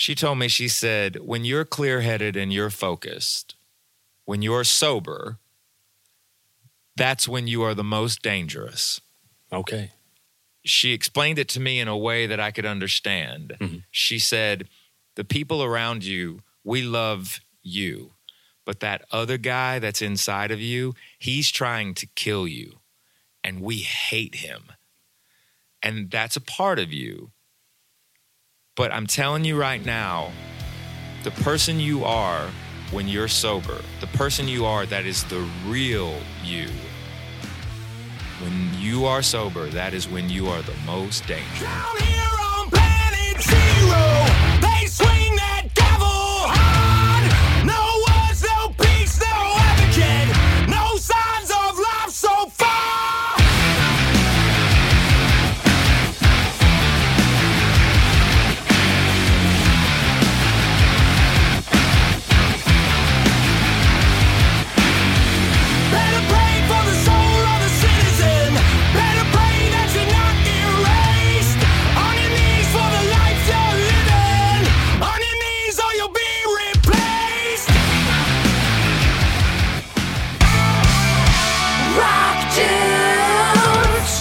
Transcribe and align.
She 0.00 0.14
told 0.14 0.38
me, 0.38 0.46
she 0.46 0.68
said, 0.68 1.16
when 1.16 1.44
you're 1.44 1.64
clear 1.64 2.02
headed 2.02 2.36
and 2.36 2.52
you're 2.52 2.70
focused, 2.70 3.56
when 4.26 4.42
you're 4.42 4.62
sober, 4.62 5.38
that's 6.94 7.26
when 7.26 7.48
you 7.48 7.64
are 7.64 7.74
the 7.74 7.82
most 7.82 8.22
dangerous. 8.22 9.00
Okay. 9.52 9.90
She 10.64 10.92
explained 10.92 11.40
it 11.40 11.48
to 11.48 11.58
me 11.58 11.80
in 11.80 11.88
a 11.88 11.96
way 11.98 12.28
that 12.28 12.38
I 12.38 12.52
could 12.52 12.64
understand. 12.64 13.56
Mhm. 13.60 13.82
She 13.90 14.20
said, 14.20 14.68
The 15.16 15.24
people 15.24 15.64
around 15.64 16.04
you, 16.04 16.42
we 16.62 16.80
love 16.82 17.40
you, 17.60 18.12
but 18.64 18.78
that 18.78 19.04
other 19.10 19.36
guy 19.36 19.80
that's 19.80 20.00
inside 20.00 20.52
of 20.52 20.60
you, 20.60 20.94
he's 21.18 21.50
trying 21.50 21.92
to 21.94 22.06
kill 22.14 22.46
you, 22.46 22.78
and 23.42 23.60
we 23.60 23.78
hate 23.78 24.36
him. 24.36 24.70
And 25.82 26.08
that's 26.08 26.36
a 26.36 26.40
part 26.40 26.78
of 26.78 26.92
you. 26.92 27.32
But 28.78 28.92
I'm 28.92 29.08
telling 29.08 29.44
you 29.44 29.56
right 29.56 29.84
now, 29.84 30.30
the 31.24 31.32
person 31.32 31.80
you 31.80 32.04
are 32.04 32.48
when 32.92 33.08
you're 33.08 33.26
sober, 33.26 33.80
the 34.00 34.06
person 34.06 34.46
you 34.46 34.64
are 34.66 34.86
that 34.86 35.04
is 35.04 35.24
the 35.24 35.44
real 35.66 36.14
you. 36.44 36.68
When 38.40 38.70
you 38.78 39.04
are 39.04 39.20
sober, 39.20 39.66
that 39.70 39.94
is 39.94 40.08
when 40.08 40.30
you 40.30 40.46
are 40.46 40.62
the 40.62 40.76
most 40.86 41.26
dangerous. 41.26 41.58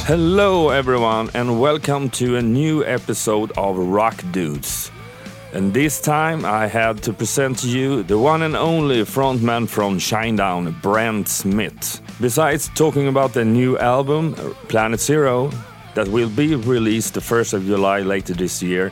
Hello, 0.07 0.69
everyone, 0.69 1.29
and 1.33 1.59
welcome 1.59 2.09
to 2.11 2.37
a 2.37 2.41
new 2.41 2.81
episode 2.85 3.51
of 3.57 3.77
Rock 3.77 4.23
Dudes. 4.31 4.89
And 5.51 5.73
this 5.73 5.99
time 5.99 6.45
I 6.45 6.67
had 6.67 7.03
to 7.03 7.11
present 7.11 7.59
to 7.59 7.67
you 7.67 8.03
the 8.03 8.17
one 8.17 8.41
and 8.41 8.55
only 8.55 9.01
frontman 9.01 9.67
from 9.67 9.99
Shinedown, 9.99 10.81
Brent 10.81 11.27
Smith. 11.27 12.01
Besides 12.21 12.69
talking 12.73 13.09
about 13.09 13.33
the 13.33 13.43
new 13.43 13.77
album, 13.79 14.35
Planet 14.69 15.01
Zero, 15.01 15.51
that 15.95 16.07
will 16.07 16.29
be 16.29 16.55
released 16.55 17.15
the 17.15 17.19
1st 17.19 17.55
of 17.55 17.65
July 17.65 17.99
later 17.99 18.33
this 18.33 18.63
year, 18.63 18.89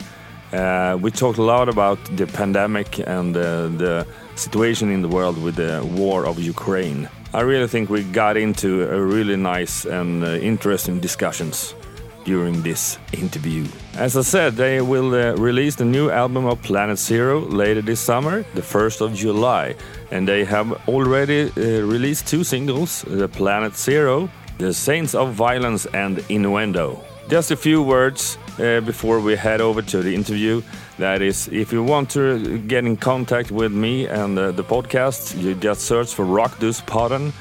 uh, 0.52 0.98
we 1.00 1.10
talked 1.10 1.38
a 1.38 1.42
lot 1.42 1.70
about 1.70 1.98
the 2.18 2.26
pandemic 2.26 2.98
and 2.98 3.34
uh, 3.34 3.68
the 3.68 4.06
situation 4.34 4.90
in 4.90 5.00
the 5.00 5.08
world 5.08 5.42
with 5.42 5.56
the 5.56 5.82
war 5.96 6.26
of 6.26 6.38
Ukraine. 6.38 7.08
I 7.34 7.40
really 7.40 7.66
think 7.66 7.90
we 7.90 8.04
got 8.04 8.36
into 8.36 8.88
a 8.90 9.00
really 9.00 9.36
nice 9.36 9.84
and 9.84 10.24
uh, 10.24 10.36
interesting 10.36 11.00
discussions 11.00 11.74
during 12.24 12.62
this 12.62 12.98
interview. 13.12 13.64
As 13.94 14.16
I 14.16 14.22
said, 14.22 14.54
they 14.54 14.80
will 14.80 15.14
uh, 15.14 15.34
release 15.36 15.76
the 15.76 15.84
new 15.84 16.10
album 16.10 16.46
of 16.46 16.60
Planet 16.62 16.98
Zero 16.98 17.40
later 17.40 17.82
this 17.82 18.00
summer, 18.00 18.44
the 18.54 18.62
1st 18.62 19.00
of 19.00 19.14
July. 19.14 19.74
And 20.10 20.26
they 20.26 20.44
have 20.44 20.72
already 20.88 21.50
uh, 21.56 21.86
released 21.86 22.26
two 22.26 22.44
singles, 22.44 23.02
The 23.02 23.28
Planet 23.28 23.76
Zero, 23.76 24.28
The 24.58 24.72
Saints 24.72 25.14
of 25.14 25.34
Violence 25.34 25.86
and 25.86 26.24
Innuendo. 26.28 27.00
Just 27.28 27.50
a 27.50 27.56
few 27.56 27.82
words 27.82 28.38
uh, 28.58 28.80
before 28.80 29.20
we 29.20 29.36
head 29.36 29.60
over 29.60 29.82
to 29.82 30.02
the 30.02 30.14
interview. 30.14 30.62
That 30.98 31.22
is, 31.22 31.48
if 31.48 31.72
you 31.72 31.82
want 31.82 32.10
to 32.10 32.58
get 32.58 32.84
in 32.84 32.96
contact 32.96 33.50
with 33.50 33.72
me 33.72 34.06
and 34.06 34.38
uh, 34.38 34.52
the 34.52 34.64
podcast, 34.64 35.40
you 35.40 35.54
just 35.54 35.82
search 35.82 36.14
for 36.14 36.24
Rock 36.24 36.58
Dus 36.58 36.80
Podden 36.80 37.32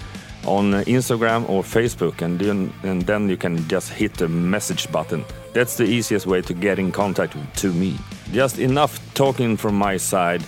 on 0.46 0.74
Instagram 0.84 1.50
or 1.50 1.64
Facebook, 1.64 2.22
and 2.22 2.40
then, 2.40 2.74
and 2.84 3.02
then 3.04 3.30
you 3.30 3.38
can 3.38 3.68
just 3.68 3.92
hit 3.92 4.14
the 4.16 4.28
message 4.28 4.92
button. 4.92 5.26
That's 5.54 5.78
the 5.78 5.86
easiest 5.86 6.28
way 6.28 6.42
to 6.42 6.54
get 6.54 6.80
in 6.80 6.92
contact 6.92 7.36
to 7.58 7.74
me. 7.74 7.98
Just 8.32 8.60
enough 8.60 9.00
talking 9.14 9.58
from 9.58 9.76
my 9.76 9.98
side. 9.98 10.44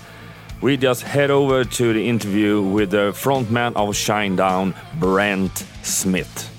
We 0.62 0.76
just 0.76 1.04
head 1.04 1.32
over 1.32 1.64
to 1.64 1.94
the 1.94 2.08
interview 2.10 2.62
with 2.62 2.92
the 2.92 3.12
frontman 3.14 3.76
of 3.76 3.90
Shinedown, 3.96 4.76
Brent 5.00 5.66
Smith. 5.84 6.52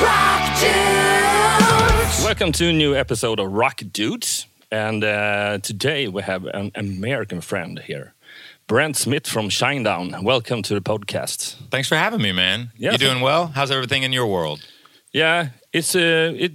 Rock. 0.00 1.01
Welcome 2.32 2.52
to 2.52 2.70
a 2.70 2.72
new 2.72 2.96
episode 2.96 3.38
of 3.40 3.52
Rock 3.52 3.82
Dudes, 3.92 4.46
and 4.70 5.04
uh, 5.04 5.58
today 5.58 6.08
we 6.08 6.22
have 6.22 6.46
an 6.46 6.72
American 6.74 7.42
friend 7.42 7.78
here, 7.78 8.14
Brent 8.66 8.96
Smith 8.96 9.26
from 9.26 9.50
Shinedown. 9.50 10.22
Welcome 10.22 10.62
to 10.62 10.72
the 10.72 10.80
podcast. 10.80 11.56
Thanks 11.70 11.88
for 11.88 11.96
having 11.96 12.22
me, 12.22 12.32
man. 12.32 12.70
Yeah, 12.74 12.92
you 12.92 12.96
doing 12.98 13.20
well? 13.20 13.48
How's 13.48 13.70
everything 13.70 14.02
in 14.02 14.14
your 14.14 14.26
world? 14.26 14.66
Yeah, 15.12 15.50
it's 15.74 15.94
uh, 15.94 16.32
it 16.34 16.52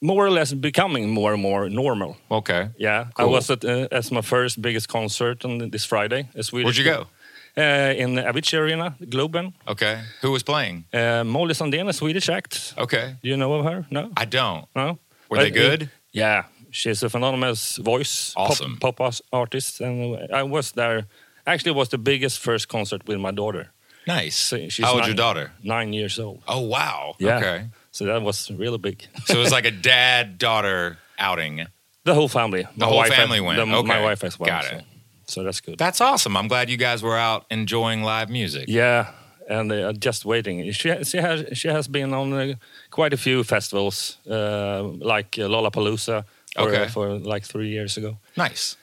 more 0.00 0.24
or 0.24 0.30
less 0.30 0.54
becoming 0.54 1.10
more 1.10 1.34
and 1.34 1.42
more 1.42 1.68
normal. 1.68 2.16
Okay. 2.30 2.70
Yeah, 2.78 3.08
cool. 3.12 3.26
I 3.26 3.30
was 3.30 3.50
at 3.50 3.62
uh, 3.66 3.86
as 3.92 4.10
my 4.10 4.22
first 4.22 4.62
biggest 4.62 4.88
concert 4.88 5.44
on 5.44 5.68
this 5.70 5.84
Friday. 5.84 6.30
A 6.36 6.42
Swedish 6.42 6.64
Where'd 6.64 6.78
you 6.78 6.84
go? 6.84 7.06
Uh, 7.54 7.92
in 8.02 8.14
the 8.14 8.22
Avicii 8.22 8.58
Arena, 8.58 8.96
Globen. 9.02 9.52
Okay. 9.66 10.00
Who 10.22 10.30
was 10.30 10.42
playing? 10.42 10.84
Uh, 10.90 11.22
Molly 11.24 11.52
Sandén, 11.52 11.86
a 11.86 11.92
Swedish 11.92 12.30
act. 12.30 12.72
Okay. 12.78 13.16
Do 13.22 13.28
you 13.28 13.36
know 13.36 13.52
of 13.52 13.66
her? 13.66 13.86
No. 13.90 14.10
I 14.16 14.24
don't. 14.24 14.66
No. 14.74 14.98
Were 15.28 15.38
they 15.38 15.50
good? 15.50 15.90
yeah, 16.12 16.44
she's 16.70 17.02
a 17.02 17.08
phenomenal 17.10 17.54
voice. 17.80 18.32
pop- 18.34 18.50
Awesome. 18.50 18.76
Pop, 18.78 19.00
as- 19.00 19.22
artist, 19.32 19.80
and 19.80 20.16
I 20.32 20.42
was 20.42 20.72
there. 20.72 21.06
Actually, 21.46 21.70
it 21.72 21.76
was 21.76 21.88
the 21.88 21.98
biggest 21.98 22.38
first 22.40 22.68
concert 22.68 23.06
with 23.06 23.18
my 23.18 23.30
daughter. 23.30 23.68
Nice. 24.06 24.36
So 24.36 24.56
she's 24.68 24.84
How 24.84 24.92
old's 24.92 25.00
nine- 25.02 25.08
your 25.10 25.16
daughter? 25.16 25.52
Nine 25.62 25.92
years 25.92 26.18
old. 26.18 26.42
Oh, 26.48 26.60
wow. 26.60 27.14
Yeah. 27.18 27.38
Okay. 27.38 27.66
So 27.90 28.04
that 28.06 28.22
was 28.22 28.50
really 28.50 28.78
big. 28.78 29.06
So 29.26 29.34
it 29.34 29.38
was 29.38 29.52
like 29.52 29.66
a 29.66 29.70
dad 29.70 30.38
daughter 30.38 30.98
outing. 31.18 31.66
the 32.04 32.14
whole 32.14 32.28
family. 32.28 32.62
The 32.62 32.70
My 32.76 32.86
whole 32.86 32.96
wife 32.96 33.12
family 33.12 33.40
went. 33.40 33.58
the- 33.58 33.66
My 33.66 34.00
wife 34.02 34.24
as 34.24 34.38
well. 34.38 34.46
Got 34.48 34.64
so, 34.64 34.76
it. 34.76 34.84
so 35.26 35.42
that's 35.44 35.60
good. 35.60 35.76
That's 35.78 36.00
awesome. 36.00 36.36
I'm 36.38 36.48
glad 36.48 36.70
you 36.70 36.76
guys 36.78 37.02
were 37.02 37.18
out 37.18 37.44
enjoying 37.50 38.02
live 38.02 38.30
music. 38.30 38.64
Yeah, 38.68 39.10
and 39.48 39.72
uh, 39.72 39.92
just 40.04 40.24
waiting. 40.24 40.72
She 40.72 41.04
she 41.04 41.18
has 41.18 41.44
she 41.52 41.68
has 41.68 41.88
been 41.88 42.12
on 42.14 42.32
uh, 42.32 42.54
quite 42.90 43.14
a 43.14 43.16
few 43.16 43.44
festivals, 43.44 44.18
uh, 44.30 44.82
like 45.14 45.38
uh, 45.38 45.48
Lollapalooza, 45.48 46.24
for, 46.54 46.68
Okay. 46.68 46.88
for 46.88 47.08
like 47.34 47.44
three 47.46 47.68
years 47.68 47.96
ago. 47.96 48.16
Nice. 48.36 48.76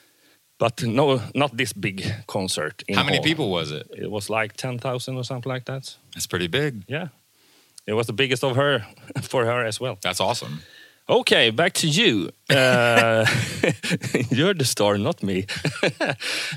But 0.58 0.82
no, 0.82 1.20
not 1.34 1.56
this 1.56 1.72
big 1.74 2.02
concert. 2.26 2.82
In 2.88 2.94
How 2.96 3.04
many 3.04 3.16
hall. 3.18 3.24
people 3.24 3.50
was 3.50 3.70
it? 3.70 3.86
It 3.96 4.10
was 4.10 4.28
like 4.30 4.52
ten 4.56 4.78
thousand 4.78 5.16
or 5.16 5.24
something 5.24 5.52
like 5.54 5.64
that. 5.64 5.96
That's 6.14 6.26
pretty 6.26 6.48
big. 6.48 6.72
Yeah, 6.88 7.08
it 7.86 7.94
was 7.94 8.06
the 8.06 8.12
biggest 8.14 8.42
of 8.44 8.56
her 8.56 8.84
for 9.22 9.44
her 9.44 9.66
as 9.66 9.80
well. 9.80 9.96
That's 10.00 10.20
awesome. 10.20 10.60
Okay, 11.08 11.50
back 11.52 11.72
to 11.74 11.86
you. 11.86 12.30
Uh, 12.50 13.24
you're 14.30 14.54
the 14.54 14.64
star, 14.64 14.98
not 14.98 15.22
me. 15.22 15.44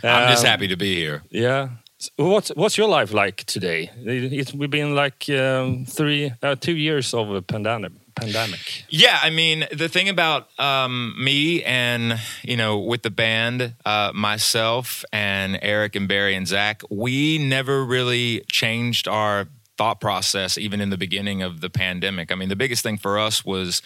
I'm 0.03 0.29
just 0.31 0.43
Um, 0.43 0.49
happy 0.49 0.67
to 0.69 0.75
be 0.77 0.95
here. 0.95 1.21
Yeah. 1.29 1.69
What's 2.15 2.49
what's 2.55 2.77
your 2.77 2.87
life 2.87 3.11
like 3.11 3.43
today? 3.43 3.91
We've 4.05 4.69
been 4.69 4.95
like 4.95 5.29
um, 5.29 5.85
three, 5.85 6.31
uh, 6.41 6.55
two 6.55 6.75
years 6.77 7.13
of 7.13 7.29
a 7.29 7.41
pandemic. 7.41 7.91
Pandemic. 8.15 8.85
Yeah, 8.89 9.19
I 9.21 9.29
mean, 9.29 9.65
the 9.71 9.89
thing 9.89 10.07
about 10.07 10.47
um, 10.59 11.13
me 11.21 11.61
and, 11.63 12.19
you 12.41 12.55
know, 12.55 12.77
with 12.77 13.03
the 13.03 13.09
band, 13.09 13.73
uh, 13.85 14.11
myself 14.13 15.03
and 15.11 15.59
Eric 15.61 15.95
and 15.95 16.07
Barry 16.07 16.35
and 16.35 16.47
Zach, 16.47 16.81
we 16.89 17.37
never 17.37 17.83
really 17.83 18.45
changed 18.49 19.07
our 19.07 19.47
thought 19.77 20.01
process 20.01 20.57
even 20.57 20.81
in 20.81 20.89
the 20.89 20.97
beginning 20.97 21.41
of 21.41 21.61
the 21.61 21.69
pandemic. 21.69 22.31
I 22.31 22.35
mean, 22.35 22.49
the 22.49 22.55
biggest 22.55 22.83
thing 22.83 22.97
for 22.97 23.19
us 23.19 23.45
was 23.45 23.81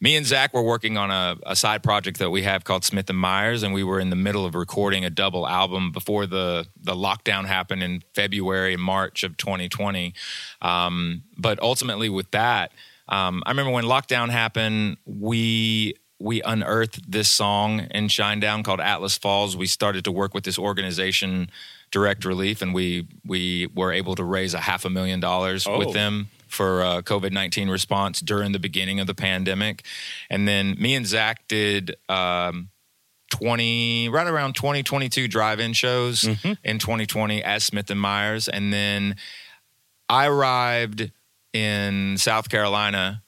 me 0.00 0.16
and 0.16 0.24
Zach 0.24 0.54
were 0.54 0.62
working 0.62 0.96
on 0.96 1.10
a, 1.10 1.36
a 1.44 1.56
side 1.56 1.82
project 1.82 2.18
that 2.20 2.30
we 2.30 2.42
have 2.42 2.64
called 2.64 2.84
Smith 2.84 3.10
and 3.10 3.18
Myers, 3.18 3.62
and 3.62 3.74
we 3.74 3.82
were 3.82 3.98
in 3.98 4.10
the 4.10 4.16
middle 4.16 4.44
of 4.46 4.54
recording 4.54 5.04
a 5.04 5.10
double 5.10 5.46
album 5.46 5.90
before 5.90 6.26
the 6.26 6.66
the 6.80 6.94
lockdown 6.94 7.46
happened 7.46 7.82
in 7.82 8.02
February 8.14 8.74
and 8.74 8.82
March 8.82 9.24
of 9.24 9.36
2020. 9.36 10.14
Um, 10.62 11.22
but 11.36 11.60
ultimately, 11.60 12.08
with 12.08 12.30
that, 12.30 12.72
um, 13.08 13.42
I 13.44 13.50
remember 13.50 13.72
when 13.72 13.84
lockdown 13.84 14.30
happened, 14.30 14.98
we 15.04 15.94
we 16.20 16.42
unearthed 16.42 17.10
this 17.10 17.28
song 17.30 17.80
in 17.92 18.08
Shinedown 18.08 18.64
called 18.64 18.80
Atlas 18.80 19.16
Falls. 19.18 19.56
We 19.56 19.66
started 19.66 20.04
to 20.04 20.12
work 20.12 20.34
with 20.34 20.44
this 20.44 20.58
organization, 20.58 21.50
Direct 21.90 22.24
Relief, 22.24 22.62
and 22.62 22.72
we 22.72 23.08
we 23.24 23.66
were 23.74 23.92
able 23.92 24.14
to 24.14 24.22
raise 24.24 24.54
a 24.54 24.60
half 24.60 24.84
a 24.84 24.90
million 24.90 25.18
dollars 25.20 25.66
Oh. 25.66 25.78
with 25.78 25.92
them 25.92 26.28
for 26.50 26.82
uh, 26.82 27.02
COVID 27.02 27.32
nineteen 27.32 27.68
response 27.68 28.20
during 28.20 28.52
the 28.52 28.58
beginning 28.58 29.00
of 29.00 29.06
the 29.06 29.14
pandemic, 29.14 29.84
and 30.30 30.46
then 30.46 30.76
me 30.78 30.94
and 30.94 31.06
Zach 31.06 31.46
did. 31.48 31.96
Um, 32.08 32.70
20 33.30 34.08
right 34.08 34.26
around 34.26 34.54
2022 34.54 35.28
drive-in 35.28 35.74
shows 35.74 36.24
in 36.64 36.78
2020 36.78 37.44
as 37.44 37.62
Smith 37.62 37.90
and 37.90 38.00
Myers 38.00 38.48
and 38.48 38.72
then 38.72 39.16
I 40.08 40.28
arrived 40.28 41.12
in 41.52 42.16
South 42.16 42.48
Carolina 42.48 43.22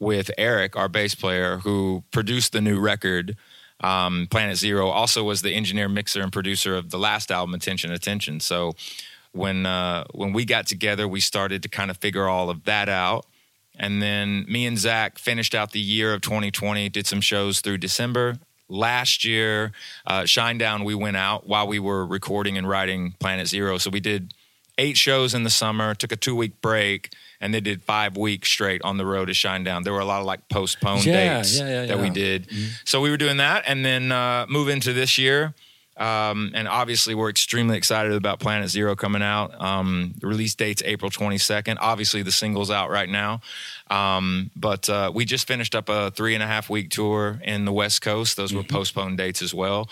with 0.00 0.32
Eric 0.36 0.74
our 0.74 0.88
bass 0.88 1.14
player 1.14 1.58
who 1.58 2.02
produced 2.10 2.52
the 2.52 2.60
new 2.60 2.80
record 2.80 3.36
um, 3.80 4.26
Planet 4.30 4.56
Zero. 4.56 4.88
Also 4.88 5.22
was 5.22 5.42
the 5.42 5.54
engineer 5.54 5.88
mixer 5.88 6.20
and 6.22 6.32
producer 6.32 6.74
of 6.74 6.90
the 6.90 6.98
last 6.98 7.30
album 7.30 7.54
Attention 7.54 7.92
Attention. 7.92 8.40
So 8.40 8.72
when 9.32 9.66
uh, 9.66 10.04
when 10.12 10.32
we 10.32 10.44
got 10.44 10.66
together 10.66 11.06
we 11.06 11.20
started 11.20 11.62
to 11.62 11.68
kind 11.68 11.90
of 11.90 11.96
figure 11.96 12.28
all 12.28 12.50
of 12.50 12.64
that 12.64 12.88
out 12.88 13.26
and 13.78 14.02
then 14.02 14.44
me 14.48 14.66
and 14.66 14.76
Zach 14.76 15.18
finished 15.18 15.54
out 15.54 15.70
the 15.72 15.80
year 15.80 16.12
of 16.12 16.20
2020, 16.20 16.88
did 16.88 17.06
some 17.06 17.20
shows 17.20 17.60
through 17.60 17.78
December. 17.78 18.38
Last 18.68 19.24
year, 19.24 19.72
uh, 20.06 20.22
Shinedown, 20.22 20.84
we 20.84 20.94
went 20.94 21.16
out 21.16 21.46
while 21.46 21.66
we 21.66 21.78
were 21.78 22.04
recording 22.04 22.58
and 22.58 22.68
writing 22.68 23.14
Planet 23.18 23.46
Zero. 23.46 23.78
So 23.78 23.88
we 23.88 24.00
did 24.00 24.34
eight 24.76 24.96
shows 24.96 25.32
in 25.32 25.44
the 25.44 25.50
summer, 25.50 25.94
took 25.94 26.12
a 26.12 26.16
two 26.16 26.34
week 26.34 26.60
break, 26.60 27.12
and 27.40 27.54
they 27.54 27.60
did 27.60 27.82
five 27.82 28.16
weeks 28.16 28.48
straight 28.48 28.82
on 28.82 28.96
the 28.98 29.06
road 29.06 29.26
to 29.26 29.32
Shinedown. 29.32 29.84
There 29.84 29.92
were 29.92 30.00
a 30.00 30.04
lot 30.04 30.20
of 30.20 30.26
like 30.26 30.48
postponed 30.48 31.06
Yeah, 31.06 31.38
dates 31.38 31.58
yeah, 31.58 31.68
yeah, 31.68 31.86
that 31.86 31.98
we 31.98 32.10
did. 32.10 32.48
So 32.84 33.00
we 33.00 33.10
were 33.10 33.16
doing 33.16 33.38
that 33.38 33.64
and 33.66 33.84
then 33.84 34.12
uh, 34.12 34.46
move 34.48 34.68
into 34.68 34.92
this 34.92 35.16
year. 35.16 35.54
Um, 35.98 36.52
and 36.54 36.68
obviously, 36.68 37.14
we're 37.14 37.28
extremely 37.30 37.76
excited 37.76 38.12
about 38.12 38.38
Planet 38.38 38.70
Zero 38.70 38.94
coming 38.94 39.22
out. 39.22 39.60
Um, 39.60 40.14
the 40.18 40.26
release 40.26 40.54
date's 40.54 40.82
April 40.84 41.10
22nd. 41.10 41.76
Obviously, 41.80 42.22
the 42.22 42.32
single's 42.32 42.70
out 42.70 42.90
right 42.90 43.08
now. 43.08 43.40
Um, 43.90 44.50
but 44.54 44.88
uh, 44.88 45.10
we 45.12 45.24
just 45.24 45.46
finished 45.46 45.74
up 45.74 45.88
a 45.88 46.10
three 46.12 46.34
and 46.34 46.42
a 46.42 46.46
half 46.46 46.70
week 46.70 46.90
tour 46.90 47.40
in 47.44 47.64
the 47.64 47.72
West 47.72 48.00
Coast. 48.00 48.36
Those 48.36 48.54
were 48.54 48.62
postponed 48.62 49.18
dates 49.18 49.42
as 49.42 49.52
well. 49.52 49.88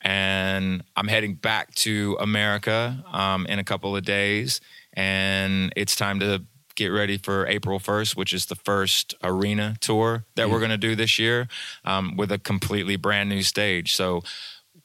And 0.00 0.82
I'm 0.96 1.08
heading 1.08 1.34
back 1.34 1.74
to 1.76 2.16
America 2.20 3.04
um, 3.12 3.44
in 3.46 3.58
a 3.58 3.64
couple 3.64 3.94
of 3.94 4.04
days. 4.04 4.60
And 4.94 5.72
it's 5.76 5.94
time 5.94 6.20
to 6.20 6.42
get 6.74 6.88
ready 6.88 7.18
for 7.18 7.46
April 7.46 7.78
1st, 7.78 8.16
which 8.16 8.32
is 8.32 8.46
the 8.46 8.56
first 8.56 9.14
arena 9.22 9.76
tour 9.80 10.24
that 10.36 10.48
we're 10.48 10.58
going 10.58 10.70
to 10.70 10.78
do 10.78 10.96
this 10.96 11.18
year 11.18 11.46
um, 11.84 12.16
with 12.16 12.32
a 12.32 12.38
completely 12.38 12.96
brand 12.96 13.28
new 13.28 13.42
stage. 13.42 13.94
So 13.94 14.22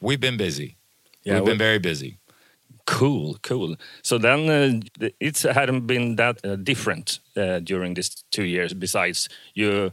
we've 0.02 0.20
been 0.20 0.38
busy. 0.38 0.78
Yeah, 1.24 1.36
we've 1.36 1.44
we- 1.44 1.50
been 1.52 1.58
very 1.58 1.80
busy. 1.80 2.20
Cool, 2.88 3.38
cool. 3.42 3.76
So 4.04 4.20
then 4.20 4.48
uh, 5.02 5.08
it 5.20 5.42
hadn't 5.42 5.88
been 5.88 6.18
that 6.18 6.40
uh, 6.46 6.56
different 6.56 7.20
uh, 7.36 7.60
during 7.60 7.96
these 7.96 8.24
two 8.30 8.44
years. 8.44 8.76
Besides, 8.76 9.28
you 9.56 9.92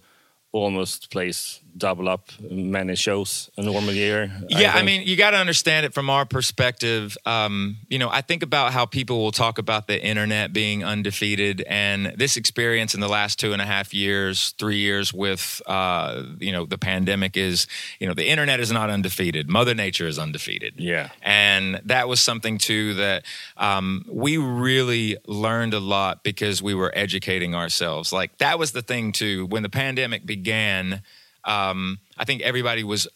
almost 0.52 1.10
plays 1.10 1.62
double 1.76 2.08
up 2.08 2.30
many 2.40 2.94
shows 2.94 3.50
a 3.56 3.62
normal 3.62 3.92
year. 3.92 4.30
Yeah, 4.48 4.70
I, 4.70 4.74
think. 4.74 4.86
mean, 4.86 5.02
you 5.06 5.16
got 5.16 5.30
to 5.30 5.36
understand 5.36 5.86
it 5.86 5.94
from 5.94 6.10
our 6.10 6.24
perspective. 6.24 7.16
Um, 7.24 7.78
you 7.88 7.98
know, 7.98 8.08
I 8.10 8.20
think 8.20 8.42
about 8.42 8.72
how 8.72 8.86
people 8.86 9.20
will 9.20 9.32
talk 9.32 9.58
about 9.58 9.86
the 9.86 10.02
internet 10.02 10.52
being 10.52 10.84
undefeated, 10.84 11.62
and 11.66 12.14
this 12.16 12.36
experience 12.36 12.94
in 12.94 13.00
the 13.00 13.08
last 13.08 13.38
two 13.38 13.52
and 13.52 13.62
a 13.62 13.64
half 13.64 13.94
years, 13.94 14.54
three 14.58 14.78
years 14.78 15.12
with, 15.12 15.62
uh, 15.66 16.22
you 16.38 16.52
know, 16.52 16.66
the 16.66 16.78
pandemic 16.78 17.36
is, 17.36 17.66
you 17.98 18.06
know, 18.06 18.14
the 18.14 18.28
internet 18.28 18.60
is 18.60 18.70
not 18.70 18.90
undefeated. 18.90 19.48
Mother 19.48 19.74
Nature 19.74 20.06
is 20.06 20.18
undefeated. 20.18 20.74
Yeah. 20.76 21.10
And 21.22 21.80
that 21.84 22.08
was 22.08 22.20
something 22.20 22.58
too 22.58 22.94
that 22.94 23.24
um, 23.56 24.04
we 24.08 24.36
really 24.36 25.16
learned 25.26 25.74
a 25.74 25.80
lot 25.80 26.22
because 26.22 26.62
we 26.62 26.74
were 26.74 26.92
educating 26.94 27.54
ourselves. 27.54 28.12
Like 28.12 28.38
that 28.38 28.58
was 28.58 28.72
the 28.72 28.82
thing 28.82 29.12
too. 29.12 29.46
When 29.46 29.62
the 29.62 29.68
pandemic 29.68 30.26
began, 30.26 31.02
um, 31.44 31.98
I 32.18 32.24
think 32.24 32.42
everybody 32.42 32.84
was 32.84 33.08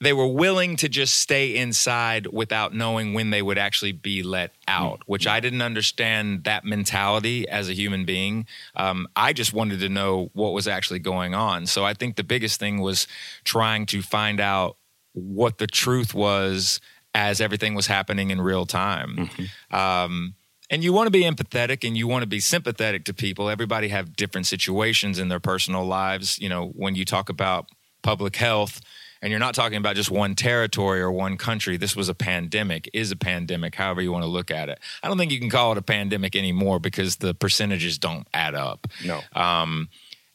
they 0.00 0.12
were 0.12 0.26
willing 0.26 0.74
to 0.76 0.88
just 0.88 1.14
stay 1.14 1.54
inside 1.54 2.26
without 2.26 2.74
knowing 2.74 3.14
when 3.14 3.30
they 3.30 3.40
would 3.40 3.56
actually 3.56 3.92
be 3.92 4.24
let 4.24 4.50
out, 4.66 5.00
which 5.06 5.28
I 5.28 5.38
didn't 5.38 5.62
understand 5.62 6.42
that 6.42 6.64
mentality 6.64 7.48
as 7.48 7.68
a 7.68 7.72
human 7.72 8.04
being. 8.04 8.46
Um, 8.74 9.06
I 9.14 9.32
just 9.32 9.52
wanted 9.52 9.78
to 9.78 9.88
know 9.88 10.30
what 10.32 10.54
was 10.54 10.66
actually 10.66 10.98
going 10.98 11.34
on. 11.36 11.66
So 11.66 11.84
I 11.84 11.94
think 11.94 12.16
the 12.16 12.24
biggest 12.24 12.58
thing 12.58 12.80
was 12.80 13.06
trying 13.44 13.86
to 13.86 14.02
find 14.02 14.40
out 14.40 14.76
what 15.12 15.58
the 15.58 15.68
truth 15.68 16.14
was 16.14 16.80
as 17.14 17.40
everything 17.40 17.74
was 17.76 17.86
happening 17.86 18.30
in 18.30 18.40
real 18.40 18.66
time. 18.66 19.30
Um, 19.70 20.34
and 20.72 20.82
you 20.82 20.92
want 20.92 21.06
to 21.06 21.10
be 21.10 21.22
empathetic 21.22 21.86
and 21.86 21.96
you 21.96 22.08
want 22.08 22.22
to 22.22 22.26
be 22.26 22.40
sympathetic 22.40 23.04
to 23.04 23.14
people. 23.14 23.50
Everybody 23.50 23.88
have 23.88 24.16
different 24.16 24.46
situations 24.46 25.18
in 25.18 25.28
their 25.28 25.38
personal 25.38 25.84
lives. 25.84 26.38
You 26.38 26.48
know, 26.48 26.68
when 26.68 26.94
you 26.96 27.04
talk 27.04 27.28
about 27.28 27.68
public 28.02 28.34
health, 28.34 28.80
and 29.20 29.30
you're 29.30 29.38
not 29.38 29.54
talking 29.54 29.78
about 29.78 29.94
just 29.94 30.10
one 30.10 30.34
territory 30.34 31.00
or 31.00 31.12
one 31.12 31.36
country. 31.36 31.76
This 31.76 31.94
was 31.94 32.08
a 32.08 32.14
pandemic, 32.14 32.90
is 32.92 33.12
a 33.12 33.16
pandemic, 33.16 33.76
however 33.76 34.02
you 34.02 34.10
want 34.10 34.24
to 34.24 34.28
look 34.28 34.50
at 34.50 34.68
it. 34.68 34.80
I 35.00 35.06
don't 35.06 35.16
think 35.16 35.30
you 35.30 35.38
can 35.38 35.48
call 35.48 35.70
it 35.70 35.78
a 35.78 35.82
pandemic 35.82 36.34
anymore 36.34 36.80
because 36.80 37.16
the 37.16 37.32
percentages 37.32 37.98
don't 37.98 38.26
add 38.34 38.56
up. 38.56 38.88
No. 39.04 39.20
Um, 39.32 39.88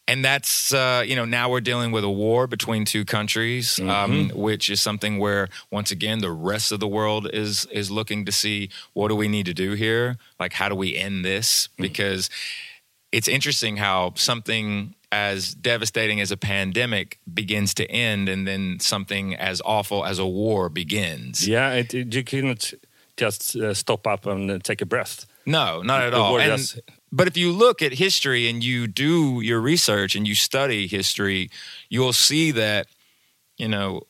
and 0.07 0.23
that's 0.23 0.73
uh, 0.73 1.03
you 1.05 1.15
know 1.15 1.25
now 1.25 1.49
we're 1.49 1.61
dealing 1.61 1.91
with 1.91 2.03
a 2.03 2.09
war 2.09 2.47
between 2.47 2.85
two 2.85 3.03
countries, 3.05 3.79
um, 3.79 4.29
which 4.33 4.69
is 4.69 4.79
something 4.81 5.17
where 5.19 5.49
once 5.71 5.91
again 5.91 6.19
the 6.19 6.31
rest 6.31 6.71
of 6.71 6.79
the 6.79 6.87
world 6.87 7.29
is 7.33 7.65
is 7.71 7.91
looking 7.91 8.25
to 8.25 8.31
see 8.31 8.69
what 8.93 9.09
do 9.09 9.15
we 9.15 9.27
need 9.27 9.45
to 9.47 9.53
do 9.53 9.73
here, 9.73 10.17
like 10.39 10.53
how 10.53 10.69
do 10.69 10.75
we 10.75 10.95
end 10.95 11.25
this? 11.25 11.67
Because 11.77 12.29
it's 13.11 13.27
interesting 13.27 13.77
how 13.77 14.13
something 14.15 14.93
as 15.11 15.53
devastating 15.53 16.19
as 16.19 16.31
a 16.31 16.37
pandemic 16.37 17.17
begins 17.33 17.73
to 17.75 17.89
end, 17.89 18.27
and 18.27 18.45
then 18.45 18.77
something 18.79 19.33
as 19.35 19.61
awful 19.63 20.03
as 20.05 20.19
a 20.19 20.25
war 20.27 20.67
begins. 20.69 21.47
Yeah, 21.47 21.71
it, 21.73 21.93
it- 21.93 22.13
you 22.13 22.23
cannot 22.23 22.73
just 23.17 23.55
uh, 23.55 23.73
stop 23.73 24.07
up 24.07 24.25
and 24.25 24.49
uh, 24.49 24.59
take 24.63 24.81
a 24.81 24.85
breath. 24.85 25.25
No, 25.45 25.81
not 25.81 26.01
at 26.03 26.13
all. 26.13 26.39
And- 26.39 26.81
but 27.11 27.27
if 27.27 27.37
you 27.37 27.51
look 27.53 27.81
at 27.81 27.93
history 27.93 28.49
and 28.49 28.61
you 28.63 28.85
do 28.85 29.39
your 29.41 29.61
research 29.61 30.15
and 30.15 30.27
you 30.27 30.35
study 30.35 30.87
history, 30.87 31.49
you'll 31.89 32.11
see 32.13 32.51
that, 32.51 32.87
you 33.57 33.69
know, 33.69 34.01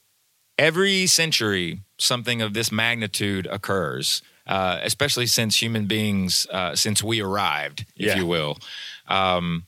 every 0.58 1.06
century 1.06 1.82
something 2.00 2.42
of 2.42 2.54
this 2.54 2.72
magnitude 2.72 3.46
occurs, 3.52 4.24
uh, 4.48 4.80
especially 4.82 5.28
since 5.28 5.62
human 5.62 5.86
beings, 5.86 6.48
uh, 6.52 6.76
since 6.76 7.04
we 7.04 7.22
arrived, 7.22 7.86
if 7.96 8.08
Yeah. 8.08 8.16
you 8.18 8.26
will. 8.26 8.58
Um, 9.08 9.68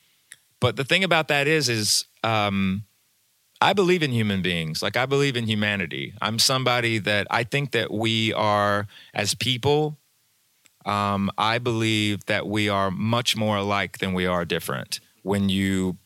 but 0.60 0.76
the 0.76 0.84
thing 0.84 1.04
about 1.04 1.28
that 1.28 1.48
is, 1.48 1.70
is 1.70 2.06
um, 2.24 2.84
I 3.62 3.74
believe 3.74 4.04
in 4.04 4.12
human 4.12 4.42
beings. 4.42 4.82
Like 4.82 4.96
I 4.96 5.06
believe 5.06 5.36
in 5.36 5.46
humanity. 5.46 6.14
I'm 6.22 6.40
somebody 6.40 6.98
that 7.00 7.28
I 7.30 7.44
think 7.44 7.72
that 7.72 7.92
we 7.92 8.34
are 8.34 8.88
as 9.14 9.36
people. 9.36 9.98
Um, 10.86 11.30
I 11.38 11.58
believe 11.58 12.26
that 12.26 12.48
we 12.48 12.70
are 12.70 12.90
much 12.90 13.36
more 13.36 13.58
alike 13.58 13.98
than 13.98 14.14
we 14.14 14.26
are 14.26 14.46
different 14.46 15.02
when 15.24 15.50
you 15.50 15.98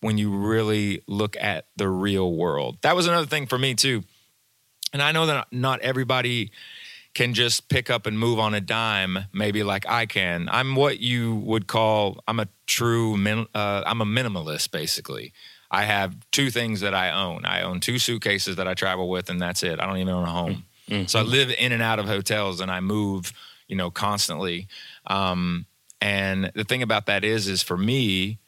when 0.00 0.18
you 0.18 0.30
really 0.30 1.02
look 1.08 1.34
at 1.40 1.66
the 1.76 1.88
real 1.88 2.32
world. 2.34 2.76
That 2.82 2.94
was 2.94 3.06
another 3.06 3.26
thing 3.26 3.46
for 3.46 3.58
me 3.58 3.74
too. 3.74 4.04
And 4.92 5.02
I 5.02 5.12
know 5.12 5.26
that 5.26 5.48
not 5.50 5.80
everybody 5.80 6.50
can 7.14 7.32
just 7.32 7.68
pick 7.68 7.90
up 7.90 8.06
and 8.06 8.18
move 8.18 8.38
on 8.38 8.54
a 8.54 8.60
dime, 8.60 9.18
maybe 9.32 9.62
like 9.62 9.88
I 9.88 10.04
can. 10.06 10.48
I'm 10.50 10.76
what 10.76 11.00
you 11.00 11.36
would 11.36 11.66
call 11.66 12.22
I'm 12.28 12.38
a 12.38 12.48
true 12.66 13.16
min, 13.16 13.46
uh, 13.54 13.82
I'm 13.86 14.00
a 14.00 14.04
minimalist 14.04 14.70
basically. 14.70 15.32
I 15.74 15.82
have 15.84 16.14
two 16.30 16.50
things 16.50 16.80
that 16.82 16.94
I 16.94 17.10
own. 17.10 17.44
I 17.44 17.62
own 17.62 17.80
two 17.80 17.98
suitcases 17.98 18.54
that 18.56 18.68
I 18.68 18.74
travel 18.74 19.08
with, 19.08 19.28
and 19.28 19.42
that's 19.42 19.62
it. 19.64 19.80
I 19.80 19.86
don't 19.86 19.96
even 19.96 20.14
own 20.14 20.22
a 20.24 20.30
home. 20.30 20.64
So 21.06 21.18
I 21.18 21.22
live 21.22 21.50
in 21.58 21.72
and 21.72 21.82
out 21.82 21.98
of 21.98 22.06
hotels, 22.06 22.60
and 22.60 22.70
I 22.70 22.80
move, 22.80 23.32
you 23.66 23.74
know, 23.74 23.90
constantly. 23.90 24.68
Um, 25.06 25.66
and 26.00 26.52
the 26.54 26.62
thing 26.64 26.82
about 26.82 27.06
that 27.06 27.24
is, 27.24 27.48
is 27.48 27.62
for 27.62 27.76
me, 27.76 28.38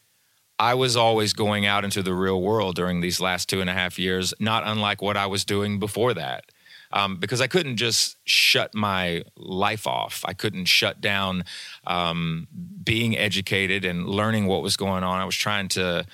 I 0.59 0.75
was 0.75 0.97
always 0.97 1.33
going 1.33 1.67
out 1.67 1.85
into 1.85 2.03
the 2.03 2.15
real 2.15 2.41
world 2.41 2.77
during 2.77 3.01
these 3.01 3.21
last 3.21 3.49
two 3.49 3.61
and 3.61 3.69
a 3.69 3.73
half 3.73 3.99
years, 3.99 4.33
not 4.39 4.63
unlike 4.65 5.03
what 5.03 5.17
I 5.17 5.27
was 5.27 5.45
doing 5.45 5.81
before 5.81 6.15
that. 6.15 6.45
Um, 6.93 7.17
because 7.17 7.41
I 7.41 7.49
couldn't 7.49 7.77
just 7.77 8.17
shut 8.25 8.73
my 8.73 9.25
life 9.37 9.87
off. 9.87 10.25
I 10.25 10.33
couldn't 10.33 10.67
shut 10.67 11.01
down 11.01 11.45
um, 11.87 12.47
being 12.85 13.19
educated 13.19 13.85
and 13.85 14.07
learning 14.07 14.47
what 14.47 14.63
was 14.63 14.77
going 14.77 15.03
on. 15.03 15.21
I 15.21 15.25
was 15.25 15.35
trying 15.35 15.69
to 15.71 16.07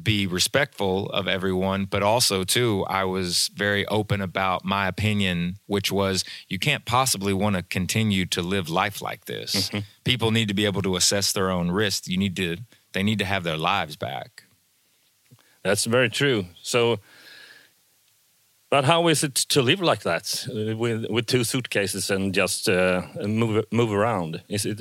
be 0.00 0.26
respectful 0.26 1.08
of 1.10 1.26
everyone, 1.26 1.86
but 1.86 2.02
also, 2.02 2.44
too, 2.44 2.84
I 2.88 3.04
was 3.04 3.50
very 3.54 3.86
open 3.86 4.20
about 4.20 4.64
my 4.64 4.86
opinion, 4.86 5.58
which 5.66 5.90
was 5.90 6.24
you 6.48 6.58
can't 6.58 6.84
possibly 6.84 7.32
want 7.32 7.56
to 7.56 7.62
continue 7.62 8.26
to 8.26 8.42
live 8.42 8.68
life 8.70 9.02
like 9.02 9.24
this. 9.24 9.70
People 10.04 10.30
need 10.30 10.48
to 10.48 10.54
be 10.54 10.66
able 10.66 10.82
to 10.82 10.96
assess 10.96 11.32
their 11.32 11.50
own 11.50 11.70
risk. 11.70 12.06
You 12.06 12.16
need 12.16 12.36
to, 12.36 12.58
they 12.92 13.02
need 13.02 13.18
to 13.18 13.24
have 13.24 13.42
their 13.44 13.56
lives 13.56 13.96
back. 13.96 14.44
That's 15.64 15.84
very 15.84 16.08
true. 16.08 16.46
So, 16.62 17.00
but 18.70 18.84
how 18.84 19.08
is 19.08 19.24
it 19.24 19.34
to 19.34 19.62
live 19.62 19.80
like 19.80 20.02
that 20.02 20.46
uh, 20.48 20.76
with 20.76 21.06
with 21.10 21.26
two 21.26 21.42
suitcases 21.42 22.10
and 22.10 22.34
just 22.34 22.68
uh, 22.68 23.02
move 23.26 23.64
move 23.72 23.92
around? 23.92 24.42
Is 24.48 24.66
it 24.66 24.80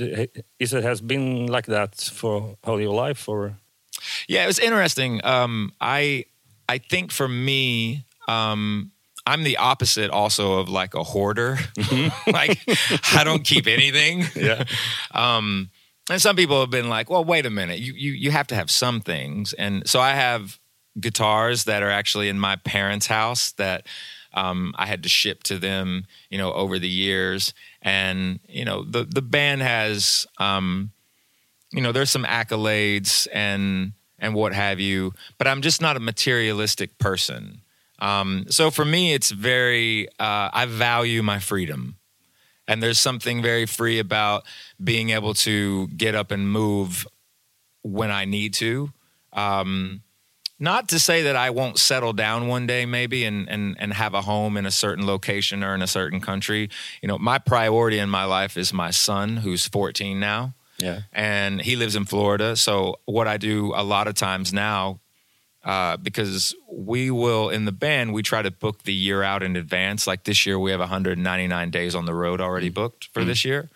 is 0.60 0.74
it 0.74 0.84
has 0.84 1.02
been 1.02 1.48
like 1.48 1.66
that 1.66 1.96
for 1.96 2.58
all 2.64 2.80
your 2.82 2.94
life, 2.94 3.30
or 3.30 3.58
Yeah, 4.27 4.43
it 4.43 4.48
was 4.48 4.60
interesting. 4.60 5.24
Um, 5.25 5.72
I 5.79 6.25
I 6.67 6.79
think 6.79 7.12
for 7.12 7.27
me, 7.27 8.05
um, 8.27 8.91
I'm 9.25 9.43
the 9.43 9.57
opposite 9.57 10.10
also 10.10 10.60
of 10.60 10.69
like 10.69 10.93
a 10.93 11.03
hoarder. 11.03 11.57
like 12.27 12.60
I 13.13 13.24
don't 13.24 13.43
keep 13.43 13.67
anything. 13.67 14.25
Yeah. 14.36 14.63
Um, 15.13 15.69
and 16.10 16.22
some 16.22 16.36
people 16.36 16.62
have 16.62 16.69
been 16.69 16.89
like, 16.89 17.10
well, 17.10 17.24
wait 17.25 17.46
a 17.46 17.50
minute, 17.50 17.79
you, 17.79 17.93
you 17.93 18.12
you 18.12 18.31
have 18.31 18.48
to 18.48 18.55
have 18.55 18.69
some 18.72 19.01
things. 19.01 19.53
And 19.53 19.88
so 19.89 20.00
I 20.00 20.12
have 20.12 20.57
guitars 21.00 21.65
that 21.65 21.84
are 21.84 21.89
actually 21.89 22.29
in 22.29 22.39
my 22.39 22.55
parents' 22.57 23.07
house 23.07 23.51
that 23.53 23.86
um, 24.34 24.74
I 24.77 24.86
had 24.86 25.03
to 25.03 25.10
ship 25.10 25.43
to 25.43 25.57
them, 25.57 26.05
you 26.29 26.38
know, 26.38 26.53
over 26.53 26.79
the 26.79 26.88
years. 26.88 27.53
And 27.81 28.39
you 28.48 28.63
know, 28.63 28.84
the 28.84 29.03
the 29.03 29.22
band 29.22 29.62
has, 29.63 30.27
um, 30.38 30.91
you 31.72 31.81
know, 31.81 31.91
there's 31.91 32.12
some 32.12 32.24
accolades 32.25 33.27
and 33.34 33.93
and 34.20 34.34
what 34.34 34.54
have 34.54 34.80
you, 34.80 35.14
but 35.38 35.48
I'm 35.48 35.62
just 35.62 35.82
not 35.82 35.98
a 35.98 36.00
materialistic 36.00 36.98
person. 36.98 37.62
Um, 38.00 38.46
so 38.50 38.72
for 38.72 38.86
me, 38.86 39.14
it's 39.14 39.32
very 39.32 40.08
uh, 40.20 40.50
I 40.54 40.66
value 40.66 41.24
my 41.24 41.40
freedom. 41.40 41.96
And 42.68 42.84
there's 42.84 43.00
something 43.00 43.42
very 43.42 43.66
free 43.66 43.98
about 43.98 44.44
being 44.84 45.12
able 45.12 45.34
to 45.36 45.88
get 45.88 46.16
up 46.16 46.32
and 46.32 46.52
move 46.52 47.08
when 47.82 48.12
I 48.12 48.26
need 48.26 48.54
to. 48.56 48.92
Um, 49.32 50.02
not 50.60 50.90
to 50.90 51.00
say 51.00 51.22
that 51.24 51.36
I 51.36 51.52
won't 51.52 51.78
settle 51.78 52.14
down 52.14 52.48
one 52.48 52.66
day, 52.66 52.86
maybe, 52.86 53.24
and, 53.26 53.48
and, 53.48 53.76
and 53.80 53.94
have 53.94 54.14
a 54.14 54.22
home 54.22 54.58
in 54.58 54.66
a 54.66 54.72
certain 54.72 55.06
location 55.06 55.64
or 55.64 55.76
in 55.76 55.82
a 55.82 55.88
certain 55.88 56.20
country. 56.20 56.70
You 57.02 57.08
know, 57.08 57.18
my 57.18 57.38
priority 57.38 58.00
in 58.00 58.10
my 58.10 58.26
life 58.26 58.58
is 58.58 58.74
my 58.74 58.90
son, 58.90 59.38
who's 59.38 59.68
14 59.68 60.20
now, 60.20 60.54
Yeah. 60.77 61.01
and 61.12 61.62
he 61.62 61.75
lives 61.75 61.96
in 61.96 62.05
Florida. 62.05 62.55
So, 62.55 63.00
what 63.05 63.27
I 63.27 63.38
do 63.38 63.74
a 63.75 63.84
lot 63.84 64.07
of 64.07 64.15
times 64.15 64.53
now, 64.53 65.00
uh, 65.63 65.98
because 65.98 66.55
we 66.72 67.12
will 67.12 67.50
in 67.50 67.65
the 67.65 67.72
band, 67.72 68.13
we 68.13 68.22
try 68.24 68.41
to 68.41 68.51
book 68.51 68.84
the 68.84 68.93
year 68.93 69.24
out 69.24 69.43
in 69.43 69.55
advance. 69.55 70.07
Like 70.07 70.24
this 70.24 70.46
year, 70.46 70.57
we 70.57 70.72
have 70.72 70.79
199 70.79 71.72
days 71.72 71.96
on 71.96 72.05
the 72.05 72.13
road 72.13 72.39
already 72.39 72.69
booked 72.69 73.10
for 73.13 73.25
this 73.25 73.43
year. 73.43 73.69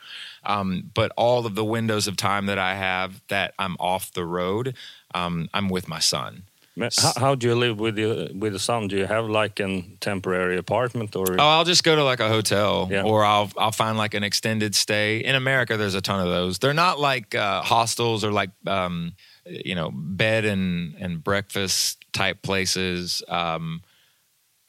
Um, 0.43 0.89
but 0.93 1.11
all 1.17 1.45
of 1.45 1.55
the 1.55 1.65
windows 1.65 2.07
of 2.07 2.17
time 2.17 2.45
that 2.47 2.57
I 2.57 2.75
have 2.75 3.21
that 3.27 3.53
I'm 3.59 3.75
off 3.79 4.11
the 4.13 4.25
road, 4.25 4.75
um, 5.13 5.49
I'm 5.53 5.69
with 5.69 5.87
my 5.87 5.99
son. 5.99 6.43
How, 6.79 7.13
how 7.17 7.35
do 7.35 7.47
you 7.47 7.55
live 7.55 7.79
with 7.79 7.95
the 7.95 8.31
with 8.33 8.53
the 8.53 8.59
son? 8.59 8.87
Do 8.87 8.95
you 8.97 9.05
have 9.05 9.27
like 9.29 9.59
a 9.59 9.83
temporary 9.99 10.57
apartment 10.57 11.15
or? 11.15 11.25
Oh, 11.39 11.43
I'll 11.43 11.65
just 11.65 11.83
go 11.83 11.95
to 11.95 12.03
like 12.03 12.19
a 12.21 12.29
hotel, 12.29 12.87
Yeah. 12.89 13.03
or 13.03 13.25
I'll 13.25 13.51
I'll 13.57 13.73
find 13.73 13.97
like 13.97 14.13
an 14.13 14.23
extended 14.23 14.73
stay. 14.75 15.19
In 15.19 15.35
America, 15.35 15.75
there's 15.77 15.95
a 15.95 16.01
ton 16.01 16.21
of 16.25 16.31
those. 16.31 16.59
They're 16.59 16.73
not 16.73 16.99
like 16.99 17.35
uh, 17.35 17.61
hostels 17.61 18.23
or 18.23 18.31
like 18.31 18.51
um, 18.67 19.13
you 19.45 19.75
know 19.75 19.91
bed 19.93 20.45
and 20.45 20.95
and 20.95 21.21
breakfast 21.23 21.97
type 22.13 22.41
places. 22.41 23.21
Um, 23.27 23.81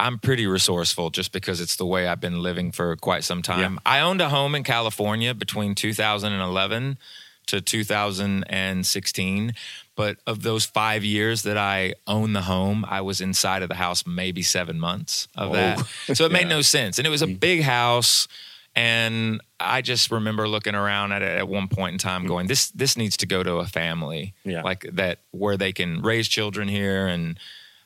I'm 0.00 0.18
pretty 0.18 0.48
resourceful 0.48 1.10
just 1.10 1.30
because 1.32 1.60
it's 1.60 1.76
the 1.76 1.86
way 1.86 2.08
I've 2.08 2.20
been 2.20 2.42
living 2.42 2.72
for 2.72 2.96
quite 2.96 3.22
some 3.22 3.40
time. 3.42 3.78
I 3.86 4.00
owned 4.00 4.20
a 4.20 4.28
home 4.30 4.56
in 4.56 4.64
California 4.64 5.32
between 5.34 5.76
2011 5.76 6.98
to 7.46 7.60
2016. 7.60 9.52
But 9.94 10.16
of 10.26 10.42
those 10.42 10.64
five 10.64 11.04
years 11.04 11.42
that 11.42 11.58
I 11.58 11.94
owned 12.06 12.34
the 12.34 12.42
home, 12.42 12.84
I 12.88 13.02
was 13.02 13.20
inside 13.20 13.62
of 13.62 13.68
the 13.68 13.74
house 13.74 14.06
maybe 14.06 14.42
seven 14.42 14.80
months 14.80 15.28
of 15.36 15.50
Oh. 15.50 15.52
that. 15.52 15.86
So 16.16 16.24
it 16.24 16.32
made 16.32 16.48
no 16.56 16.62
sense. 16.62 16.98
And 16.98 17.06
it 17.06 17.10
was 17.10 17.22
a 17.22 17.26
big 17.26 17.62
house. 17.62 18.26
And 18.74 19.42
I 19.60 19.82
just 19.82 20.10
remember 20.10 20.48
looking 20.48 20.74
around 20.74 21.12
at 21.12 21.20
it 21.20 21.36
at 21.38 21.46
one 21.46 21.68
point 21.68 21.92
in 21.92 21.98
time 21.98 22.26
going, 22.26 22.46
this 22.46 22.70
this 22.70 22.96
needs 22.96 23.18
to 23.18 23.26
go 23.26 23.42
to 23.42 23.56
a 23.56 23.66
family. 23.66 24.32
Yeah. 24.44 24.62
Like 24.62 24.86
that 24.94 25.18
where 25.30 25.58
they 25.58 25.72
can 25.72 26.00
raise 26.00 26.26
children 26.26 26.68
here 26.68 27.06
and 27.06 27.38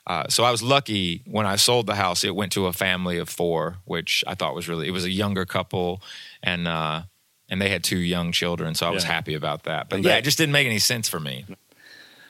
uh, 0.05 0.23
so 0.29 0.45
I 0.45 0.51
was 0.51 0.63
lucky 0.63 1.21
when 1.25 1.45
I 1.45 1.57
sold 1.57 1.85
the 1.85 1.95
house. 1.95 2.23
It 2.23 2.33
went 2.33 2.53
to 2.53 2.67
a 2.67 2.71
family 2.71 3.17
of 3.17 3.27
four, 3.27 3.79
which 3.83 4.23
I 4.25 4.35
thought 4.35 4.55
was 4.55 4.69
really. 4.69 4.87
It 4.87 4.91
was 4.91 5.03
a 5.03 5.09
younger 5.11 5.45
couple, 5.45 6.01
and 6.41 6.65
uh, 6.65 7.01
and 7.49 7.61
they 7.61 7.67
had 7.67 7.83
two 7.83 7.97
young 7.97 8.31
children, 8.31 8.73
so 8.73 8.87
I 8.87 8.91
was 8.91 9.03
happy 9.03 9.33
about 9.33 9.63
that. 9.63 9.89
But 9.89 9.97
And 9.97 10.05
yeah, 10.05 10.15
it 10.15 10.21
just 10.21 10.37
didn't 10.37 10.53
make 10.53 10.65
any 10.65 10.79
sense 10.79 11.09
for 11.09 11.19
me. 11.19 11.43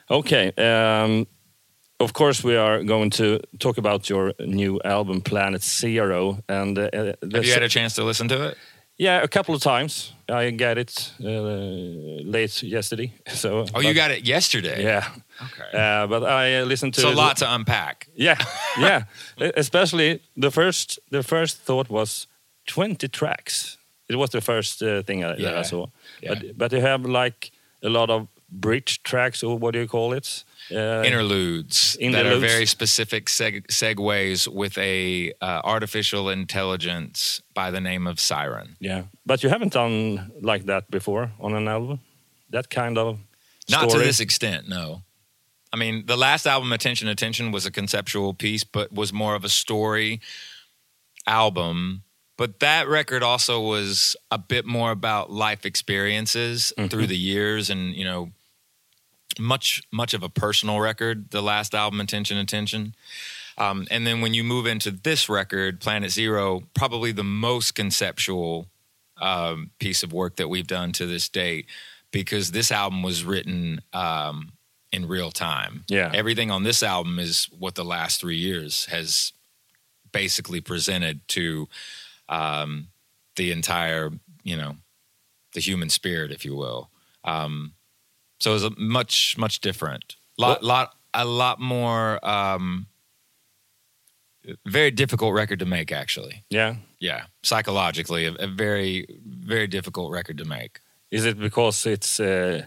Okay. 0.10 0.52
Um, 0.58 1.28
of 2.00 2.14
course, 2.14 2.44
we 2.44 2.56
are 2.56 2.84
going 2.84 3.10
to 3.12 3.40
talk 3.60 3.78
about 3.78 4.10
your 4.10 4.34
new 4.40 4.80
album, 4.86 5.22
Planet 5.22 5.64
Zero, 5.64 6.38
and 6.48 6.78
uh, 6.78 6.90
uh, 6.94 7.14
Have 7.34 7.46
you 7.46 7.54
had 7.54 7.64
a 7.64 7.70
chance 7.70 7.96
to 7.96 8.04
listen 8.04 8.28
to 8.28 8.50
it? 8.50 8.58
yeah, 9.00 9.24
a 9.24 9.28
couple 9.28 9.54
of 9.56 9.62
times. 9.62 10.14
I 10.30 10.52
got 10.52 10.78
it 10.78 11.12
uh, 11.24 11.28
late 12.32 12.64
yesterday. 12.64 13.12
So 13.28 13.66
Oh, 13.74 13.82
you 13.82 13.94
got 13.94 14.12
it 14.12 14.28
yesterday. 14.28 14.84
yeah. 14.84 15.04
Okay. 15.42 15.78
Uh, 15.78 16.08
but 16.08 16.24
I 16.24 16.64
listened 16.64 16.94
to 16.96 17.02
It's 17.02 17.12
a 17.12 17.16
lot 17.16 17.38
to 17.38 17.54
unpack. 17.56 18.08
Yeah, 18.16 18.38
yeah. 18.80 19.04
Especially 19.56 20.20
the 20.42 20.52
first. 20.52 21.00
The 21.12 21.24
first 21.24 21.58
thought 21.66 21.90
was 21.90 22.28
twenty 22.66 23.08
tracks. 23.08 23.78
It 24.10 24.16
was 24.16 24.30
the 24.30 24.42
first 24.42 24.82
uh, 24.82 25.02
thing 25.04 25.24
I, 25.24 25.36
that 25.42 25.58
I 25.58 25.64
saw. 25.64 25.88
Yeah. 26.22 26.34
But 26.34 26.58
but 26.58 26.72
you 26.72 26.82
have 26.82 27.06
like 27.06 27.52
a 27.84 27.90
lot 27.90 28.10
of 28.10 28.28
bridge 28.50 29.04
tracks, 29.04 29.44
or 29.44 29.58
what 29.58 29.74
do 29.74 29.80
you 29.80 29.88
call 29.88 30.13
it? 30.13 30.44
Uh, 30.72 31.04
Interludes, 31.04 31.98
that 32.00 32.25
are 32.25 32.39
very 32.39 32.66
specific 32.66 33.27
seg- 33.27 33.68
segues 33.68 34.48
with 34.48 34.77
a 34.77 35.34
uh, 35.42 35.62
artificial 35.63 36.30
intelligence 36.30 37.42
by 37.54 37.72
the 37.72 37.80
name 37.80 38.08
of 38.08 38.20
Siren. 38.20 38.75
Yeah, 38.80 39.04
but 39.25 39.44
you 39.44 39.50
haven't 39.50 39.74
done 39.74 40.32
like 40.42 40.66
that 40.66 40.89
before 40.89 41.32
on 41.39 41.54
an 41.54 41.68
album. 41.68 42.00
That 42.50 42.70
kind 42.70 42.98
of 42.98 43.20
Not 43.70 43.89
to 43.89 43.98
this 43.98 44.20
extent, 44.20 44.68
no. 44.68 45.04
I 45.74 45.77
mean, 45.77 46.06
the 46.06 46.16
last 46.18 46.46
album, 46.46 46.72
Attention, 46.72 47.08
Attention, 47.10 47.51
was 47.51 47.66
a 47.66 47.72
conceptual 47.72 48.34
piece, 48.34 48.63
but 48.63 48.92
was 48.94 49.12
more 49.12 49.36
of 49.36 49.44
a 49.44 49.50
story 49.50 50.22
album. 51.25 52.04
But 52.38 52.60
that 52.60 52.88
record 52.88 53.24
also 53.24 53.60
was 53.60 54.16
a 54.32 54.38
bit 54.38 54.66
more 54.66 54.92
about 54.92 55.32
life 55.32 55.66
experiences 55.66 56.72
through 56.89 57.08
the 57.08 57.18
years 57.18 57.70
and, 57.70 57.96
you 57.96 58.06
know, 58.06 58.32
much 59.39 59.84
much 59.91 60.13
of 60.13 60.24
a 60.24 60.29
personal 60.29 60.79
record, 60.79 61.32
the 61.32 61.41
last 61.41 61.74
album, 61.75 62.00
Attention, 62.00 62.38
Attention. 62.38 62.96
Um, 63.58 63.88
and 63.89 64.06
then 64.06 64.22
when 64.22 64.34
you 64.34 64.44
move 64.44 64.67
into 64.67 64.91
this 64.91 65.29
record, 65.29 65.79
Planet 65.79 66.12
Zero, 66.12 66.63
probably 66.75 67.12
the 67.12 67.24
most 67.24 67.74
conceptual 67.74 68.67
um, 69.20 69.72
piece 69.79 70.03
of 70.03 70.13
work 70.13 70.36
that 70.36 70.48
we've 70.48 70.67
done 70.67 70.91
to 70.94 71.08
this 71.08 71.27
date, 71.27 71.65
because 72.12 72.51
this 72.51 72.72
album 72.72 73.01
was 73.01 73.24
written 73.24 73.82
um, 73.94 74.51
in 74.91 75.08
real 75.08 75.32
time. 75.32 75.84
Yeah. 75.88 76.12
everything 76.13 76.51
on 76.51 76.63
this 76.63 76.84
album 76.84 77.20
is 77.20 77.46
what 77.58 77.75
the 77.75 77.84
last 77.86 78.22
three 78.22 78.38
years 78.38 78.86
has 78.86 79.34
basically 80.12 80.62
presented 80.62 81.27
to 81.29 81.67
um, 82.29 82.88
the 83.36 83.51
entire, 83.51 84.12
you 84.44 84.56
know, 84.56 84.75
the 85.53 85.60
human 85.60 85.89
spirit, 85.89 86.32
if 86.32 86.46
you 86.46 86.56
will. 86.56 86.89
Um, 87.24 87.74
so 88.39 88.51
it 88.51 88.53
was 88.53 88.63
a 88.63 88.72
much 88.77 89.36
much 89.38 89.60
different, 89.62 90.15
lot 90.38 90.63
lot 90.63 90.96
a 91.13 91.25
lot 91.25 91.60
more. 91.60 92.20
Um, 92.27 92.88
very 94.65 94.91
difficult 94.91 95.34
record 95.34 95.60
to 95.60 95.65
make, 95.65 95.91
actually. 95.91 96.44
Yeah. 96.50 96.75
Yeah, 97.00 97.25
psychologically, 97.44 98.25
a, 98.25 98.34
a 98.39 98.48
very 98.48 99.06
very 99.25 99.67
difficult 99.67 100.12
record 100.12 100.38
to 100.39 100.46
make. 100.46 100.79
Is 101.12 101.25
it 101.25 101.38
because 101.39 101.86
it's 101.86 102.20
uh, 102.20 102.65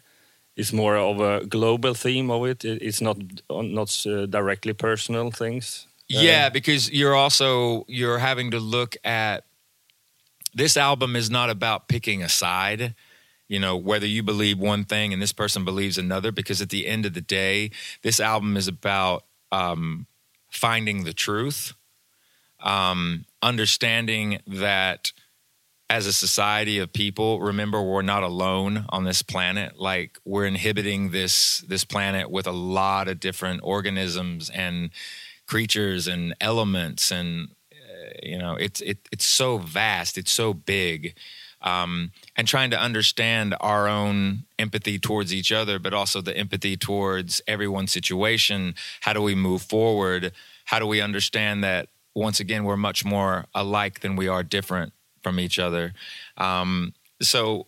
it's 0.57 0.73
more 0.73 0.97
of 0.97 1.21
a 1.21 1.45
global 1.47 1.95
theme 1.95 2.31
of 2.31 2.45
it? 2.47 2.65
It- 2.65 2.83
It's 2.83 3.01
not 3.01 3.17
not 3.51 4.07
uh, 4.07 4.27
directly 4.27 4.73
personal 4.75 5.31
things. 5.31 5.87
Uh, 6.15 6.21
Yeah, 6.23 6.49
because 6.51 6.91
you're 6.93 7.15
also 7.17 7.85
you're 7.89 8.19
having 8.21 8.51
to 8.53 8.61
look 8.61 8.97
at 9.05 9.45
this 10.57 10.77
album 10.77 11.17
is 11.17 11.29
not 11.31 11.51
about 11.51 11.89
picking 11.89 12.23
a 12.23 12.29
side, 12.29 12.95
you 13.51 13.59
know, 13.59 13.77
whether 13.77 14.07
you 14.07 14.23
believe 14.23 14.61
one 14.61 14.85
thing 14.85 15.13
and 15.13 15.21
this 15.21 15.33
person 15.33 15.65
believes 15.65 15.99
another 15.99 16.31
because 16.31 16.63
at 16.63 16.71
the 16.71 16.87
end 16.87 17.05
of 17.05 17.15
the 17.15 17.21
day, 17.21 17.73
this 18.03 18.21
album 18.21 18.57
is 18.57 18.69
about 18.69 19.25
um 19.51 20.07
finding 20.49 21.03
the 21.03 21.13
truth, 21.13 21.75
um 22.61 23.25
understanding 23.43 24.39
that 24.47 25.11
as 25.91 26.07
a 26.07 26.13
society 26.13 26.79
of 26.79 26.93
people, 26.93 27.41
remember 27.41 27.83
we're 27.83 28.03
not 28.03 28.23
alone 28.23 28.87
on 28.91 29.03
this 29.03 29.21
planet. 29.21 29.81
Like 29.81 30.21
we're 30.25 30.47
inhibiting 30.47 31.11
this 31.11 31.59
this 31.67 31.83
planet 31.83 32.31
with 32.31 32.47
a 32.47 32.53
lot 32.53 33.09
of 33.09 33.19
different 33.19 33.63
organisms 33.65 34.49
and 34.51 34.91
creatures 35.49 36.07
and 36.07 36.37
elements 36.41 37.11
and 37.11 37.49
you 38.23 38.39
know 38.39 38.55
it's 38.55 38.81
it, 38.81 38.99
it's 39.13 39.25
so 39.25 39.59
vast 39.59 40.19
it's 40.19 40.33
so 40.33 40.53
big 40.55 41.15
um, 41.63 42.13
and 42.37 42.49
trying 42.49 42.71
to 42.71 42.81
understand 42.81 43.55
our 43.61 43.87
own 43.87 44.45
empathy 44.59 44.99
towards 44.99 45.35
each 45.35 45.53
other 45.53 45.79
but 45.79 45.93
also 45.93 46.21
the 46.21 46.37
empathy 46.37 46.77
towards 46.77 47.43
everyone's 47.47 47.93
situation. 47.93 48.75
How 49.01 49.13
do 49.13 49.23
we 49.23 49.35
move 49.35 49.63
forward? 49.63 50.33
How 50.65 50.79
do 50.79 50.87
we 50.87 51.01
understand 51.01 51.63
that 51.65 51.89
once 52.15 52.41
again 52.41 52.65
we're 52.65 52.77
much 52.77 53.05
more 53.05 53.47
alike 53.55 54.01
than 54.01 54.17
we 54.17 54.29
are 54.29 54.43
different 54.43 54.93
from 55.23 55.39
each 55.39 55.59
other? 55.59 55.93
Um, 56.37 56.95
so 57.21 57.67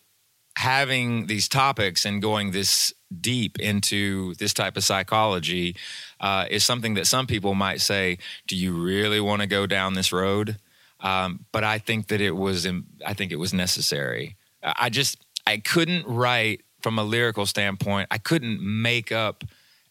having 0.56 1.26
these 1.26 1.48
topics 1.48 2.04
and 2.04 2.22
going 2.22 2.52
this 2.52 2.92
deep 3.20 3.58
into 3.58 4.34
this 4.34 4.54
type 4.54 4.76
of 4.76 4.84
psychology 4.84 5.76
uh, 6.20 6.46
is 6.50 6.64
something 6.64 6.94
that 6.94 7.06
some 7.06 7.26
people 7.26 7.54
might 7.54 7.80
say, 7.80 8.18
"Do 8.46 8.56
you 8.56 8.72
really 8.72 9.20
want 9.20 9.42
to 9.42 9.46
go 9.46 9.66
down 9.66 9.94
this 9.94 10.12
road?" 10.12 10.56
Um, 11.02 11.44
but 11.50 11.64
I 11.64 11.78
think 11.78 12.08
that 12.08 12.20
it 12.20 12.36
was, 12.36 12.66
I 13.04 13.14
think 13.14 13.32
it 13.32 13.36
was 13.36 13.52
necessary. 13.52 14.36
I 14.62 14.88
just, 14.88 15.18
I 15.46 15.58
couldn't 15.58 16.06
write 16.06 16.62
from 16.80 16.98
a 16.98 17.02
lyrical 17.02 17.44
standpoint. 17.44 18.08
I 18.10 18.18
couldn't 18.18 18.60
make 18.62 19.10
up 19.10 19.44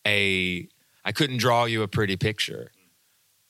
a, 0.07 0.67
I 1.03 1.11
couldn't 1.11 1.37
draw 1.37 1.65
you 1.65 1.83
a 1.83 1.87
pretty 1.87 2.15
picture 2.15 2.71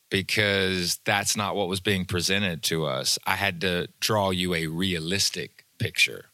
because 0.09 0.99
that's 1.05 1.37
not 1.37 1.55
what 1.55 1.67
was 1.67 1.79
being 1.79 2.05
presented 2.05 2.63
to 2.63 2.85
us. 2.85 3.19
I 3.25 3.35
had 3.35 3.61
to 3.61 3.87
draw 3.99 4.31
you 4.31 4.55
a 4.55 4.67
realistic 4.67 5.65
picture. 5.77 6.25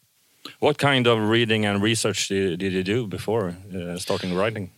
What 0.59 0.77
kind 0.77 1.07
of 1.07 1.29
reading 1.29 1.65
and 1.65 1.81
research 1.81 2.27
did, 2.27 2.59
did 2.59 2.73
you 2.73 2.83
do 2.83 3.07
before 3.07 3.55
uh, 3.75 3.97
starting 3.97 4.33
writing? 4.35 4.71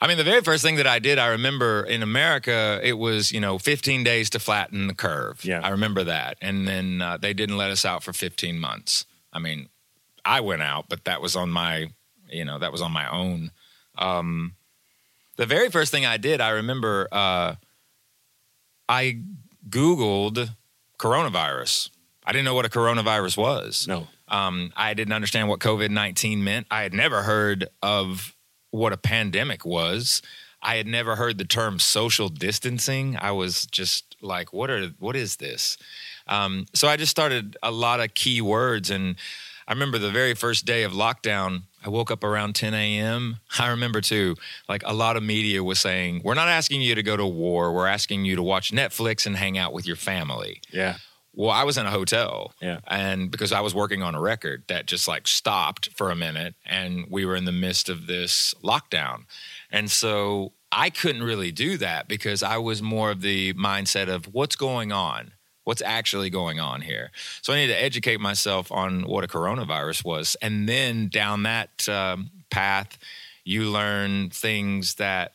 I 0.00 0.06
mean, 0.06 0.16
the 0.16 0.24
very 0.24 0.42
first 0.42 0.62
thing 0.62 0.76
that 0.76 0.86
I 0.86 1.00
did, 1.00 1.18
I 1.18 1.28
remember 1.28 1.82
in 1.82 2.02
America, 2.02 2.80
it 2.84 2.92
was, 2.92 3.32
you 3.32 3.40
know, 3.40 3.58
15 3.58 4.04
days 4.04 4.30
to 4.30 4.38
flatten 4.38 4.86
the 4.86 4.94
curve. 4.94 5.44
Yeah. 5.44 5.60
I 5.60 5.70
remember 5.70 6.04
that. 6.04 6.38
And 6.40 6.68
then 6.68 7.02
uh, 7.02 7.16
they 7.16 7.34
didn't 7.34 7.56
let 7.56 7.70
us 7.70 7.84
out 7.84 8.04
for 8.04 8.12
15 8.12 8.60
months. 8.60 9.06
I 9.32 9.40
mean, 9.40 9.68
I 10.24 10.40
went 10.40 10.62
out, 10.62 10.86
but 10.88 11.04
that 11.04 11.20
was 11.20 11.34
on 11.34 11.50
my, 11.50 11.88
you 12.30 12.44
know, 12.44 12.60
that 12.60 12.70
was 12.70 12.80
on 12.80 12.92
my 12.92 13.10
own. 13.10 13.50
Um, 13.96 14.54
the 15.36 15.46
very 15.46 15.68
first 15.68 15.90
thing 15.90 16.06
I 16.06 16.16
did, 16.16 16.40
I 16.40 16.50
remember 16.50 17.08
uh, 17.10 17.56
I 18.88 19.20
Googled 19.68 20.50
coronavirus. 20.98 21.90
I 22.24 22.32
didn't 22.32 22.44
know 22.44 22.54
what 22.54 22.66
a 22.66 22.68
coronavirus 22.68 23.36
was. 23.36 23.88
No. 23.88 24.06
Um, 24.28 24.72
I 24.76 24.94
didn't 24.94 25.14
understand 25.14 25.48
what 25.48 25.60
COVID 25.60 25.90
19 25.90 26.42
meant. 26.44 26.66
I 26.70 26.82
had 26.82 26.92
never 26.92 27.22
heard 27.22 27.68
of 27.82 28.34
what 28.70 28.92
a 28.92 28.96
pandemic 28.96 29.64
was. 29.64 30.22
I 30.60 30.76
had 30.76 30.86
never 30.86 31.16
heard 31.16 31.38
the 31.38 31.44
term 31.44 31.78
social 31.78 32.28
distancing. 32.28 33.16
I 33.20 33.30
was 33.30 33.66
just 33.66 34.16
like, 34.20 34.52
what 34.52 34.70
are 34.70 34.88
what 34.98 35.16
is 35.16 35.36
this? 35.36 35.78
Um, 36.26 36.66
so 36.74 36.88
I 36.88 36.96
just 36.96 37.10
started 37.10 37.56
a 37.62 37.70
lot 37.70 38.00
of 38.00 38.14
key 38.14 38.40
words, 38.40 38.90
and 38.90 39.16
I 39.66 39.72
remember 39.72 39.98
the 39.98 40.10
very 40.10 40.34
first 40.34 40.64
day 40.64 40.82
of 40.82 40.92
lockdown. 40.92 41.62
I 41.84 41.90
woke 41.90 42.10
up 42.10 42.24
around 42.24 42.54
10 42.56 42.74
a.m. 42.74 43.36
I 43.58 43.68
remember 43.68 44.00
too, 44.00 44.34
like 44.68 44.82
a 44.84 44.92
lot 44.92 45.16
of 45.16 45.22
media 45.22 45.62
was 45.62 45.78
saying, 45.78 46.22
"We're 46.24 46.34
not 46.34 46.48
asking 46.48 46.82
you 46.82 46.96
to 46.96 47.02
go 47.04 47.16
to 47.16 47.26
war. 47.26 47.72
We're 47.72 47.86
asking 47.86 48.24
you 48.24 48.34
to 48.36 48.42
watch 48.42 48.72
Netflix 48.72 49.26
and 49.26 49.36
hang 49.36 49.56
out 49.56 49.72
with 49.72 49.86
your 49.86 49.96
family." 49.96 50.60
Yeah. 50.72 50.96
Well, 51.38 51.50
I 51.50 51.62
was 51.62 51.78
in 51.78 51.86
a 51.86 51.90
hotel. 51.90 52.52
Yeah. 52.60 52.80
And 52.88 53.30
because 53.30 53.52
I 53.52 53.60
was 53.60 53.72
working 53.72 54.02
on 54.02 54.16
a 54.16 54.20
record 54.20 54.64
that 54.66 54.86
just 54.86 55.06
like 55.06 55.28
stopped 55.28 55.88
for 55.96 56.10
a 56.10 56.16
minute 56.16 56.56
and 56.66 57.06
we 57.08 57.24
were 57.24 57.36
in 57.36 57.44
the 57.44 57.52
midst 57.52 57.88
of 57.88 58.08
this 58.08 58.56
lockdown. 58.64 59.20
And 59.70 59.88
so 59.88 60.52
I 60.72 60.90
couldn't 60.90 61.22
really 61.22 61.52
do 61.52 61.76
that 61.78 62.08
because 62.08 62.42
I 62.42 62.56
was 62.56 62.82
more 62.82 63.12
of 63.12 63.20
the 63.20 63.54
mindset 63.54 64.08
of 64.08 64.34
what's 64.34 64.56
going 64.56 64.90
on? 64.90 65.30
What's 65.62 65.80
actually 65.80 66.28
going 66.28 66.58
on 66.58 66.80
here? 66.80 67.12
So 67.42 67.52
I 67.52 67.56
needed 67.56 67.74
to 67.74 67.84
educate 67.84 68.18
myself 68.18 68.72
on 68.72 69.02
what 69.02 69.22
a 69.22 69.28
coronavirus 69.28 70.04
was. 70.04 70.36
And 70.42 70.68
then 70.68 71.06
down 71.06 71.44
that 71.44 71.88
um, 71.88 72.30
path, 72.50 72.98
you 73.44 73.70
learn 73.70 74.30
things 74.30 74.96
that 74.96 75.34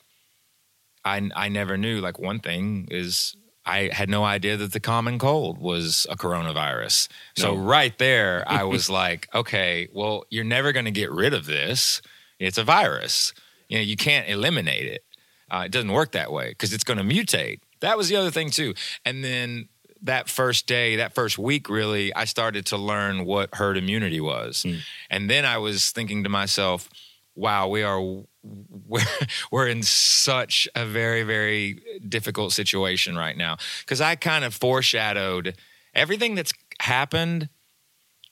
I, 1.05 1.29
I 1.33 1.47
never 1.47 1.77
knew. 1.77 2.01
Like 2.01 2.19
one 2.19 2.39
thing 2.39 2.89
is 2.91 3.37
I 3.65 3.89
had 3.93 4.09
no 4.09 4.23
idea 4.23 4.57
that 4.57 4.73
the 4.73 4.79
common 4.79 5.19
cold 5.19 5.57
was 5.57 6.05
a 6.09 6.17
coronavirus. 6.17 7.07
So 7.37 7.55
right 7.55 7.97
there, 7.97 8.43
I 8.45 8.63
was 8.75 8.89
like, 8.89 9.29
okay, 9.33 9.87
well, 9.93 10.25
you're 10.29 10.43
never 10.43 10.71
going 10.71 10.85
to 10.85 10.91
get 10.91 11.11
rid 11.11 11.33
of 11.33 11.45
this. 11.45 12.01
It's 12.39 12.57
a 12.57 12.63
virus. 12.63 13.33
You 13.69 13.77
know, 13.77 13.83
you 13.83 13.95
can't 13.95 14.27
eliminate 14.27 14.87
it. 14.87 15.05
Uh, 15.49 15.63
it 15.65 15.71
doesn't 15.71 15.91
work 15.91 16.11
that 16.11 16.31
way 16.31 16.49
because 16.49 16.73
it's 16.73 16.83
going 16.83 16.97
to 16.97 17.03
mutate. 17.03 17.59
That 17.79 17.97
was 17.97 18.09
the 18.09 18.15
other 18.15 18.31
thing 18.31 18.49
too. 18.49 18.73
And 19.05 19.23
then 19.23 19.69
that 20.01 20.27
first 20.27 20.67
day, 20.67 20.97
that 20.97 21.13
first 21.15 21.37
week, 21.37 21.69
really, 21.69 22.13
I 22.13 22.25
started 22.25 22.65
to 22.67 22.77
learn 22.77 23.25
what 23.25 23.55
herd 23.55 23.77
immunity 23.77 24.19
was. 24.19 24.65
And 25.09 25.29
then 25.29 25.45
I 25.45 25.57
was 25.57 25.91
thinking 25.91 26.23
to 26.23 26.29
myself, 26.29 26.89
wow, 27.35 27.67
we 27.67 27.83
are 27.83 28.01
we're, 28.43 29.01
we're 29.51 29.67
in 29.67 29.83
such 29.83 30.67
a 30.75 30.85
very 30.85 31.23
very 31.23 31.81
difficult 32.07 32.53
situation 32.53 33.15
right 33.17 33.37
now 33.37 33.57
because 33.79 34.01
I 34.01 34.15
kind 34.15 34.45
of 34.45 34.53
foreshadowed 34.53 35.55
everything 35.93 36.35
that's 36.35 36.53
happened. 36.79 37.49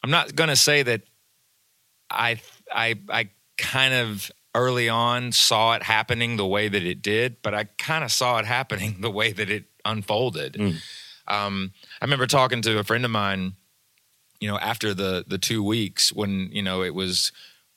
I'm 0.03 0.11
not 0.11 0.35
going 0.35 0.49
to 0.49 0.55
say 0.55 0.83
that 0.83 1.01
I 2.09 2.41
I 2.71 2.95
I 3.09 3.29
kind 3.57 3.93
of 3.93 4.31
early 4.53 4.89
on 4.89 5.31
saw 5.31 5.73
it 5.73 5.83
happening 5.83 6.35
the 6.35 6.45
way 6.45 6.67
that 6.67 6.83
it 6.83 7.01
did, 7.01 7.37
but 7.41 7.53
I 7.53 7.65
kind 7.77 8.03
of 8.03 8.11
saw 8.11 8.37
it 8.39 8.45
happening 8.45 8.97
the 9.01 9.11
way 9.11 9.31
that 9.31 9.49
it 9.49 9.65
unfolded. 9.85 10.59
Um, 11.27 11.71
I 12.01 12.05
remember 12.05 12.27
talking 12.27 12.61
to 12.63 12.79
a 12.79 12.83
friend 12.83 13.05
of 13.05 13.11
mine, 13.11 13.53
you 14.39 14.49
know, 14.49 14.57
after 14.57 14.93
the 14.93 15.23
the 15.25 15.37
two 15.37 15.63
weeks 15.63 16.11
when 16.11 16.49
you 16.51 16.61
know 16.61 16.83
it 16.83 16.93
was 16.93 17.31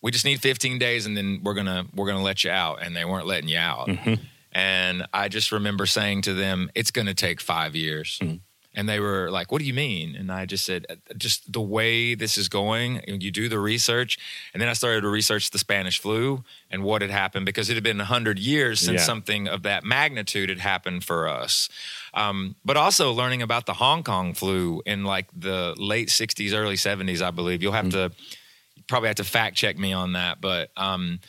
we 0.05 0.11
just 0.11 0.27
need 0.27 0.43
15 0.43 0.79
days 0.79 1.07
and 1.07 1.17
then 1.17 1.41
we're 1.43 1.55
gonna 1.55 1.87
we're 1.95 2.07
gonna 2.07 2.23
let 2.23 2.45
you 2.45 2.51
out, 2.51 2.83
and 2.83 2.95
they 2.95 3.07
weren't 3.07 3.27
letting 3.27 3.49
you 3.49 3.57
out. 3.57 3.89
Mm-hmm. 3.89 4.23
And 4.53 5.07
I 5.15 5.29
just 5.29 5.51
remember 5.51 5.87
saying 5.87 6.23
to 6.23 6.35
them, 6.35 6.71
"It's 6.75 6.91
gonna 6.91 7.15
take 7.15 7.41
five 7.41 7.75
years." 7.75 8.19
Mm-hmm. 8.23 8.37
And 8.77 8.89
they 8.89 9.01
were 9.01 9.31
like, 9.31 9.51
"What 9.51 9.61
do 9.61 9.65
you 9.65 9.73
mean?" 9.73 10.15
And 10.15 10.31
I 10.31 10.45
just 10.45 10.67
said, 10.67 10.85
uh, 10.91 10.97
"Just 11.17 11.51
the 11.51 11.63
way 11.63 12.15
this 12.15 12.37
is 12.37 12.51
going. 12.51 13.01
You 13.07 13.31
do 13.31 13.49
the 13.49 13.59
research." 13.59 14.19
And 14.53 14.61
then 14.61 14.69
I 14.69 14.75
started 14.75 15.01
to 15.01 15.09
research 15.09 15.51
the 15.51 15.59
Spanish 15.59 15.99
flu 15.99 16.45
and 16.71 16.83
what 16.83 17.01
had 17.01 17.11
happened 17.11 17.47
because 17.47 17.71
it 17.71 17.75
had 17.75 17.83
been 17.83 17.99
hundred 18.01 18.39
years 18.39 18.81
since 18.81 19.01
Yeah. 19.01 19.07
something 19.07 19.49
of 19.49 19.63
that 19.63 19.85
magnitude 19.85 20.51
had 20.51 20.59
happened 20.59 21.05
for 21.05 21.29
us. 21.29 21.71
Um, 22.13 22.57
but 22.63 22.77
also 22.77 23.11
learning 23.11 23.41
about 23.41 23.65
the 23.65 23.75
Hong 23.75 24.03
Kong 24.03 24.35
flu 24.35 24.83
in 24.85 25.05
like 25.05 25.29
the 25.35 25.75
late 25.79 26.11
'60s, 26.11 26.53
early 26.53 26.77
'70s, 26.77 27.23
I 27.23 27.31
believe. 27.31 27.63
You'll 27.63 27.73
have 27.73 27.87
mm. 27.87 27.93
to 27.93 28.13
you 28.13 28.44
probably 28.87 29.09
have 29.09 29.17
to 29.17 29.25
fact 29.25 29.57
check 29.57 29.79
me 29.79 29.93
on 29.93 30.13
that, 30.13 30.41
but. 30.41 30.71
Um, 30.77 31.21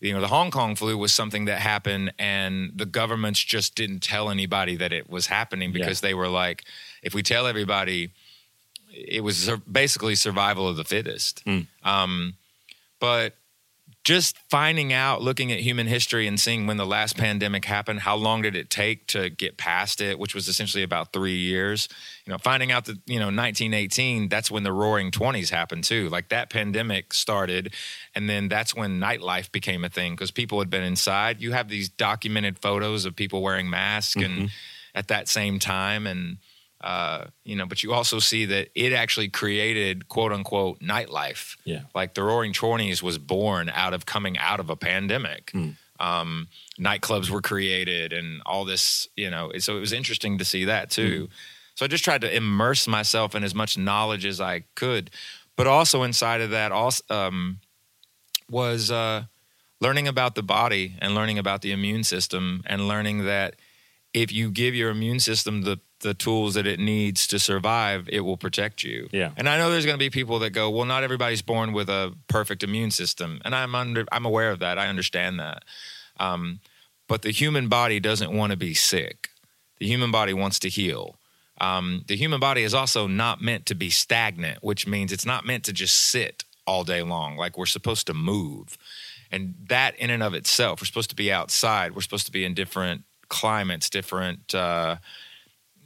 you 0.00 0.12
know, 0.12 0.20
the 0.20 0.28
Hong 0.28 0.52
Kong 0.52 0.76
flu 0.76 0.96
was 0.96 1.12
something 1.12 1.46
that 1.46 1.58
happened, 1.58 2.14
and 2.20 2.70
the 2.76 2.86
governments 2.86 3.42
just 3.42 3.74
didn't 3.74 3.98
tell 3.98 4.30
anybody 4.30 4.76
that 4.76 4.92
it 4.92 5.10
was 5.10 5.26
happening 5.26 5.72
because 5.72 6.00
they 6.02 6.14
were 6.14 6.28
like, 6.28 6.64
if 7.02 7.14
we 7.14 7.22
tell 7.24 7.48
everybody, 7.48 8.12
it 8.92 9.24
was 9.24 9.50
basically 9.70 10.14
survival 10.14 10.68
of 10.68 10.76
the 10.76 10.84
fittest. 10.84 11.42
Um, 11.82 12.34
but 13.00 13.34
just 14.08 14.38
finding 14.48 14.90
out, 14.90 15.20
looking 15.20 15.52
at 15.52 15.58
human 15.58 15.86
history 15.86 16.26
and 16.26 16.40
seeing 16.40 16.66
when 16.66 16.78
the 16.78 16.86
last 16.86 17.18
pandemic 17.18 17.66
happened, 17.66 18.00
how 18.00 18.16
long 18.16 18.40
did 18.40 18.56
it 18.56 18.70
take 18.70 19.06
to 19.06 19.28
get 19.28 19.58
past 19.58 20.00
it, 20.00 20.18
which 20.18 20.34
was 20.34 20.48
essentially 20.48 20.82
about 20.82 21.12
three 21.12 21.36
years. 21.36 21.90
You 22.24 22.32
know, 22.32 22.38
finding 22.38 22.72
out 22.72 22.86
that, 22.86 22.96
you 23.04 23.18
know, 23.18 23.26
1918, 23.26 24.30
that's 24.30 24.50
when 24.50 24.62
the 24.62 24.72
roaring 24.72 25.10
20s 25.10 25.50
happened 25.50 25.84
too. 25.84 26.08
Like 26.08 26.30
that 26.30 26.48
pandemic 26.48 27.12
started, 27.12 27.74
and 28.14 28.30
then 28.30 28.48
that's 28.48 28.74
when 28.74 28.98
nightlife 28.98 29.52
became 29.52 29.84
a 29.84 29.90
thing 29.90 30.14
because 30.14 30.30
people 30.30 30.58
had 30.58 30.70
been 30.70 30.84
inside. 30.84 31.42
You 31.42 31.52
have 31.52 31.68
these 31.68 31.90
documented 31.90 32.58
photos 32.60 33.04
of 33.04 33.14
people 33.14 33.42
wearing 33.42 33.68
masks 33.68 34.16
and 34.16 34.24
mm-hmm. 34.24 34.46
at 34.94 35.08
that 35.08 35.28
same 35.28 35.58
time. 35.58 36.06
And, 36.06 36.38
uh, 36.80 37.24
you 37.44 37.56
know, 37.56 37.66
but 37.66 37.82
you 37.82 37.92
also 37.92 38.18
see 38.18 38.44
that 38.46 38.68
it 38.74 38.92
actually 38.92 39.28
created 39.28 40.08
quote 40.08 40.32
unquote 40.32 40.80
nightlife. 40.80 41.56
Yeah. 41.64 41.82
Like 41.94 42.14
the 42.14 42.22
Roaring 42.22 42.52
Twenties 42.52 43.02
was 43.02 43.18
born 43.18 43.68
out 43.68 43.94
of 43.94 44.06
coming 44.06 44.38
out 44.38 44.60
of 44.60 44.70
a 44.70 44.76
pandemic. 44.76 45.52
Um, 46.00 46.46
nightclubs 46.78 47.28
were 47.28 47.42
created 47.42 48.12
and 48.12 48.40
all 48.46 48.64
this, 48.64 49.08
you 49.16 49.30
know, 49.30 49.50
so 49.58 49.76
it 49.76 49.80
was 49.80 49.92
interesting 49.92 50.38
to 50.38 50.44
see 50.44 50.66
that 50.66 50.90
too. 50.90 51.28
So 51.74 51.84
I 51.84 51.88
just 51.88 52.04
tried 52.04 52.20
to 52.20 52.36
immerse 52.36 52.86
myself 52.86 53.34
in 53.34 53.42
as 53.42 53.54
much 53.54 53.76
knowledge 53.76 54.24
as 54.24 54.40
I 54.40 54.64
could, 54.76 55.10
but 55.56 55.66
also 55.66 56.04
inside 56.04 56.40
of 56.40 56.50
that, 56.50 56.70
also 56.70 57.02
um, 57.10 57.58
was 58.48 58.92
uh, 58.92 59.24
learning 59.80 60.06
about 60.06 60.36
the 60.36 60.42
body 60.42 60.94
and 61.00 61.14
learning 61.14 61.38
about 61.38 61.62
the 61.62 61.72
immune 61.72 62.04
system 62.04 62.62
and 62.66 62.86
learning 62.86 63.24
that 63.24 63.56
if 64.14 64.32
you 64.32 64.50
give 64.50 64.74
your 64.74 64.90
immune 64.90 65.20
system 65.20 65.62
the 65.62 65.78
the 66.00 66.14
tools 66.14 66.54
that 66.54 66.66
it 66.66 66.78
needs 66.78 67.26
to 67.28 67.38
survive, 67.38 68.08
it 68.10 68.20
will 68.20 68.36
protect 68.36 68.82
you. 68.82 69.08
Yeah. 69.12 69.30
And 69.36 69.48
I 69.48 69.58
know 69.58 69.70
there's 69.70 69.84
going 69.84 69.98
to 69.98 70.04
be 70.04 70.10
people 70.10 70.38
that 70.40 70.50
go, 70.50 70.70
"Well, 70.70 70.84
not 70.84 71.02
everybody's 71.02 71.42
born 71.42 71.72
with 71.72 71.88
a 71.88 72.14
perfect 72.28 72.62
immune 72.62 72.90
system," 72.90 73.40
and 73.44 73.54
I'm 73.54 73.74
under 73.74 74.04
I'm 74.12 74.24
aware 74.24 74.50
of 74.50 74.60
that. 74.60 74.78
I 74.78 74.88
understand 74.88 75.40
that. 75.40 75.64
Um, 76.20 76.60
but 77.08 77.22
the 77.22 77.30
human 77.30 77.68
body 77.68 78.00
doesn't 78.00 78.32
want 78.32 78.52
to 78.52 78.56
be 78.56 78.74
sick. 78.74 79.30
The 79.78 79.86
human 79.86 80.10
body 80.10 80.34
wants 80.34 80.58
to 80.60 80.68
heal. 80.68 81.18
Um, 81.60 82.04
the 82.06 82.16
human 82.16 82.38
body 82.38 82.62
is 82.62 82.74
also 82.74 83.06
not 83.06 83.40
meant 83.40 83.66
to 83.66 83.74
be 83.74 83.90
stagnant, 83.90 84.62
which 84.62 84.86
means 84.86 85.12
it's 85.12 85.26
not 85.26 85.44
meant 85.44 85.64
to 85.64 85.72
just 85.72 85.94
sit 85.94 86.44
all 86.66 86.84
day 86.84 87.02
long. 87.02 87.36
Like 87.36 87.56
we're 87.56 87.66
supposed 87.66 88.06
to 88.06 88.14
move. 88.14 88.76
And 89.32 89.54
that 89.68 89.96
in 89.96 90.10
and 90.10 90.22
of 90.22 90.34
itself, 90.34 90.80
we're 90.80 90.86
supposed 90.86 91.10
to 91.10 91.16
be 91.16 91.32
outside. 91.32 91.94
We're 91.94 92.02
supposed 92.02 92.26
to 92.26 92.32
be 92.32 92.44
in 92.44 92.54
different 92.54 93.02
climates, 93.28 93.90
different 93.90 94.54
uh, 94.54 94.96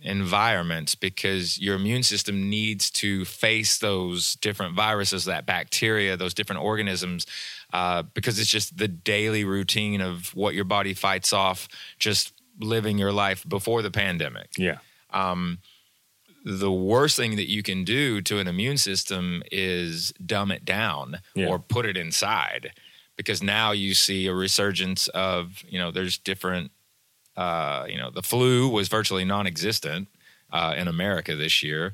environments 0.02 0.94
because 0.94 1.58
your 1.58 1.76
immune 1.76 2.02
system 2.02 2.50
needs 2.50 2.90
to 2.90 3.24
face 3.24 3.78
those 3.78 4.34
different 4.36 4.74
viruses, 4.74 5.24
that 5.26 5.46
bacteria, 5.46 6.16
those 6.16 6.34
different 6.34 6.62
organisms, 6.62 7.26
uh, 7.72 8.02
because 8.02 8.38
it's 8.38 8.50
just 8.50 8.76
the 8.76 8.88
daily 8.88 9.44
routine 9.44 10.00
of 10.00 10.34
what 10.34 10.54
your 10.54 10.64
body 10.64 10.92
fights 10.94 11.32
off 11.32 11.68
just 11.98 12.32
living 12.60 12.98
your 12.98 13.12
life 13.12 13.48
before 13.48 13.80
the 13.82 13.90
pandemic. 13.90 14.50
Yeah. 14.58 14.78
The 16.44 16.72
worst 16.72 17.16
thing 17.16 17.36
that 17.36 17.48
you 17.48 17.62
can 17.62 17.84
do 17.84 18.20
to 18.22 18.38
an 18.40 18.48
immune 18.48 18.76
system 18.76 19.44
is 19.52 20.12
dumb 20.24 20.50
it 20.50 20.64
down 20.64 21.20
Yeah. 21.36 21.46
or 21.46 21.60
put 21.60 21.86
it 21.86 21.96
inside 21.96 22.72
because 23.16 23.42
now 23.42 23.70
you 23.70 23.94
see 23.94 24.26
a 24.26 24.34
resurgence 24.34 25.06
of, 25.08 25.62
you 25.68 25.78
know, 25.78 25.92
there's 25.92 26.18
different 26.18 26.72
uh, 27.36 27.86
you 27.88 27.98
know, 27.98 28.10
the 28.10 28.22
flu 28.22 28.68
was 28.68 28.88
virtually 28.88 29.24
non-existent 29.24 30.08
uh, 30.52 30.74
in 30.76 30.88
America 30.88 31.34
this 31.34 31.62
year. 31.62 31.92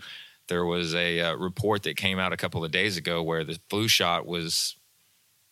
There 0.49 0.65
was 0.65 0.95
a 0.95 1.21
uh, 1.21 1.37
report 1.37 1.83
that 1.83 1.97
came 1.97 2.19
out 2.19 2.33
a 2.33 2.37
couple 2.37 2.65
of 2.65 2.71
days 2.71 2.97
ago 2.97 3.23
where 3.23 3.45
the 3.45 3.59
flu 3.69 3.87
shot 3.87 4.27
was 4.27 4.77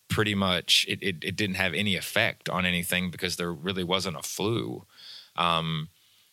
pretty 0.09 0.35
much 0.35 0.87
it, 0.89 1.03
it, 1.03 1.17
it 1.23 1.37
didn't 1.37 1.57
have 1.57 1.75
any 1.75 1.97
effect 1.97 2.49
on 2.49 2.65
anything 2.65 3.11
because 3.11 3.37
there 3.37 3.53
really 3.53 3.85
wasn't 3.85 4.17
a 4.17 4.23
flu. 4.23 4.85
Um, 5.37 5.89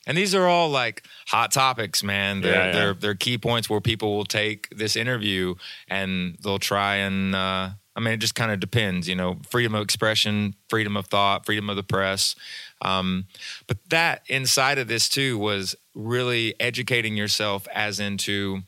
and 0.05 0.17
these 0.17 0.35
are 0.35 0.47
all 0.47 0.69
like 0.69 1.05
hot 1.27 1.51
topics, 1.51 2.03
man. 2.03 2.41
They're, 2.41 2.53
Yeah, 2.53 2.65
yeah. 2.65 2.71
they're 2.71 2.93
they're 2.93 3.15
key 3.15 3.37
points 3.37 3.69
where 3.69 3.81
people 3.81 4.15
will 4.15 4.25
take 4.25 4.69
this 4.69 4.95
interview 4.95 5.55
and 5.87 6.37
they'll 6.43 6.59
try 6.59 6.95
and 6.97 7.33
uh, 7.35 7.69
I 7.95 7.99
mean, 7.99 8.13
it 8.13 8.17
just 8.17 8.36
kind 8.36 8.51
of 8.51 8.60
depends, 8.60 9.08
you 9.08 9.15
know, 9.15 9.38
freedom 9.49 9.75
of 9.75 9.84
expression, 9.84 10.56
freedom 10.67 10.97
of 10.97 11.08
thought, 11.08 11.45
freedom 11.45 11.69
of 11.69 11.75
the 11.75 11.84
press. 11.84 12.36
Um, 12.82 13.25
but 13.67 13.77
that 13.89 14.23
inside 14.27 14.79
of 14.79 14.88
this 14.88 15.08
too 15.08 15.38
was 15.38 15.75
really 15.93 16.56
educating 16.60 17.15
yourself 17.15 17.67
as 17.73 17.99
into 17.99 18.63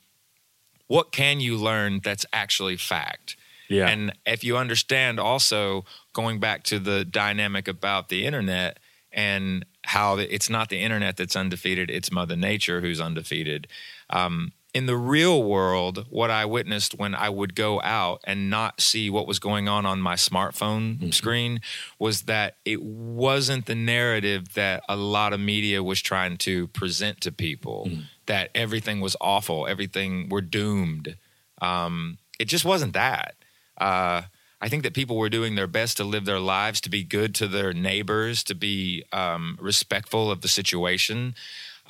what 0.88 1.11
can 1.11 1.39
you 1.39 1.57
learn 1.57 2.01
that's 2.03 2.25
actually 2.31 2.77
fact. 2.77 3.35
Yeah. 3.67 3.88
And 3.88 4.13
if 4.25 4.43
you 4.43 4.57
understand 4.57 5.19
also 5.19 5.85
going 6.13 6.39
back 6.39 6.63
to 6.65 6.77
the 6.77 7.03
dynamic 7.03 7.67
about 7.67 8.09
the 8.09 8.25
internet 8.25 8.79
and 9.11 9.65
how 9.85 10.17
it's 10.17 10.49
not 10.49 10.69
the 10.69 10.81
internet 10.81 11.17
that's 11.17 11.35
undefeated, 11.35 11.89
it's 11.89 12.11
Mother 12.11 12.35
Nature 12.35 12.81
who's 12.81 13.01
undefeated. 13.01 13.67
Um, 14.11 14.51
in 14.75 14.88
the 14.88 14.97
real 14.97 15.41
world, 15.41 16.05
what 16.09 16.29
I 16.29 16.43
witnessed 16.43 16.99
when 16.99 17.15
I 17.15 17.29
would 17.29 17.55
go 17.55 17.81
out 17.81 18.19
and 18.25 18.49
not 18.49 18.81
see 18.81 19.09
what 19.09 19.25
was 19.25 19.39
going 19.39 19.69
on 19.69 19.85
on 19.85 20.01
my 20.01 20.15
smartphone 20.15 21.13
screen 21.13 21.61
was 21.97 22.23
that 22.23 22.57
it 22.65 22.83
wasn't 22.83 23.67
the 23.67 23.73
narrative 23.73 24.53
that 24.55 24.83
a 24.89 24.97
lot 24.97 25.31
of 25.31 25.39
media 25.39 25.81
was 25.81 26.01
trying 26.01 26.35
to 26.39 26.67
present 26.67 27.21
to 27.21 27.31
people 27.31 27.89
that 28.25 28.49
everything 28.53 28.99
was 28.99 29.15
awful, 29.21 29.65
everything 29.65 30.27
we're 30.27 30.41
doomed. 30.41 31.15
Um, 31.61 32.17
it 32.38 32.49
just 32.49 32.65
wasn't 32.65 32.91
that. 32.95 33.35
Uh, 33.77 34.23
I 34.59 34.67
think 34.67 34.83
that 34.83 34.93
people 34.93 35.15
were 35.15 35.29
doing 35.29 35.55
their 35.55 35.67
best 35.67 35.95
to 35.97 36.03
live 36.03 36.25
their 36.25 36.39
lives, 36.39 36.81
to 36.81 36.89
be 36.89 37.05
good 37.05 37.33
to 37.35 37.47
their 37.47 37.71
neighbors, 37.71 38.43
to 38.43 38.55
be 38.55 39.05
um, 39.13 39.57
respectful 39.61 40.29
of 40.29 40.41
the 40.41 40.49
situation. 40.49 41.33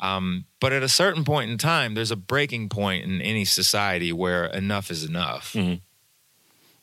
Um, 0.01 0.45
but 0.59 0.73
at 0.73 0.83
a 0.83 0.89
certain 0.89 1.23
point 1.23 1.49
in 1.51 1.57
time, 1.57 1.93
there's 1.93 2.11
a 2.11 2.15
breaking 2.17 2.69
point 2.69 3.05
in 3.05 3.21
any 3.21 3.45
society 3.45 4.11
where 4.11 4.45
enough 4.45 4.91
is 4.91 5.03
enough. 5.03 5.55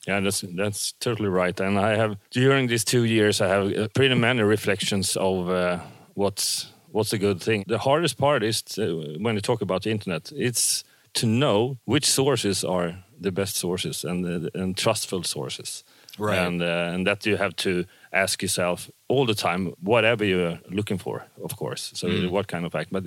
Yeah, 0.07 0.21
that's 0.21 0.45
that's 0.57 0.93
totally 0.99 1.29
right. 1.29 1.61
And 1.61 1.79
I 1.79 1.97
have 1.97 2.17
during 2.31 2.69
these 2.69 2.85
two 2.85 3.05
years, 3.05 3.41
I 3.41 3.49
have 3.49 3.73
uh, 3.73 3.89
pretty 3.95 4.15
many 4.15 4.43
reflections 4.43 5.17
of 5.17 5.49
uh, 5.49 5.79
what's 6.15 6.73
what's 6.91 7.13
a 7.13 7.19
good 7.19 7.41
thing. 7.41 7.65
The 7.69 7.79
hardest 7.79 8.19
part 8.19 8.43
is 8.43 8.63
to, 8.63 9.17
when 9.21 9.35
you 9.35 9.41
talk 9.41 9.63
about 9.63 9.83
the 9.83 9.91
internet, 9.91 10.33
it's 10.35 10.85
to 11.15 11.27
know 11.27 11.79
which 11.85 12.07
sources 12.11 12.65
are 12.65 13.05
the 13.21 13.31
best 13.31 13.57
sources 13.57 14.05
and 14.05 14.27
uh, 14.27 14.51
and 14.55 14.77
trustful 14.77 15.23
sources. 15.23 15.85
Right. 16.19 16.39
And 16.39 16.63
uh, 16.63 16.95
and 16.95 17.07
that 17.07 17.25
you 17.25 17.37
have 17.37 17.55
to 17.57 17.85
ask 18.13 18.43
yourself 18.43 18.91
all 19.09 19.27
the 19.27 19.35
time, 19.35 19.73
whatever 19.81 20.25
you're 20.25 20.59
looking 20.71 20.99
for, 20.99 21.25
of 21.43 21.57
course. 21.57 21.93
So 21.95 22.09
Mm. 22.09 22.31
what 22.31 22.47
kind 22.47 22.65
of 22.67 22.75
act 22.75 22.91
But 22.93 23.05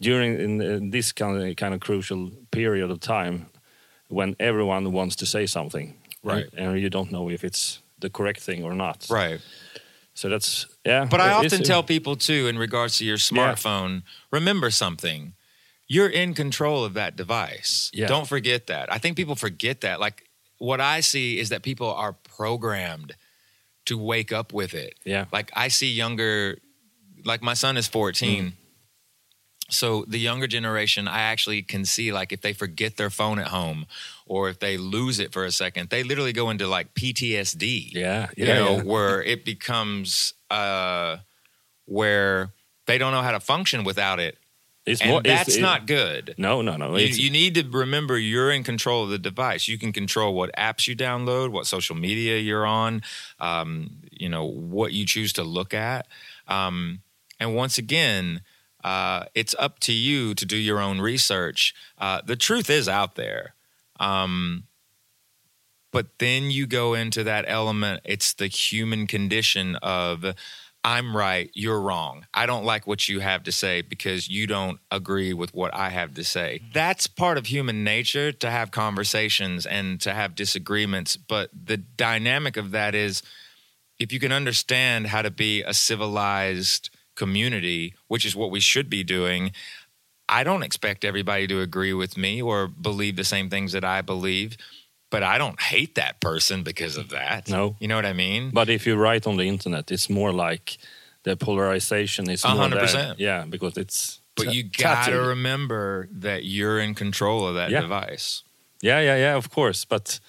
during 0.00 0.40
in, 0.40 0.60
in 0.60 0.90
this 0.90 1.12
kind 1.12 1.36
of 1.42 1.56
kind 1.56 1.74
of 1.74 1.80
crucial 1.80 2.30
period 2.50 2.90
of 2.90 2.98
time, 3.00 3.46
when 4.08 4.36
everyone 4.38 4.92
wants 4.92 5.16
to 5.16 5.26
say 5.26 5.46
something, 5.46 5.94
Right. 6.22 6.46
and, 6.56 6.68
and 6.74 6.80
you 6.80 6.88
don't 6.90 7.10
know 7.10 7.30
if 7.30 7.42
it's 7.44 7.80
the 7.98 8.10
correct 8.10 8.40
thing 8.40 8.64
or 8.64 8.74
not. 8.74 9.06
Right. 9.10 9.40
So 10.14 10.28
that's 10.28 10.66
yeah. 10.86 11.06
But 11.10 11.20
I 11.20 11.32
often 11.32 11.62
tell 11.62 11.82
people 11.82 12.16
too, 12.16 12.46
in 12.48 12.56
regards 12.58 12.98
to 12.98 13.04
your 13.04 13.18
smartphone, 13.18 14.02
remember 14.30 14.70
something. 14.70 15.34
You're 15.88 16.08
in 16.08 16.34
control 16.34 16.84
of 16.84 16.94
that 16.94 17.16
device. 17.16 17.90
Yeah. 17.92 18.06
Don't 18.08 18.26
forget 18.28 18.66
that. 18.68 18.92
I 18.92 18.98
think 18.98 19.16
people 19.16 19.34
forget 19.36 19.80
that. 19.80 19.98
Like 20.00 20.28
what 20.58 20.80
I 20.80 21.00
see 21.02 21.38
is 21.38 21.48
that 21.48 21.62
people 21.62 21.92
are 21.92 22.12
programmed 22.36 23.16
to 23.86 23.98
wake 23.98 24.32
up 24.32 24.52
with 24.52 24.74
it. 24.74 24.94
Yeah. 25.04 25.26
Like 25.32 25.50
I 25.54 25.68
see 25.68 25.92
younger, 25.92 26.58
like 27.24 27.42
my 27.42 27.54
son 27.54 27.76
is 27.76 27.86
14. 27.86 28.54
So 29.70 30.04
the 30.06 30.18
younger 30.18 30.46
generation, 30.46 31.08
I 31.08 31.22
actually 31.22 31.62
can 31.62 31.84
see 31.86 32.12
like 32.12 32.32
if 32.32 32.42
they 32.42 32.52
forget 32.52 32.96
their 32.96 33.08
phone 33.10 33.38
at 33.38 33.48
home 33.48 33.86
or 34.26 34.50
if 34.50 34.58
they 34.58 34.76
lose 34.76 35.18
it 35.18 35.32
for 35.32 35.44
a 35.44 35.50
second, 35.50 35.88
they 35.88 36.02
literally 36.02 36.32
go 36.34 36.50
into 36.50 36.66
like 36.66 36.94
PTSD 36.94 37.92
Yeah, 37.92 38.28
you 38.36 38.46
yeah, 38.46 38.54
know, 38.58 38.76
yeah. 38.76 38.82
where 38.84 39.22
it 39.22 39.44
becomes 39.44 40.34
uh, 40.50 41.16
where 41.86 42.50
they 42.86 42.98
don't 42.98 43.12
know 43.12 43.22
how 43.22 43.32
to 43.32 43.40
function 43.40 43.84
without 43.84 44.20
it, 44.20 44.36
It's 44.86 45.00
and 45.00 45.10
more- 45.10 45.20
it's- 45.20 45.38
that's 45.46 45.56
it- 45.56 45.62
not 45.62 45.86
good. 45.86 46.34
No, 46.36 46.60
no, 46.60 46.76
no. 46.76 46.96
You, 46.96 47.06
you 47.06 47.30
need 47.30 47.54
to 47.54 47.62
remember 47.68 48.18
you're 48.18 48.50
in 48.50 48.62
control 48.64 49.04
of 49.04 49.10
the 49.10 49.18
device. 49.18 49.66
You 49.66 49.78
can 49.78 49.92
control 49.92 50.34
what 50.34 50.54
apps 50.56 50.86
you 50.86 50.94
download, 50.94 51.50
what 51.52 51.66
social 51.66 51.96
media 51.96 52.38
you're 52.38 52.66
on, 52.66 53.02
um, 53.40 53.90
you 54.10 54.28
know, 54.28 54.44
what 54.44 54.92
you 54.92 55.06
choose 55.06 55.32
to 55.34 55.42
look 55.42 55.72
at. 55.72 56.06
Um, 56.48 57.00
and 57.40 57.54
once 57.54 57.78
again, 57.78 58.42
uh, 58.84 59.24
it's 59.34 59.54
up 59.58 59.80
to 59.80 59.92
you 59.94 60.34
to 60.34 60.44
do 60.44 60.56
your 60.56 60.78
own 60.80 61.00
research. 61.00 61.74
Uh, 61.96 62.20
the 62.24 62.36
truth 62.36 62.68
is 62.68 62.86
out 62.86 63.14
there. 63.14 63.54
Um, 63.98 64.64
but 65.92 66.18
then 66.18 66.50
you 66.50 66.66
go 66.66 66.92
into 66.94 67.22
that 67.24 67.44
element, 67.48 68.00
it's 68.04 68.34
the 68.34 68.48
human 68.48 69.06
condition 69.06 69.76
of 69.76 70.34
I'm 70.84 71.16
right, 71.16 71.50
you're 71.54 71.80
wrong. 71.80 72.26
I 72.34 72.44
don't 72.44 72.64
like 72.64 72.86
what 72.86 73.08
you 73.08 73.20
have 73.20 73.44
to 73.44 73.52
say 73.52 73.80
because 73.80 74.28
you 74.28 74.46
don't 74.46 74.78
agree 74.90 75.32
with 75.32 75.54
what 75.54 75.74
I 75.74 75.88
have 75.88 76.12
to 76.14 76.24
say. 76.24 76.60
That's 76.74 77.06
part 77.06 77.38
of 77.38 77.46
human 77.46 77.84
nature 77.84 78.32
to 78.32 78.50
have 78.50 78.70
conversations 78.70 79.64
and 79.64 79.98
to 80.02 80.12
have 80.12 80.34
disagreements. 80.34 81.16
But 81.16 81.48
the 81.52 81.78
dynamic 81.78 82.58
of 82.58 82.72
that 82.72 82.94
is 82.94 83.22
if 83.98 84.12
you 84.12 84.20
can 84.20 84.30
understand 84.30 85.06
how 85.06 85.22
to 85.22 85.30
be 85.30 85.62
a 85.62 85.72
civilized 85.72 86.90
community, 87.16 87.94
which 88.08 88.26
is 88.26 88.36
what 88.36 88.50
we 88.50 88.60
should 88.60 88.90
be 88.90 89.02
doing, 89.02 89.52
I 90.28 90.44
don't 90.44 90.62
expect 90.62 91.04
everybody 91.04 91.46
to 91.46 91.60
agree 91.60 91.94
with 91.94 92.18
me 92.18 92.42
or 92.42 92.66
believe 92.66 93.16
the 93.16 93.24
same 93.24 93.48
things 93.48 93.72
that 93.72 93.84
I 93.84 94.02
believe, 94.02 94.58
but 95.14 95.22
I 95.34 95.38
don't 95.38 95.60
hate 95.72 95.94
that 95.94 96.14
person 96.20 96.62
because 96.62 96.94
of 97.02 97.08
that. 97.08 97.48
No. 97.48 97.76
You 97.80 97.88
know 97.88 97.96
what 98.00 98.06
I 98.06 98.12
mean? 98.14 98.50
but 98.52 98.68
if 98.68 98.86
you 98.86 98.94
write 99.04 99.26
on 99.30 99.36
the 99.36 99.44
internet, 99.54 99.90
it's 99.90 100.08
more 100.08 100.32
like 100.48 100.76
the 101.22 101.36
polarization 101.36 102.30
is 102.30 102.44
A 102.44 102.48
more 102.48 102.56
hundred 102.62 102.76
there. 102.76 102.84
percent. 102.86 103.18
Yeah, 103.18 103.44
because 103.48 103.80
it's. 103.82 104.20
But 104.36 104.46
you 104.54 104.62
got 104.64 105.06
to 105.08 105.16
remember 105.34 106.08
that 106.20 106.40
you're 106.44 106.80
in 106.86 106.94
control 106.94 107.46
of 107.48 107.54
that 107.54 107.70
Yeah. 107.70 107.82
device. 107.82 108.42
Yeah, 108.82 109.00
yeah, 109.08 109.16
yeah. 109.24 109.36
Of 109.36 109.48
course, 109.48 109.86
but 109.88 110.20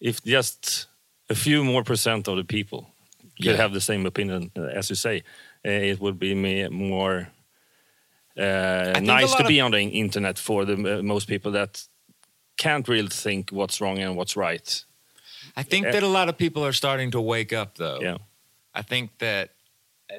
if 0.00 0.16
just 0.24 0.88
a 1.30 1.34
few 1.34 1.64
more 1.64 1.82
percent 1.84 2.28
of 2.28 2.36
the 2.36 2.44
people 2.44 2.80
could 3.42 3.52
Yeah. 3.52 3.62
have 3.62 3.72
the 3.72 3.80
same 3.80 4.06
opinion 4.08 4.50
uh, 4.58 4.78
as 4.78 4.88
you 4.90 4.96
say, 4.96 5.16
uh, 5.64 5.70
it 5.92 5.98
would 6.00 6.18
be 6.18 6.34
me 6.34 6.68
more 6.70 7.28
uh, 8.38 9.00
nice 9.00 9.34
to 9.36 9.44
be 9.44 9.60
on 9.62 9.70
the 9.72 9.80
internet 9.80 10.38
for 10.38 10.64
the 10.66 10.74
uh, 10.98 11.02
most 11.02 11.26
people 11.28 11.52
that 11.52 11.88
can't 12.56 12.88
really 12.88 13.08
think 13.08 13.50
what's 13.50 13.80
wrong 13.80 13.98
and 13.98 14.16
what's 14.16 14.36
right. 14.36 14.84
I 15.56 15.62
think 15.62 15.86
Yeah. 15.86 15.92
that 15.92 16.02
a 16.02 16.08
lot 16.08 16.28
of 16.28 16.36
people 16.36 16.64
are 16.64 16.72
starting 16.72 17.10
to 17.12 17.20
wake 17.20 17.52
up, 17.52 17.76
though. 17.76 18.00
Yeah. 18.00 18.18
I 18.74 18.82
think 18.82 19.18
that 19.18 19.50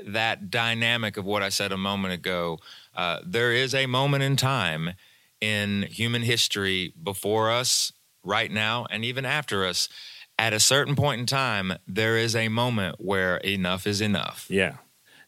that 0.06 0.50
dynamic 0.50 1.18
of 1.18 1.26
what 1.26 1.44
I 1.44 1.50
said 1.50 1.72
a 1.72 1.78
moment 1.78 2.14
ago, 2.14 2.60
uh, 2.96 3.20
there 3.24 3.54
is 3.54 3.74
a 3.74 3.86
moment 3.86 4.24
in 4.24 4.36
time 4.36 4.94
in 5.40 5.84
human 5.84 6.24
history 6.24 6.94
before 7.02 7.52
us, 7.52 7.94
right 8.24 8.52
now, 8.52 8.86
and 8.90 9.06
even 9.06 9.26
after 9.26 9.66
us. 9.66 9.88
At 10.40 10.54
a 10.54 10.60
certain 10.60 10.96
point 10.96 11.20
in 11.22 11.26
time, 11.26 11.74
there 11.88 12.18
is 12.18 12.36
a 12.36 12.48
moment 12.50 12.98
where 13.00 13.38
enough 13.38 13.88
is 13.88 14.02
enough. 14.02 14.46
Yeah, 14.50 14.76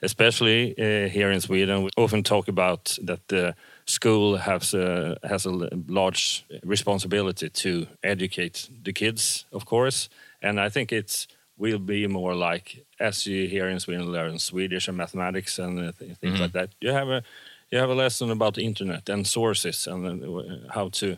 especially 0.02 0.74
uh, 0.78 1.10
here 1.10 1.32
in 1.32 1.42
Sweden, 1.42 1.84
we 1.84 1.90
often 1.98 2.22
talk 2.24 2.48
about 2.48 2.98
that 3.04 3.28
the 3.28 3.56
school 3.90 4.38
has 4.38 4.74
a, 4.74 5.18
has 5.24 5.46
a 5.46 5.70
large 5.88 6.46
responsibility 6.64 7.50
to 7.50 7.88
educate 8.04 8.70
the 8.84 8.94
kids, 8.94 9.46
of 9.52 9.66
course, 9.66 10.10
and 10.42 10.60
I 10.60 10.70
think 10.70 10.92
it's 10.92 11.28
will 11.58 11.80
be 11.80 12.08
more 12.08 12.34
like 12.34 12.86
as 13.00 13.26
you 13.26 13.48
here 13.48 13.68
in 13.68 13.80
Sweden 13.80 14.12
learn 14.12 14.40
Swedish 14.40 14.88
and 14.88 14.98
mathematics 14.98 15.60
and 15.60 15.94
th- 16.00 16.18
things 16.18 16.40
like 16.40 16.54
that. 16.54 16.70
You 16.80 16.92
have 16.94 17.10
a 17.10 17.22
you 17.70 17.78
have 17.78 17.90
a 17.90 17.96
lesson 17.96 18.32
about 18.32 18.54
the 18.54 18.64
internet 18.64 19.10
and 19.10 19.28
sources 19.28 19.88
and 19.88 20.24
uh, 20.24 20.74
how 20.74 20.90
to 20.90 21.18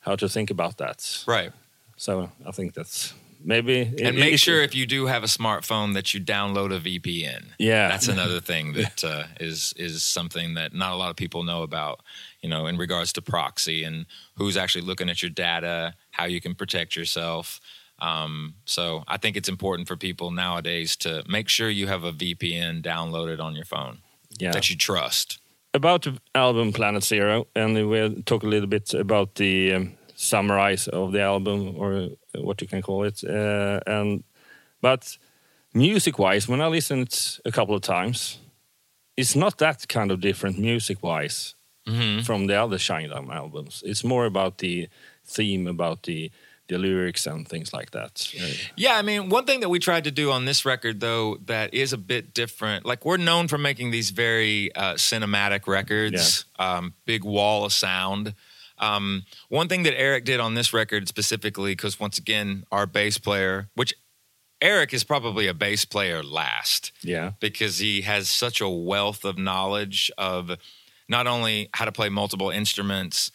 how 0.00 0.16
to 0.16 0.28
think 0.28 0.50
about 0.50 0.78
that. 0.78 1.24
Right. 1.26 1.52
So 1.96 2.30
I 2.46 2.52
think 2.52 2.74
that's 2.74 3.14
maybe 3.42 3.94
And 4.02 4.18
make 4.18 4.38
sure 4.38 4.62
if 4.62 4.74
you 4.74 4.86
do 4.86 5.06
have 5.06 5.22
a 5.22 5.26
smartphone 5.26 5.94
that 5.94 6.14
you 6.14 6.20
download 6.20 6.74
a 6.74 6.80
VPN. 6.80 7.46
Yeah. 7.58 7.88
That's 7.88 8.08
another 8.16 8.40
thing 8.40 8.72
that 8.74 9.04
uh, 9.04 9.24
is 9.40 9.74
is 9.76 10.02
something 10.02 10.54
that 10.54 10.74
not 10.74 10.92
a 10.92 10.96
lot 10.96 11.10
of 11.10 11.16
people 11.16 11.42
know 11.42 11.62
about, 11.62 12.00
you 12.40 12.48
know, 12.48 12.66
in 12.66 12.76
regards 12.76 13.12
to 13.14 13.22
proxy 13.22 13.84
and 13.84 14.06
who's 14.36 14.56
actually 14.56 14.84
looking 14.84 15.08
at 15.08 15.22
your 15.22 15.30
data, 15.30 15.94
how 16.10 16.24
you 16.24 16.40
can 16.40 16.54
protect 16.54 16.96
yourself. 16.96 17.60
Um, 18.00 18.54
so 18.64 19.02
I 19.08 19.16
think 19.16 19.36
it's 19.36 19.48
important 19.48 19.88
for 19.88 19.96
people 19.96 20.30
nowadays 20.30 20.96
to 20.98 21.24
make 21.28 21.48
sure 21.48 21.68
you 21.68 21.88
have 21.88 22.04
a 22.04 22.12
VPN 22.12 22.82
downloaded 22.82 23.40
on 23.40 23.56
your 23.56 23.64
phone 23.64 23.98
yeah. 24.38 24.52
that 24.52 24.70
you 24.70 24.76
trust. 24.76 25.38
about 25.74 26.02
the 26.02 26.18
album 26.34 26.72
Planet 26.72 27.04
Zero, 27.04 27.46
and 27.54 27.74
we'll 27.88 28.22
talk 28.22 28.42
a 28.42 28.46
little 28.46 28.68
bit 28.68 28.94
about 28.94 29.34
the 29.34 29.74
um, 29.74 29.97
summarize 30.18 30.88
of 30.88 31.12
the 31.12 31.20
album 31.20 31.74
or 31.76 32.08
what 32.34 32.60
you 32.60 32.66
can 32.66 32.82
call 32.82 33.04
it. 33.04 33.22
Uh, 33.24 33.78
and 33.86 34.24
but 34.80 35.16
music-wise, 35.72 36.48
when 36.48 36.60
I 36.60 36.66
listened 36.66 37.38
a 37.44 37.52
couple 37.52 37.74
of 37.74 37.82
times, 37.82 38.38
it's 39.16 39.36
not 39.36 39.58
that 39.58 39.86
kind 39.88 40.10
of 40.10 40.20
different 40.20 40.58
music-wise 40.58 41.54
from 42.24 42.48
the 42.48 42.54
other 42.62 42.76
Shinedown 42.78 43.32
albums. 43.32 43.82
It's 43.86 44.04
more 44.04 44.26
about 44.26 44.58
the 44.58 44.88
theme, 45.24 45.66
about 45.66 46.02
the 46.02 46.30
the 46.66 46.76
lyrics 46.76 47.26
and 47.26 47.48
things 47.48 47.72
like 47.72 47.92
that. 47.92 48.30
Uh, 48.38 48.46
Yeah, 48.76 48.98
I 48.98 49.02
mean, 49.02 49.30
one 49.30 49.46
thing 49.46 49.60
that 49.60 49.70
we 49.70 49.78
tried 49.78 50.04
to 50.04 50.10
do 50.10 50.30
on 50.30 50.44
this 50.44 50.66
record, 50.66 51.00
though, 51.00 51.38
that 51.46 51.72
is 51.72 51.94
a 51.94 51.96
bit 51.96 52.34
different. 52.34 52.84
Like 52.84 53.06
we're 53.06 53.16
known 53.16 53.48
for 53.48 53.56
making 53.56 53.90
these 53.90 54.10
very 54.10 54.70
uh, 54.74 54.94
cinematic 54.96 55.66
records, 55.66 56.44
um, 56.58 56.92
big 57.06 57.24
wall 57.24 57.64
of 57.64 57.72
sound. 57.72 58.34
Um, 58.78 59.24
one 59.48 59.68
thing 59.68 59.82
that 59.84 59.98
Eric 59.98 60.24
did 60.24 60.40
on 60.40 60.54
this 60.54 60.72
record 60.72 61.08
specifically, 61.08 61.72
because 61.72 61.98
once 61.98 62.18
again, 62.18 62.64
our 62.70 62.86
bass 62.86 63.18
player, 63.18 63.68
which 63.74 63.94
Eric 64.60 64.92
is 64.92 65.04
probably 65.04 65.46
a 65.46 65.54
bass 65.54 65.84
player 65.84 66.22
last 66.22 66.92
yeah, 67.02 67.32
because 67.40 67.78
he 67.78 68.02
has 68.02 68.28
such 68.28 68.60
a 68.60 68.68
wealth 68.68 69.24
of 69.24 69.38
knowledge 69.38 70.10
of 70.18 70.52
not 71.08 71.26
only 71.26 71.70
how 71.74 71.84
to 71.84 71.92
play 71.92 72.08
multiple 72.08 72.50
instruments, 72.50 73.30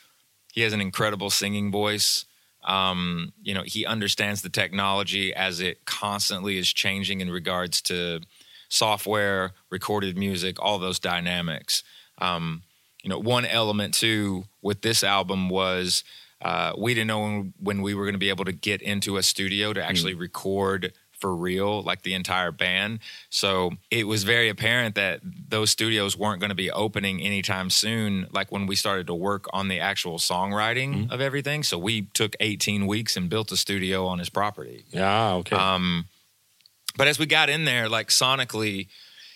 he 0.52 0.62
has 0.62 0.74
an 0.74 0.82
incredible 0.82 1.30
singing 1.30 1.72
voice. 1.72 2.26
Um, 2.64 3.34
you 3.42 3.54
know, 3.54 3.64
he 3.66 3.86
understands 3.86 4.42
the 4.42 4.50
technology 4.50 5.34
as 5.34 5.60
it 5.60 5.86
constantly 5.86 6.58
is 6.58 6.72
changing 6.72 7.20
in 7.20 7.30
regards 7.30 7.82
to 7.84 8.22
software, 8.70 9.52
recorded 9.70 10.18
music, 10.18 10.62
all 10.62 10.80
those 10.80 11.00
dynamics. 11.00 11.84
Um, 12.20 12.64
you 13.04 13.10
know, 13.10 13.20
one 13.20 13.46
element 13.46 13.94
too 13.94 14.46
with 14.62 14.82
this 14.82 15.04
album 15.04 15.50
was 15.50 16.04
uh, 16.42 16.74
we 16.78 16.94
didn't 16.94 17.08
know 17.08 17.22
when, 17.22 17.54
when 17.60 17.82
we 17.82 17.94
were 17.94 18.04
going 18.04 18.16
to 18.16 18.20
be 18.20 18.30
able 18.30 18.46
to 18.46 18.52
get 18.52 18.82
into 18.82 19.18
a 19.18 19.24
studio 19.24 19.72
to 19.74 19.84
actually 19.84 20.14
record 20.14 20.94
for 21.12 21.34
real, 21.34 21.82
like 21.84 22.02
the 22.02 22.14
entire 22.14 22.52
band. 22.52 23.00
So 23.30 23.72
it 23.90 24.08
was 24.08 24.26
very 24.26 24.50
apparent 24.50 24.96
that 24.96 25.22
those 25.24 25.70
studios 25.72 26.18
weren't 26.18 26.42
going 26.42 26.50
to 26.50 26.56
be 26.56 26.70
opening 26.70 27.22
anytime 27.22 27.70
soon, 27.70 28.28
like 28.34 28.52
when 28.52 28.66
we 28.66 28.76
started 28.76 29.08
to 29.08 29.14
work 29.14 29.46
on 29.54 29.70
the 29.70 29.80
actual 29.80 30.18
songwriting 30.18 31.10
of 31.10 31.22
everything. 31.22 31.64
So 31.64 31.78
we 31.78 32.08
took 32.14 32.36
18 32.42 32.88
weeks 32.88 33.16
and 33.16 33.30
built 33.30 33.54
a 33.54 33.58
studio 33.58 34.06
on 34.06 34.20
his 34.20 34.30
property. 34.30 34.84
yeah, 34.92 35.36
okay, 35.36 35.56
Um, 35.56 36.08
but 36.98 37.08
as 37.08 37.18
we 37.18 37.26
got 37.26 37.50
in 37.50 37.64
there, 37.64 37.88
like 37.88 38.10
sonically, 38.10 38.88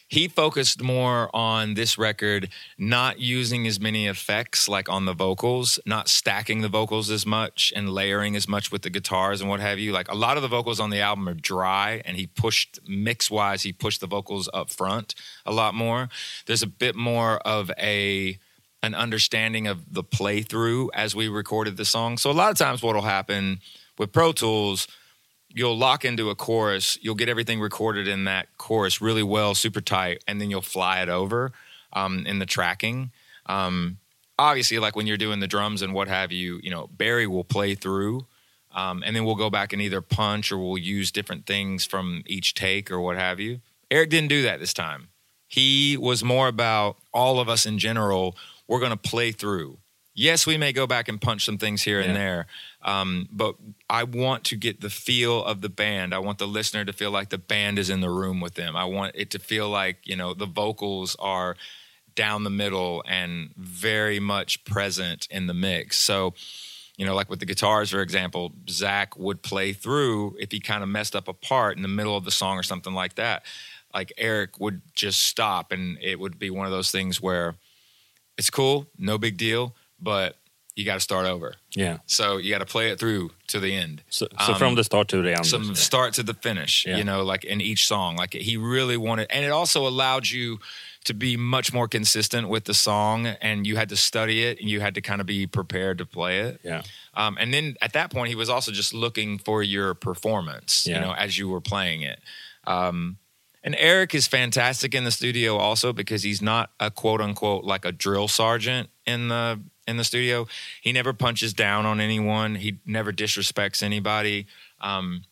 he 0.07 0.27
focused 0.27 0.81
more 0.81 1.29
on 1.35 1.73
this 1.73 1.97
record, 1.97 2.49
not 2.77 3.19
using 3.19 3.67
as 3.67 3.79
many 3.79 4.07
effects 4.07 4.69
like 4.69 4.87
on 4.87 5.05
the 5.05 5.13
vocals, 5.13 5.79
not 5.85 6.07
stacking 6.07 6.61
the 6.61 6.69
vocals 6.69 7.09
as 7.09 7.25
much 7.25 7.73
and 7.75 7.89
layering 7.89 8.35
as 8.35 8.47
much 8.47 8.71
with 8.71 8.83
the 8.83 8.89
guitars 8.89 9.41
and 9.41 9.49
what 9.49 9.59
have 9.59 9.79
you. 9.79 9.91
Like 9.91 10.09
a 10.09 10.15
lot 10.15 10.37
of 10.37 10.43
the 10.43 10.47
vocals 10.47 10.79
on 10.79 10.91
the 10.91 11.01
album 11.01 11.27
are 11.27 11.33
dry, 11.33 12.01
and 12.05 12.15
he 12.15 12.25
pushed 12.25 12.79
mix 12.87 13.29
wise, 13.29 13.63
he 13.63 13.73
pushed 13.73 13.99
the 13.99 14.07
vocals 14.07 14.49
up 14.53 14.69
front 14.69 15.13
a 15.45 15.51
lot 15.51 15.73
more. 15.73 16.09
There's 16.45 16.63
a 16.63 16.67
bit 16.67 16.95
more 16.95 17.37
of 17.39 17.69
a 17.77 18.39
an 18.83 18.93
understanding 18.93 19.67
of 19.67 19.91
the 19.93 20.03
playthrough 20.03 20.87
as 20.93 21.15
we 21.15 21.27
recorded 21.27 21.75
the 21.77 21.83
song. 21.83 22.17
So 22.17 22.29
a 22.29 22.31
lot 22.31 22.51
of 22.51 22.57
times 22.57 22.83
what'll 22.83 23.01
happen 23.01 23.59
with 23.97 24.11
Pro 24.13 24.31
Tools, 24.31 24.87
you'll 25.57 25.77
lock 25.77 26.05
into 26.05 26.29
a 26.29 26.35
chorus, 26.35 26.97
you'll 27.01 27.15
get 27.15 27.29
everything 27.29 27.59
recorded 27.59 28.07
in 28.07 28.25
that 28.25 28.47
chorus 28.57 29.01
really 29.01 29.23
well, 29.23 29.55
super 29.55 29.81
tight, 29.81 30.23
and 30.27 30.39
then 30.39 30.51
you'll 30.51 30.61
fly 30.61 31.01
it 31.01 31.09
over 31.09 31.51
um, 31.93 32.25
in 32.27 32.39
the 32.39 32.45
tracking. 32.45 33.11
Um, 33.47 33.97
obviously, 34.37 34.77
like 34.77 34.95
when 34.95 35.07
you're 35.07 35.17
doing 35.17 35.39
the 35.39 35.47
drums 35.47 35.81
and 35.81 35.93
what 35.93 36.07
have 36.07 36.31
you, 36.31 36.59
you 36.61 36.69
know, 36.69 36.87
Barry 36.87 37.25
will 37.25 37.43
play 37.43 37.73
through. 37.73 38.27
Um, 38.71 39.01
and 39.03 39.15
then 39.15 39.25
we'll 39.25 39.35
go 39.35 39.49
back 39.49 39.73
and 39.73 39.81
either 39.81 40.01
punch 40.01 40.51
or 40.51 40.57
we'll 40.59 40.77
use 40.77 41.11
different 41.11 41.47
things 41.47 41.85
from 41.85 42.21
each 42.27 42.53
take 42.53 42.91
or 42.91 43.01
what 43.01 43.17
have 43.17 43.39
you. 43.39 43.61
Eric 43.89 44.11
didn't 44.11 44.29
do 44.29 44.43
that 44.43 44.59
this 44.59 44.73
time. 44.73 45.07
He 45.47 45.97
was 45.97 46.23
more 46.23 46.47
about 46.47 46.97
all 47.13 47.39
of 47.39 47.49
us 47.49 47.65
in 47.65 47.79
general. 47.79 48.37
We're 48.67 48.79
going 48.79 48.91
to 48.91 48.97
play 48.97 49.31
through. 49.31 49.79
Yes, 50.19 50.47
we 50.47 50.57
may 50.57 50.73
go 50.73 50.87
back 50.87 51.07
and 51.07 51.21
punch 51.21 51.45
some 51.45 51.59
things 51.59 51.83
here 51.83 51.99
and 51.99 52.15
there, 52.15 52.47
um, 52.81 53.29
but 53.31 53.53
I 53.87 54.03
want 54.03 54.45
to 54.45 54.55
get 54.55 54.81
the 54.81 54.89
feel 54.89 55.43
of 55.43 55.61
the 55.61 55.69
band. 55.69 56.11
I 56.11 56.17
want 56.17 56.39
the 56.39 56.47
listener 56.47 56.83
to 56.85 56.91
feel 56.91 57.11
like 57.11 57.29
the 57.29 57.37
band 57.37 57.77
is 57.77 57.91
in 57.91 58.01
the 58.01 58.09
room 58.09 58.41
with 58.41 58.55
them. 58.55 58.75
I 58.75 58.85
want 58.85 59.11
it 59.13 59.29
to 59.31 59.39
feel 59.39 59.69
like 59.69 59.97
you 60.05 60.15
know 60.15 60.33
the 60.33 60.47
vocals 60.47 61.15
are 61.19 61.55
down 62.15 62.43
the 62.43 62.49
middle 62.49 63.03
and 63.07 63.51
very 63.57 64.19
much 64.19 64.65
present 64.65 65.27
in 65.29 65.45
the 65.45 65.53
mix. 65.53 65.99
So, 65.99 66.33
you 66.97 67.05
know, 67.05 67.13
like 67.13 67.29
with 67.29 67.39
the 67.39 67.45
guitars, 67.45 67.91
for 67.91 68.01
example, 68.01 68.53
Zach 68.67 69.15
would 69.19 69.43
play 69.43 69.71
through 69.71 70.35
if 70.39 70.51
he 70.51 70.59
kind 70.59 70.81
of 70.81 70.89
messed 70.89 71.15
up 71.15 71.27
a 71.27 71.33
part 71.33 71.77
in 71.77 71.83
the 71.83 71.87
middle 71.87 72.17
of 72.17 72.25
the 72.25 72.31
song 72.31 72.57
or 72.57 72.63
something 72.63 72.95
like 72.95 73.13
that. 73.15 73.43
Like 73.93 74.11
Eric 74.17 74.59
would 74.59 74.81
just 74.95 75.21
stop, 75.21 75.71
and 75.71 75.99
it 76.01 76.19
would 76.19 76.39
be 76.39 76.49
one 76.49 76.65
of 76.65 76.71
those 76.71 76.89
things 76.89 77.21
where 77.21 77.53
it's 78.35 78.49
cool, 78.49 78.87
no 78.97 79.19
big 79.19 79.37
deal, 79.37 79.75
but 79.99 80.35
you 80.75 80.85
got 80.85 80.93
to 80.93 80.99
start 80.99 81.25
over. 81.25 81.55
yeah. 81.75 81.97
So 82.05 82.37
you 82.37 82.51
got 82.51 82.59
to 82.59 82.65
play 82.65 82.89
it 82.91 82.99
through 82.99 83.31
to 83.47 83.59
the 83.59 83.73
end. 83.73 84.03
So, 84.09 84.27
so 84.45 84.53
from 84.53 84.75
the 84.75 84.83
start 84.83 85.07
to 85.07 85.23
the 85.23 85.33
end. 85.35 85.47
From 85.47 85.73
start 85.73 86.13
to 86.15 86.23
the 86.23 86.35
finish, 86.35 86.85
Yeah. 86.85 86.97
you 86.97 87.03
know, 87.03 87.23
like 87.23 87.43
in 87.43 87.61
each 87.61 87.87
song. 87.87 88.15
Like 88.15 88.33
he 88.33 88.57
really 88.57 88.95
wanted, 88.95 89.25
and 89.31 89.43
it 89.43 89.49
also 89.49 89.87
allowed 89.87 90.29
you 90.29 90.59
to 91.05 91.15
be 91.15 91.35
much 91.35 91.73
more 91.73 91.87
consistent 91.87 92.47
with 92.49 92.65
the 92.65 92.73
song, 92.75 93.25
and 93.25 93.65
you 93.65 93.75
had 93.77 93.89
to 93.89 93.95
study 93.95 94.43
it, 94.43 94.59
and 94.59 94.69
you 94.69 94.79
had 94.81 94.93
to 94.95 95.01
kind 95.01 95.19
of 95.19 95.25
be 95.25 95.47
prepared 95.47 95.97
to 95.97 96.05
play 96.05 96.39
it. 96.41 96.59
yeah, 96.63 96.83
Um, 97.15 97.37
and 97.39 97.51
then 97.53 97.75
at 97.81 97.93
that 97.93 98.11
point, 98.11 98.29
he 98.29 98.35
was 98.35 98.49
also 98.49 98.71
just 98.71 98.93
looking 98.93 99.39
for 99.39 99.63
your 99.63 99.93
performance, 99.95 100.85
Yeah. 100.85 100.95
you 100.95 101.01
know, 101.01 101.13
as 101.13 101.37
you 101.39 101.47
were 101.49 101.61
playing 101.61 102.01
it. 102.03 102.19
Um, 102.65 103.17
and 103.63 103.75
Eric 103.79 104.13
is 104.13 104.27
fantastic 104.27 104.93
in 104.93 105.05
the 105.05 105.11
studio 105.11 105.57
also 105.57 105.91
because 105.93 106.23
he's 106.23 106.41
not 106.41 106.69
a 106.79 106.91
quote 106.91 107.21
unquote 107.21 107.63
like 107.63 107.83
a 107.85 107.91
drill 107.91 108.27
sergeant 108.27 108.89
in 109.05 109.29
the 109.29 109.59
in 109.87 109.97
the 109.97 110.03
studio. 110.03 110.47
He 110.81 110.91
never 110.91 111.13
punches 111.13 111.53
down 111.53 111.85
on 111.85 111.99
anyone. 111.99 112.55
He 112.55 112.77
never 112.85 113.11
disrespects 113.13 113.81
anybody. 113.81 114.47
Um, 114.81 115.23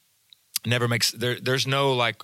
never 0.65 0.87
makes 0.87 1.11
there. 1.11 1.39
There's 1.39 1.67
no 1.67 1.93
like 1.93 2.21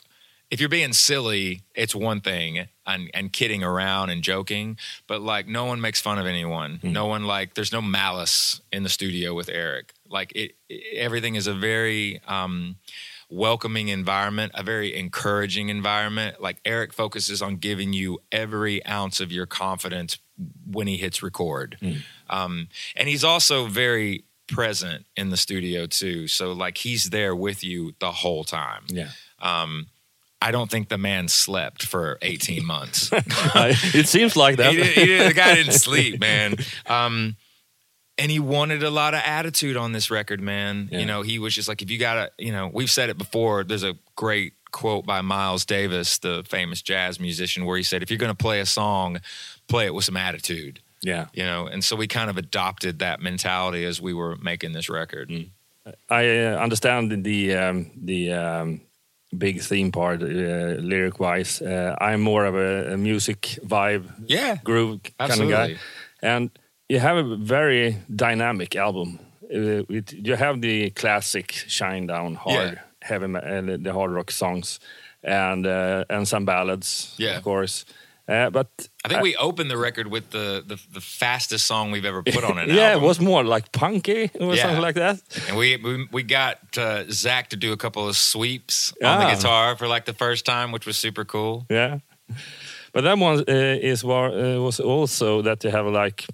if 0.50 0.60
you're 0.60 0.67
being 0.70 0.91
silly, 0.94 1.62
it's 1.76 1.96
one 1.96 2.20
thing 2.20 2.67
and, 2.86 3.10
and 3.13 3.32
kidding 3.32 3.63
around 3.63 4.10
and 4.10 4.22
joking, 4.22 4.78
but 5.08 5.22
like 5.22 5.48
no 5.48 5.63
one 5.65 5.80
makes 5.80 6.02
fun 6.02 6.20
of 6.20 6.26
anyone. 6.26 6.80
No 6.84 7.06
one 7.06 7.24
like 7.26 7.54
there's 7.54 7.72
no 7.72 7.82
malice 7.82 8.60
in 8.72 8.84
the 8.84 8.89
studio 8.89 9.34
with 9.34 9.48
Eric. 9.50 9.94
Like 10.10 10.32
it, 10.34 10.56
it- 10.67 10.98
everything 10.98 11.36
is 11.36 11.48
a 11.48 11.54
very 11.54 12.20
um, 12.28 12.76
welcoming 13.32 13.88
environment, 13.88 14.52
a 14.56 14.62
very 14.63 14.96
encouraging 14.96 15.70
environment. 15.70 16.41
Like 16.41 16.58
Eric 16.65 16.94
focuses 16.94 17.41
on 17.41 17.56
giving 17.58 17.94
you 17.94 18.20
every 18.32 18.86
ounce 18.86 19.20
of 19.20 19.32
your 19.32 19.46
confidence 19.46 20.20
when 20.70 20.88
he 20.88 20.98
hits 20.98 21.24
record. 21.24 21.78
Um, 22.30 22.67
and 22.96 23.08
he's 23.08 23.24
also 23.24 23.65
very 23.67 24.26
present 24.48 25.06
in 25.15 25.30
the 25.30 25.38
studio 25.38 25.86
too. 25.88 26.28
So 26.28 26.52
like 26.52 26.78
he's 26.78 27.10
there 27.10 27.36
with 27.36 27.63
you 27.63 27.94
the 28.00 28.12
whole 28.12 28.44
time. 28.44 28.84
yeah. 28.88 29.10
Um, 29.39 29.88
I 30.44 30.50
don't 30.50 30.72
think 30.72 30.89
the 30.89 30.98
man 30.98 31.28
slept 31.28 31.84
for 31.84 32.17
18 32.24 32.65
months. 32.65 33.12
it 33.13 34.08
seems 34.08 34.36
like 34.36 34.58
that. 34.58 34.74
he 34.74 34.84
he 34.84 35.17
the 35.17 35.34
guy 35.36 35.56
didn't 35.56 35.74
sleep, 35.74 36.20
man. 36.20 36.56
Um, 36.88 37.38
and 38.21 38.31
he 38.31 38.39
wanted 38.39 38.84
a 38.84 38.89
lot 38.89 39.13
of 39.13 39.21
attitude 39.25 39.75
on 39.75 39.91
this 39.91 40.10
record, 40.12 40.39
man. 40.39 40.88
Yeah. 40.91 40.99
You 40.99 41.05
know, 41.05 41.21
he 41.23 41.39
was 41.39 41.53
just 41.55 41.67
like, 41.67 41.81
if 41.81 41.89
you 41.91 41.97
got 41.97 42.13
to, 42.15 42.31
you 42.38 42.51
know, 42.51 42.69
we've 42.71 42.91
said 42.91 43.10
it 43.10 43.17
before. 43.17 43.63
There's 43.63 43.84
a 43.84 43.95
great 44.15 44.53
quote 44.71 45.05
by 45.05 45.21
Miles 45.21 45.65
Davis, 45.65 46.17
the 46.19 46.43
famous 46.47 46.81
jazz 46.81 47.19
musician, 47.19 47.65
where 47.65 47.75
he 47.77 47.84
said, 47.84 48.01
if 48.03 48.10
you're 48.10 48.17
going 48.25 48.31
to 48.38 48.43
play 48.43 48.60
a 48.62 48.65
song, 48.65 49.19
play 49.67 49.86
it 49.88 49.93
with 49.93 50.05
some 50.05 50.15
attitude. 50.17 50.79
yeah. 51.01 51.25
You 51.34 51.43
know, 51.43 51.67
and 51.67 51.84
so 51.84 51.95
we 51.97 52.07
kind 52.07 52.29
of 52.29 52.38
adopted 52.38 52.99
that 52.99 53.19
mentality 53.21 53.84
as 53.86 53.99
we 54.01 54.13
were 54.13 54.36
making 54.38 54.71
this 54.73 54.88
record. 54.89 55.29
I 56.10 56.29
uh, 56.45 56.57
understand 56.63 57.23
the 57.25 57.55
um, 57.55 57.91
the 57.97 58.31
um, 58.34 58.81
big 59.36 59.62
theme 59.62 59.91
part, 59.91 60.21
uh, 60.21 60.25
lyric 60.25 61.19
wise. 61.19 61.60
Uh, 61.62 61.95
I'm 61.99 62.21
more 62.21 62.45
of 62.45 62.55
a, 62.55 62.93
a 62.93 62.97
music 62.97 63.57
vibe, 63.65 64.03
Yeah. 64.27 64.57
groove 64.63 64.99
kind 65.17 65.41
of 65.41 65.49
guy, 65.49 65.77
and 66.21 66.51
you 66.91 66.99
have 66.99 67.17
a 67.17 67.36
very 67.56 67.95
dynamic 68.15 68.75
album. 68.75 69.19
Uh, 69.43 69.84
it, 69.97 70.13
you 70.27 70.36
have 70.38 70.62
the 70.62 70.89
classic 70.91 71.47
Shinedown 71.67 72.36
hard 72.36 72.73
Yeah. 72.73 73.10
heavy, 73.10 73.25
uh, 73.36 73.77
the 73.84 73.91
hard 73.93 74.12
rock 74.12 74.32
songs, 74.32 74.80
and 75.23 75.65
uh, 75.67 76.04
and 76.10 76.27
some 76.27 76.45
ballads, 76.45 77.15
Yeah. 77.17 77.38
of 77.38 77.43
course. 77.43 77.86
Uh, 78.27 78.49
but 78.49 78.67
I 79.06 79.10
think 79.10 79.21
we 79.23 79.36
opened 79.36 79.69
the 79.71 79.77
record 79.77 80.08
with 80.08 80.30
the, 80.30 80.63
the 80.67 80.77
the 80.93 81.01
fastest 81.01 81.65
song 81.65 81.91
we've 81.93 82.08
ever 82.10 82.23
put 82.23 82.43
on 82.43 82.58
it. 82.62 82.67
yeah, 82.69 82.91
album. 82.91 83.04
it 83.04 83.08
was 83.08 83.19
more 83.19 83.43
like 83.56 83.65
punky 83.71 84.30
or 84.39 84.54
Yeah. 84.56 84.62
something 84.62 84.86
like 84.88 84.95
that. 84.99 85.17
And 85.47 85.58
we 85.58 85.77
we, 85.84 86.08
we 86.12 86.23
got 86.23 86.58
uh, 86.77 87.04
Zach 87.12 87.49
to 87.49 87.58
do 87.58 87.71
a 87.73 87.77
couple 87.77 88.08
of 88.08 88.15
sweeps 88.15 88.93
on 89.04 89.19
the 89.19 89.25
Ah. 89.25 89.36
guitar 89.36 89.77
for 89.77 89.88
like 89.88 90.06
the 90.06 90.13
first 90.25 90.45
time, 90.45 90.71
which 90.73 90.86
was 90.88 90.97
super 90.97 91.25
cool. 91.25 91.65
Yeah, 91.69 91.99
but 92.93 93.04
that 93.04 93.17
one 93.17 93.39
uh, 93.47 93.91
is 93.91 94.04
war, 94.04 94.27
uh, 94.30 94.60
was 94.63 94.80
also 94.80 95.41
that 95.41 95.63
you 95.63 95.71
have 95.71 95.88
like 96.04 96.25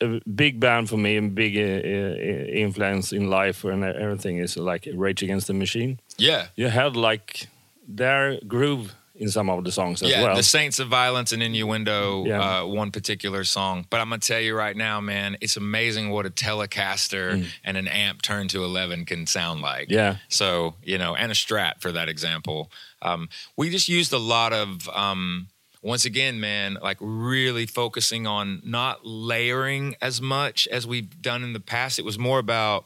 a 0.00 0.20
big 0.28 0.58
band 0.60 0.88
for 0.88 0.96
me 0.96 1.16
and 1.16 1.34
big 1.34 1.56
uh, 1.56 1.60
uh, 1.60 2.44
influence 2.52 3.12
in 3.12 3.28
life 3.28 3.64
and 3.64 3.84
everything 3.84 4.38
is 4.38 4.56
like 4.56 4.88
Rage 4.94 5.22
Against 5.22 5.46
the 5.46 5.54
Machine. 5.54 6.00
Yeah. 6.16 6.46
You 6.56 6.68
had 6.68 6.96
like 6.96 7.48
their 7.86 8.38
groove 8.46 8.94
in 9.14 9.28
some 9.28 9.50
of 9.50 9.62
the 9.64 9.70
songs 9.70 10.02
as 10.02 10.08
yeah, 10.08 10.22
well. 10.22 10.34
the 10.34 10.42
Saints 10.42 10.78
of 10.78 10.88
Violence 10.88 11.32
and 11.32 11.42
Innuendo, 11.42 12.24
Yeah. 12.24 12.62
uh, 12.62 12.66
one 12.66 12.90
particular 12.90 13.44
song. 13.44 13.84
But 13.90 14.00
I'm 14.00 14.08
gonna 14.08 14.20
tell 14.20 14.40
you 14.40 14.56
right 14.56 14.74
now, 14.74 14.98
man, 15.00 15.36
it's 15.42 15.58
amazing 15.58 16.08
what 16.08 16.24
a 16.24 16.30
Telecaster 16.30 17.46
and 17.62 17.76
an 17.76 17.86
amp 17.86 18.22
turned 18.22 18.48
to 18.50 18.64
11 18.64 19.04
can 19.04 19.26
sound 19.26 19.60
like. 19.60 19.88
Mm. 19.88 19.92
Yeah. 19.92 20.16
So 20.28 20.76
you 20.82 20.96
know, 20.96 21.14
and 21.14 21.30
a 21.30 21.34
Strat 21.34 21.80
for 21.82 21.92
that 21.92 22.08
example. 22.08 22.70
Um, 23.02 23.28
we 23.56 23.68
just 23.68 23.88
used 23.88 24.12
a 24.12 24.18
lot 24.18 24.52
of. 24.54 24.88
Um, 24.88 25.48
once 25.82 26.04
again, 26.04 26.40
man, 26.40 26.78
like 26.82 26.98
really 27.00 27.66
focusing 27.66 28.26
on 28.26 28.60
not 28.64 29.06
layering 29.06 29.96
as 30.02 30.20
much 30.20 30.68
as 30.70 30.86
we've 30.86 31.22
done 31.22 31.42
in 31.42 31.52
the 31.52 31.60
past. 31.60 31.98
It 31.98 32.04
was 32.04 32.18
more 32.18 32.38
about 32.38 32.84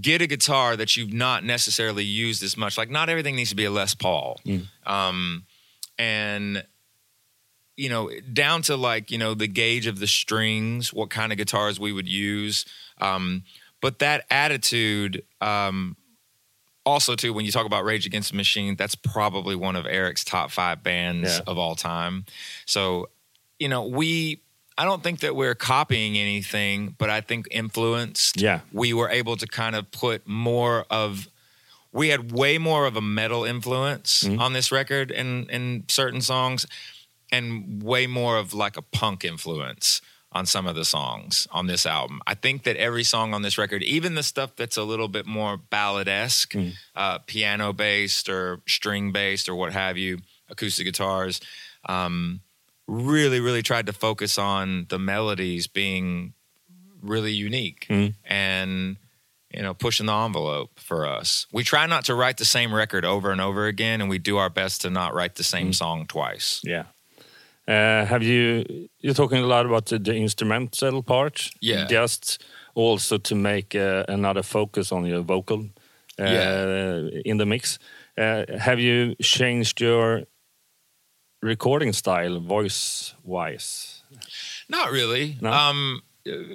get 0.00 0.22
a 0.22 0.26
guitar 0.26 0.76
that 0.76 0.96
you've 0.96 1.12
not 1.12 1.44
necessarily 1.44 2.04
used 2.04 2.42
as 2.42 2.56
much. 2.56 2.78
Like, 2.78 2.90
not 2.90 3.08
everything 3.08 3.36
needs 3.36 3.50
to 3.50 3.56
be 3.56 3.64
a 3.64 3.70
Les 3.70 3.94
Paul. 3.94 4.40
Um, 4.86 5.44
and, 5.98 6.64
you 7.76 7.88
know, 7.88 8.10
down 8.32 8.62
to 8.62 8.76
like, 8.76 9.10
you 9.10 9.18
know, 9.18 9.34
the 9.34 9.46
gauge 9.46 9.86
of 9.86 9.98
the 9.98 10.06
strings, 10.06 10.92
what 10.92 11.10
kind 11.10 11.32
of 11.32 11.38
guitars 11.38 11.78
we 11.78 11.92
would 11.92 12.08
use. 12.08 12.64
Um, 13.00 13.44
but 13.80 13.98
that 13.98 14.24
attitude, 14.30 15.24
um, 15.40 15.96
also 16.84 17.14
too, 17.14 17.32
when 17.32 17.44
you 17.44 17.52
talk 17.52 17.66
about 17.66 17.84
Rage 17.84 18.06
Against 18.06 18.30
the 18.32 18.36
Machine, 18.36 18.76
that's 18.76 18.94
probably 18.94 19.54
one 19.54 19.76
of 19.76 19.86
Eric's 19.86 20.24
top 20.24 20.50
five 20.50 20.82
bands 20.82 21.28
Yeah. 21.38 21.40
of 21.46 21.58
all 21.58 21.74
time. 21.76 22.24
So, 22.66 23.08
you 23.58 23.68
know, 23.68 23.86
we 23.86 24.40
I 24.78 24.84
don't 24.84 25.02
think 25.02 25.20
that 25.20 25.36
we're 25.36 25.54
copying 25.54 26.16
anything, 26.16 26.94
but 26.98 27.10
I 27.10 27.20
think 27.20 27.46
influenced. 27.50 28.40
Yeah. 28.40 28.60
We 28.72 28.94
were 28.94 29.10
able 29.10 29.36
to 29.36 29.46
kind 29.46 29.76
of 29.76 29.90
put 29.90 30.26
more 30.26 30.86
of 30.90 31.28
we 31.92 32.08
had 32.08 32.32
way 32.32 32.56
more 32.56 32.86
of 32.86 32.96
a 32.96 33.02
metal 33.02 33.44
influence 33.44 34.22
Mm-hmm. 34.24 34.40
on 34.40 34.52
this 34.54 34.72
record 34.72 35.10
in 35.10 35.48
in 35.50 35.84
certain 35.88 36.22
songs 36.22 36.66
and 37.30 37.82
way 37.82 38.06
more 38.06 38.38
of 38.38 38.54
like 38.54 38.76
a 38.78 38.82
punk 38.82 39.24
influence 39.24 40.00
on 40.32 40.46
some 40.46 40.66
of 40.66 40.74
the 40.74 40.84
songs 40.84 41.46
on 41.50 41.66
this 41.66 41.84
album. 41.86 42.20
I 42.26 42.34
think 42.34 42.62
that 42.64 42.76
every 42.76 43.04
song 43.04 43.34
on 43.34 43.42
this 43.42 43.58
record, 43.58 43.82
even 43.82 44.14
the 44.14 44.22
stuff 44.22 44.56
that's 44.56 44.76
a 44.76 44.82
little 44.82 45.08
bit 45.08 45.26
more 45.26 45.56
ballad-esque, 45.58 46.54
uh, 46.96 47.18
piano 47.26 47.72
based 47.72 48.28
or 48.28 48.60
string 48.66 49.12
based 49.12 49.48
or 49.48 49.54
what 49.54 49.72
have 49.72 49.98
you, 49.98 50.18
acoustic 50.48 50.86
guitars, 50.86 51.40
um, 51.88 52.40
really, 52.86 53.40
really 53.40 53.62
tried 53.62 53.86
to 53.86 53.92
focus 53.92 54.38
on 54.38 54.86
the 54.88 54.98
melodies 54.98 55.66
being 55.66 56.32
really 57.02 57.32
unique 57.32 57.86
and 58.24 58.96
you 59.52 59.60
know 59.60 59.74
pushing 59.74 60.06
the 60.06 60.14
envelope 60.14 60.78
for 60.78 61.06
us. 61.06 61.46
We 61.52 61.64
try 61.64 61.86
not 61.86 62.04
to 62.06 62.14
write 62.14 62.38
the 62.38 62.44
same 62.44 62.72
record 62.74 63.04
over 63.04 63.30
and 63.30 63.40
over 63.40 63.66
again, 63.66 64.00
and 64.00 64.08
we 64.08 64.18
do 64.18 64.36
our 64.38 64.48
best 64.50 64.82
to 64.82 64.90
not 64.90 65.14
write 65.14 65.34
the 65.34 65.44
same 65.44 65.72
song 65.72 66.06
twice. 66.06 66.60
Yeah. 66.64 66.84
Uh, 67.68 68.04
have 68.06 68.22
you? 68.22 68.88
You're 68.98 69.14
talking 69.14 69.38
a 69.38 69.46
lot 69.46 69.66
about 69.66 69.86
the, 69.86 70.14
instrumental 70.14 71.02
part. 71.02 71.50
Yeah. 71.60 71.86
Just 71.86 72.44
also 72.74 73.18
to 73.18 73.34
make 73.34 73.74
uh, 73.74 74.04
another 74.08 74.42
focus 74.42 74.92
on 74.92 75.04
your 75.06 75.22
vocal 75.22 75.68
uh, 76.18 76.24
Yeah. 76.24 77.08
in 77.24 77.38
the 77.38 77.46
mix. 77.46 77.78
Have 78.16 78.80
you 78.80 79.14
changed 79.22 79.80
your 79.80 80.22
recording 81.42 81.92
style, 81.92 82.40
voice 82.40 83.14
wise? 83.24 84.02
Not 84.68 84.90
really. 84.90 85.36
No? 85.40 85.52
Um, 85.52 86.02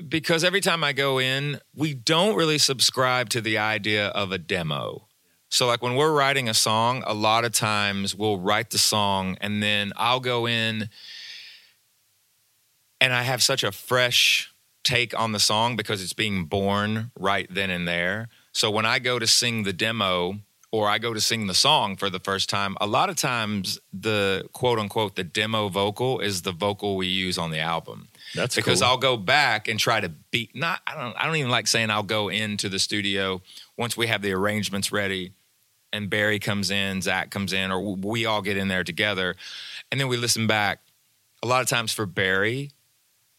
because 0.07 0.43
every 0.43 0.61
time 0.61 0.83
I 0.83 0.93
go 0.93 1.19
in, 1.19 1.59
we 1.75 1.93
don't 1.93 2.35
really 2.35 2.57
subscribe 2.57 3.29
to 3.29 3.41
the 3.41 3.57
idea 3.57 4.07
of 4.07 4.31
a 4.31 4.37
demo. 4.37 5.06
So, 5.49 5.67
like 5.67 5.81
when 5.81 5.95
we're 5.95 6.11
writing 6.11 6.49
a 6.49 6.53
song, 6.53 7.03
a 7.05 7.13
lot 7.13 7.45
of 7.45 7.53
times 7.53 8.13
we'll 8.13 8.39
write 8.39 8.69
the 8.71 8.77
song 8.77 9.37
and 9.39 9.63
then 9.63 9.93
I'll 9.95 10.19
go 10.19 10.45
in 10.45 10.89
and 12.99 13.13
I 13.13 13.23
have 13.23 13.41
such 13.41 13.63
a 13.63 13.71
fresh 13.71 14.51
take 14.83 15.17
on 15.17 15.31
the 15.31 15.39
song 15.39 15.75
because 15.75 16.01
it's 16.01 16.13
being 16.13 16.45
born 16.45 17.11
right 17.17 17.47
then 17.49 17.69
and 17.69 17.87
there. 17.87 18.27
So, 18.51 18.69
when 18.69 18.85
I 18.85 18.99
go 18.99 19.19
to 19.19 19.27
sing 19.27 19.63
the 19.63 19.73
demo, 19.73 20.39
or 20.71 20.89
I 20.89 20.97
go 20.97 21.13
to 21.13 21.21
sing 21.21 21.47
the 21.47 21.53
song 21.53 21.95
for 21.95 22.09
the 22.09 22.19
first 22.19 22.49
time, 22.49 22.75
a 22.81 22.87
lot 22.87 23.09
of 23.09 23.15
times 23.15 23.79
the 23.93 24.47
quote 24.51 24.79
unquote 24.79 25.15
the 25.15 25.23
demo 25.23 25.69
vocal 25.69 26.19
is 26.19 26.41
the 26.41 26.51
vocal 26.51 26.97
we 26.97 27.07
use 27.07 27.37
on 27.37 27.51
the 27.51 27.59
album. 27.59 28.09
That's 28.35 28.55
because 28.55 28.81
cool. 28.81 28.89
I'll 28.89 28.97
go 28.97 29.15
back 29.15 29.69
and 29.69 29.79
try 29.79 30.01
to 30.01 30.09
beat 30.09 30.55
not 30.55 30.81
I 30.85 30.95
don't 30.95 31.15
I 31.15 31.25
don't 31.25 31.37
even 31.37 31.51
like 31.51 31.67
saying 31.67 31.89
I'll 31.89 32.03
go 32.03 32.29
into 32.29 32.67
the 32.67 32.79
studio 32.79 33.41
once 33.77 33.95
we 33.95 34.07
have 34.07 34.21
the 34.21 34.33
arrangements 34.33 34.91
ready 34.91 35.31
and 35.93 36.09
Barry 36.09 36.39
comes 36.39 36.69
in, 36.71 37.01
Zach 37.01 37.29
comes 37.31 37.53
in, 37.53 37.71
or 37.71 37.95
we 37.95 38.25
all 38.25 38.41
get 38.41 38.57
in 38.57 38.67
there 38.67 38.83
together, 38.83 39.35
and 39.91 39.99
then 39.99 40.07
we 40.07 40.17
listen 40.17 40.47
back. 40.47 40.79
A 41.43 41.47
lot 41.47 41.61
of 41.61 41.67
times 41.67 41.91
for 41.93 42.05
Barry, 42.05 42.71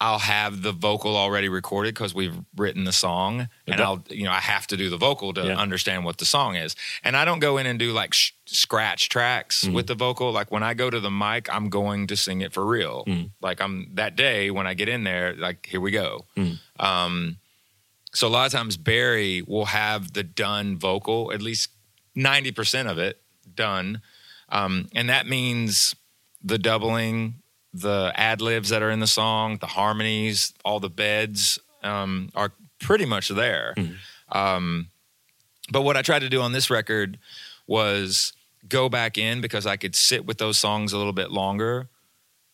I'll 0.01 0.21
have 0.21 0.63
the 0.63 0.71
vocal 0.71 1.17
already 1.17 1.49
recorded 1.49 1.93
because 1.95 2.15
we've 2.15 2.37
written 2.57 2.85
the 2.85 2.93
song, 2.93 3.49
and 3.67 3.81
I'll 3.81 4.05
you 4.09 4.25
know 4.25 4.31
I 4.31 4.39
have 4.41 4.67
to 4.69 4.77
do 4.77 4.89
the 4.89 4.97
vocal 4.97 5.35
to 5.35 5.45
Yeah. 5.47 5.57
understand 5.59 6.05
what 6.05 6.19
the 6.19 6.25
song 6.25 6.55
is, 6.55 6.77
and 7.03 7.17
I 7.17 7.25
don't 7.25 7.41
go 7.41 7.59
in 7.59 7.67
and 7.67 7.79
do 7.79 7.93
like 7.93 8.15
sh- 8.15 8.31
scratch 8.47 9.09
tracks 9.09 9.65
Mm-hmm. 9.65 9.75
with 9.75 9.89
the 9.89 9.97
vocal. 9.97 10.31
Like 10.31 10.51
when 10.53 10.63
I 10.63 10.75
go 10.75 10.89
to 10.89 11.01
the 11.01 11.11
mic, 11.11 11.53
I'm 11.53 11.69
going 11.69 12.07
to 12.07 12.17
sing 12.17 12.41
it 12.41 12.53
for 12.53 12.65
real. 12.65 13.05
Mm. 13.07 13.31
Like 13.43 13.61
I'm 13.61 13.91
that 13.95 14.15
day 14.15 14.51
when 14.53 14.67
I 14.69 14.75
get 14.75 14.89
in 14.89 15.03
there, 15.03 15.35
like 15.35 15.67
here 15.67 15.81
we 15.81 15.91
go. 15.91 16.27
Mm. 16.37 16.59
Um, 16.79 17.37
so 18.15 18.27
a 18.29 18.31
lot 18.31 18.47
of 18.47 18.53
times 18.53 18.77
Barry 18.77 19.43
will 19.43 19.67
have 19.67 20.13
the 20.13 20.23
done 20.23 20.79
vocal, 20.79 21.33
at 21.33 21.43
least 21.43 21.71
ninety 22.19 22.53
percent 22.53 22.89
of 22.89 22.99
it 22.99 23.23
done, 23.55 24.03
um, 24.51 24.89
and 24.95 25.09
that 25.09 25.27
means 25.27 25.95
the 26.43 26.59
doubling, 26.59 27.35
the 27.73 28.13
ad 28.15 28.41
libs 28.41 28.69
that 28.69 28.83
are 28.83 28.91
in 28.91 29.01
the 29.01 29.07
song, 29.07 29.59
the 29.59 29.67
harmonies, 29.67 30.53
all 30.65 30.81
the 30.81 30.91
beds 30.91 31.59
um, 31.83 32.31
are 32.35 32.53
pretty 32.81 33.07
much 33.07 33.29
there. 33.29 33.75
Um, 34.31 34.89
but 35.73 35.83
what 35.83 35.97
I 35.97 36.03
tried 36.03 36.21
to 36.21 36.29
do 36.29 36.41
on 36.41 36.53
this 36.53 36.71
record 36.71 37.19
was 37.67 38.33
go 38.69 38.89
back 38.89 39.19
in 39.19 39.41
because 39.41 39.67
I 39.67 39.77
could 39.77 39.95
sit 39.95 40.27
with 40.27 40.39
those 40.39 40.59
songs 40.59 40.93
a 40.93 40.99
little 40.99 41.13
bit 41.13 41.31
longer, 41.31 41.89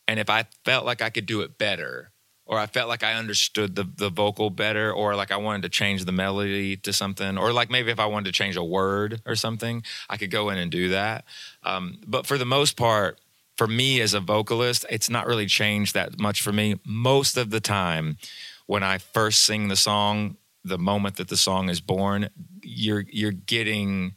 and 0.07 0.19
if 0.21 0.31
I 0.31 0.47
felt 0.65 0.85
like 0.85 1.03
I 1.03 1.11
could 1.11 1.27
do 1.27 1.41
it 1.43 1.59
better. 1.59 2.11
Or 2.47 2.59
I 2.59 2.67
felt 2.67 2.89
like 2.89 3.03
I 3.03 3.15
understood 3.15 3.75
the 3.75 3.85
the 3.85 4.11
vocal 4.11 4.51
better, 4.51 4.93
or 4.93 5.17
like 5.17 5.31
I 5.31 5.37
wanted 5.37 5.63
to 5.63 5.69
change 5.71 6.05
the 6.05 6.13
melody 6.13 6.77
to 6.77 6.93
something, 6.93 7.39
or 7.39 7.53
like 7.53 7.71
maybe 7.71 7.91
if 7.91 7.99
I 7.99 8.07
wanted 8.07 8.27
to 8.27 8.33
change 8.33 8.57
a 8.57 8.65
word 8.65 9.23
or 9.25 9.35
something, 9.35 9.83
I 10.11 10.19
could 10.19 10.31
go 10.31 10.51
in 10.51 10.59
and 10.59 10.71
do 10.71 10.91
that. 10.91 11.25
Um, 11.63 12.01
but 12.07 12.27
for 12.27 12.37
the 12.37 12.45
most 12.45 12.77
part, 12.77 13.19
for 13.57 13.67
me 13.67 14.01
as 14.01 14.15
a 14.15 14.21
vocalist, 14.21 14.85
it's 14.91 15.09
not 15.09 15.27
really 15.27 15.47
changed 15.47 15.95
that 15.95 16.19
much 16.19 16.43
for 16.43 16.53
me. 16.53 16.79
Most 16.85 17.37
of 17.37 17.51
the 17.51 17.61
time, 17.61 18.19
when 18.67 18.83
I 18.83 18.99
first 18.99 19.43
sing 19.43 19.69
the 19.69 19.77
song, 19.77 20.37
the 20.65 20.79
moment 20.79 21.17
that 21.17 21.29
the 21.29 21.37
song 21.37 21.69
is 21.69 21.81
born, 21.81 22.31
you're 22.63 23.05
you're 23.09 23.33
getting 23.33 24.15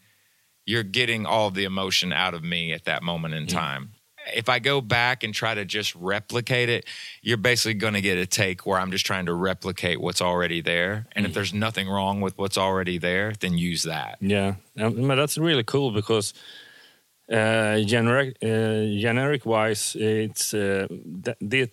you're 0.65 0.83
getting 0.83 1.25
all 1.25 1.49
the 1.49 1.63
emotion 1.63 2.11
out 2.11 2.33
of 2.33 2.43
me 2.43 2.73
at 2.73 2.85
that 2.85 3.03
moment 3.03 3.33
in 3.33 3.47
time. 3.47 3.93
If 4.35 4.49
I 4.49 4.59
go 4.59 4.81
back 4.81 5.23
and 5.23 5.33
try 5.33 5.53
to 5.53 5.65
just 5.65 5.95
replicate 5.95 6.69
it, 6.69 6.85
you're 7.21 7.37
basically 7.37 7.75
going 7.75 7.93
to 7.93 8.01
get 8.01 8.17
a 8.17 8.25
take 8.25 8.65
where 8.65 8.79
I'm 8.79 8.91
just 8.91 9.05
trying 9.05 9.25
to 9.27 9.33
replicate 9.33 9.99
what's 10.01 10.21
already 10.21 10.61
there. 10.61 11.07
And 11.13 11.25
if 11.25 11.33
there's 11.33 11.53
nothing 11.53 11.89
wrong 11.89 12.21
with 12.21 12.37
what's 12.37 12.57
already 12.57 12.97
there, 12.97 13.33
then 13.39 13.57
use 13.57 13.83
that. 13.83 14.17
Yeah, 14.21 14.55
um, 14.77 15.07
that's 15.07 15.37
really 15.37 15.63
cool 15.63 15.91
because 15.91 16.33
uh, 17.31 17.79
generic, 17.79 18.37
uh, 18.41 18.85
generic 18.99 19.45
wise, 19.45 19.95
it's 19.99 20.53
uh, 20.53 20.87
the, 20.89 21.35
the 21.41 21.69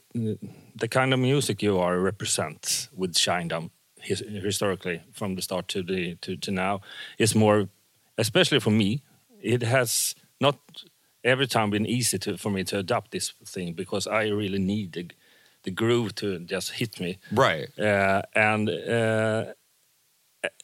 the 0.76 0.88
kind 0.88 1.14
of 1.14 1.20
music 1.20 1.62
you 1.62 1.78
are 1.78 2.00
represent 2.00 2.88
with 2.92 3.14
Shinedown 3.14 3.70
his, 4.04 4.20
historically 4.20 5.02
from 5.12 5.34
the 5.34 5.42
start 5.42 5.68
to 5.68 5.82
the 5.82 6.14
to, 6.16 6.36
to 6.36 6.50
now 6.50 6.80
is 7.18 7.34
more, 7.34 7.68
especially 8.18 8.60
for 8.60 8.70
me, 8.70 9.02
it 9.42 9.62
has 9.62 10.14
not 10.40 10.58
every 11.24 11.46
time 11.46 11.70
been 11.70 11.86
easy 11.86 12.18
to, 12.18 12.36
for 12.36 12.50
me 12.50 12.64
to 12.64 12.78
adopt 12.78 13.10
this 13.10 13.32
thing 13.46 13.72
because 13.74 14.06
I 14.06 14.28
really 14.28 14.58
need 14.58 14.92
the, 14.92 15.10
the 15.62 15.70
groove 15.70 16.14
to 16.16 16.38
just 16.40 16.72
hit 16.72 17.00
me. 17.00 17.18
Right. 17.32 17.68
uh, 17.78 18.22
and 18.34 18.68
uh, 18.68 19.44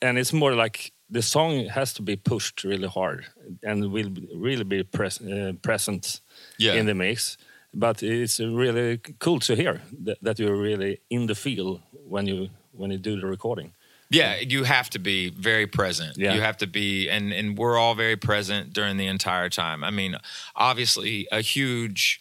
and 0.02 0.18
it's 0.18 0.32
more 0.32 0.54
like 0.54 0.92
the 1.08 1.22
song 1.22 1.66
has 1.68 1.92
to 1.94 2.02
be 2.02 2.16
pushed 2.16 2.64
really 2.64 2.88
hard 2.88 3.24
and 3.62 3.90
will 3.92 4.10
really 4.36 4.64
be 4.64 4.82
pres- 4.84 5.20
uh, 5.20 5.52
present 5.62 6.20
Yeah. 6.58 6.74
in 6.78 6.86
the 6.86 6.94
mix. 6.94 7.36
But 7.72 8.02
it's 8.02 8.40
really 8.40 8.98
cool 9.18 9.38
to 9.40 9.54
hear 9.54 9.80
that, 10.04 10.18
that 10.22 10.38
you're 10.38 10.56
really 10.62 11.00
in 11.08 11.26
the 11.26 11.34
feel 11.34 11.80
when 12.08 12.26
you 12.26 12.48
when 12.72 12.90
you 12.90 12.98
do 12.98 13.20
the 13.20 13.26
recording. 13.26 13.72
Yeah, 14.10 14.36
you 14.40 14.64
have 14.64 14.90
to 14.90 14.98
be 14.98 15.30
very 15.30 15.66
present. 15.66 16.16
Yeah. 16.16 16.34
You 16.34 16.40
have 16.40 16.56
to 16.58 16.66
be, 16.66 17.08
and 17.08 17.32
and 17.32 17.56
we're 17.56 17.78
all 17.78 17.94
very 17.94 18.16
present 18.16 18.72
during 18.72 18.96
the 18.96 19.06
entire 19.06 19.48
time. 19.48 19.84
I 19.84 19.90
mean, 19.90 20.16
obviously, 20.56 21.28
a 21.30 21.40
huge, 21.40 22.20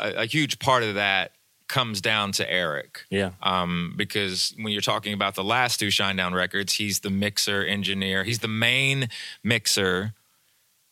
a, 0.00 0.22
a 0.22 0.24
huge 0.24 0.58
part 0.58 0.82
of 0.82 0.94
that 0.94 1.32
comes 1.68 2.00
down 2.00 2.32
to 2.32 2.50
Eric. 2.50 3.04
Yeah, 3.08 3.30
Um, 3.42 3.94
because 3.96 4.54
when 4.60 4.72
you're 4.72 4.82
talking 4.82 5.14
about 5.14 5.34
the 5.34 5.44
last 5.44 5.80
two 5.80 5.88
Shinedown 5.88 6.34
records, 6.34 6.74
he's 6.74 7.00
the 7.00 7.10
mixer 7.10 7.62
engineer. 7.62 8.24
He's 8.24 8.40
the 8.40 8.48
main 8.48 9.08
mixer, 9.42 10.12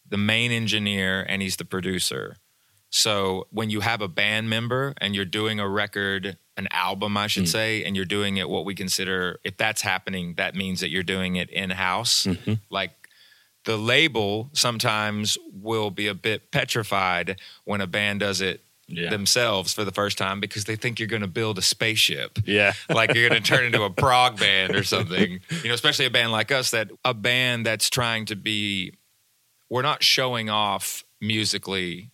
the 0.09 0.17
main 0.17 0.53
engineer, 0.53 1.25
and 1.29 1.43
he's 1.43 1.57
the 1.57 1.67
producer. 1.67 2.37
So 2.89 3.47
when 3.51 3.71
you 3.71 3.81
have 3.81 4.01
a 4.01 4.09
band 4.09 4.51
member 4.51 4.95
and 4.99 5.15
you're 5.15 5.25
doing 5.25 5.61
a 5.61 5.69
record, 5.69 6.37
an 6.61 6.69
album, 6.71 7.17
I 7.17 7.27
should 7.27 7.45
mm. 7.45 7.49
say, 7.49 7.85
and 7.85 7.97
you're 7.97 8.05
doing 8.05 8.37
it 8.37 8.49
what 8.49 8.65
we 8.65 8.75
consider, 8.75 9.41
if 9.43 9.57
that's 9.57 9.83
happening, 9.83 10.35
that 10.37 10.55
means 10.55 10.81
that 10.81 10.91
you're 10.91 11.03
doing 11.03 11.37
it 11.37 11.51
in 11.51 11.71
house. 11.71 12.27
Mm-hmm. 12.27 12.55
Like 12.71 12.93
the 13.65 13.77
label 13.77 14.51
sometimes 14.53 15.39
will 15.53 15.91
be 15.91 16.07
a 16.07 16.15
bit 16.15 16.51
petrified 16.53 17.41
when 17.65 17.81
a 17.81 17.87
band 17.87 18.21
does 18.21 18.41
it 18.41 18.63
Yeah. 18.87 19.11
themselves 19.11 19.73
for 19.73 19.85
the 19.85 19.93
first 19.93 20.19
time 20.19 20.41
because 20.41 20.65
they 20.65 20.77
think 20.77 20.99
you're 20.99 21.15
going 21.17 21.23
to 21.23 21.29
build 21.41 21.59
a 21.59 21.63
spaceship 21.63 22.41
yeah, 22.45 22.73
like 22.89 23.15
you're 23.15 23.29
going 23.29 23.41
to 23.41 23.49
turn 23.49 23.65
into 23.65 23.85
a 23.85 23.91
prog 24.03 24.41
band 24.41 24.75
or 24.75 24.83
something. 24.83 25.41
You 25.63 25.69
know, 25.69 25.75
especially 25.75 26.07
a 26.07 26.11
band 26.11 26.33
like 26.33 26.51
us 26.51 26.73
that 26.73 26.91
a 27.05 27.15
band 27.15 27.65
that's 27.67 27.89
trying 27.89 28.27
to 28.27 28.37
be 28.37 28.95
we're 29.69 29.83
not 29.83 30.03
showing 30.03 30.51
off 30.51 31.05
musically 31.21 32.11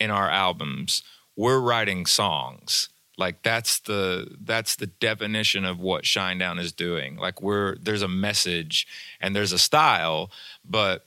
in 0.00 0.10
our 0.10 0.28
albums. 0.28 1.02
We're 1.36 1.60
writing 1.60 2.04
songs. 2.06 2.88
Like 3.18 3.42
that's 3.42 3.80
the 3.80 4.36
that's 4.40 4.76
the 4.76 4.86
definition 4.86 5.64
of 5.64 5.80
what 5.80 6.04
Shinedown 6.04 6.60
is 6.60 6.72
doing. 6.72 7.16
Like 7.16 7.42
we're 7.42 7.76
there's 7.76 8.02
a 8.02 8.08
message 8.08 8.86
and 9.20 9.34
there's 9.34 9.52
a 9.52 9.58
style, 9.58 10.30
but 10.64 11.04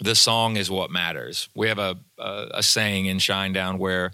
the 0.00 0.14
song 0.14 0.56
is 0.56 0.70
what 0.70 0.90
matters. 0.90 1.50
We 1.54 1.68
have 1.68 1.78
a 1.78 1.98
a, 2.18 2.46
a 2.54 2.62
saying 2.62 3.06
in 3.06 3.18
Shinedown 3.18 3.76
where 3.76 4.12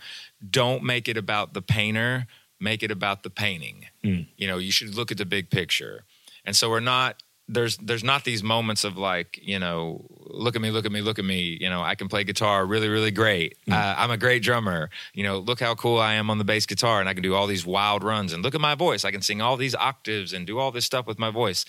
don't 0.50 0.82
make 0.82 1.08
it 1.08 1.16
about 1.16 1.54
the 1.54 1.62
painter, 1.62 2.26
make 2.60 2.82
it 2.82 2.90
about 2.90 3.22
the 3.22 3.30
painting. 3.30 3.86
Hmm. 4.02 4.22
You 4.36 4.48
know, 4.48 4.58
you 4.58 4.72
should 4.72 4.96
look 4.96 5.12
at 5.12 5.18
the 5.18 5.24
big 5.24 5.50
picture. 5.50 6.02
And 6.44 6.54
so 6.56 6.68
we're 6.68 6.80
not 6.80 7.22
there's 7.48 7.76
there's 7.76 8.04
not 8.04 8.24
these 8.24 8.42
moments 8.42 8.84
of 8.84 8.96
like 8.96 9.38
you 9.42 9.58
know 9.58 10.06
look 10.10 10.56
at 10.56 10.62
me 10.62 10.70
look 10.70 10.86
at 10.86 10.92
me 10.92 11.00
look 11.02 11.18
at 11.18 11.24
me. 11.24 11.58
You 11.60 11.68
know 11.68 11.82
I 11.82 11.94
can 11.94 12.08
play 12.08 12.24
guitar 12.24 12.64
really 12.64 12.88
really 12.88 13.10
great. 13.10 13.56
Uh, 13.70 13.94
I'm 13.96 14.10
a 14.10 14.16
great 14.16 14.42
drummer. 14.42 14.90
You 15.12 15.24
know 15.24 15.38
look 15.38 15.60
how 15.60 15.74
cool 15.74 15.98
I 15.98 16.14
am 16.14 16.30
on 16.30 16.38
the 16.38 16.44
bass 16.44 16.66
guitar 16.66 17.00
and 17.00 17.08
I 17.08 17.14
can 17.14 17.22
do 17.22 17.34
all 17.34 17.46
these 17.46 17.66
wild 17.66 18.02
runs 18.02 18.32
and 18.32 18.42
look 18.42 18.54
at 18.54 18.60
my 18.60 18.74
voice. 18.74 19.04
I 19.04 19.10
can 19.10 19.22
sing 19.22 19.42
all 19.42 19.56
these 19.56 19.74
octaves 19.74 20.32
and 20.32 20.46
do 20.46 20.58
all 20.58 20.70
this 20.70 20.84
stuff 20.84 21.06
with 21.06 21.18
my 21.18 21.30
voice. 21.30 21.64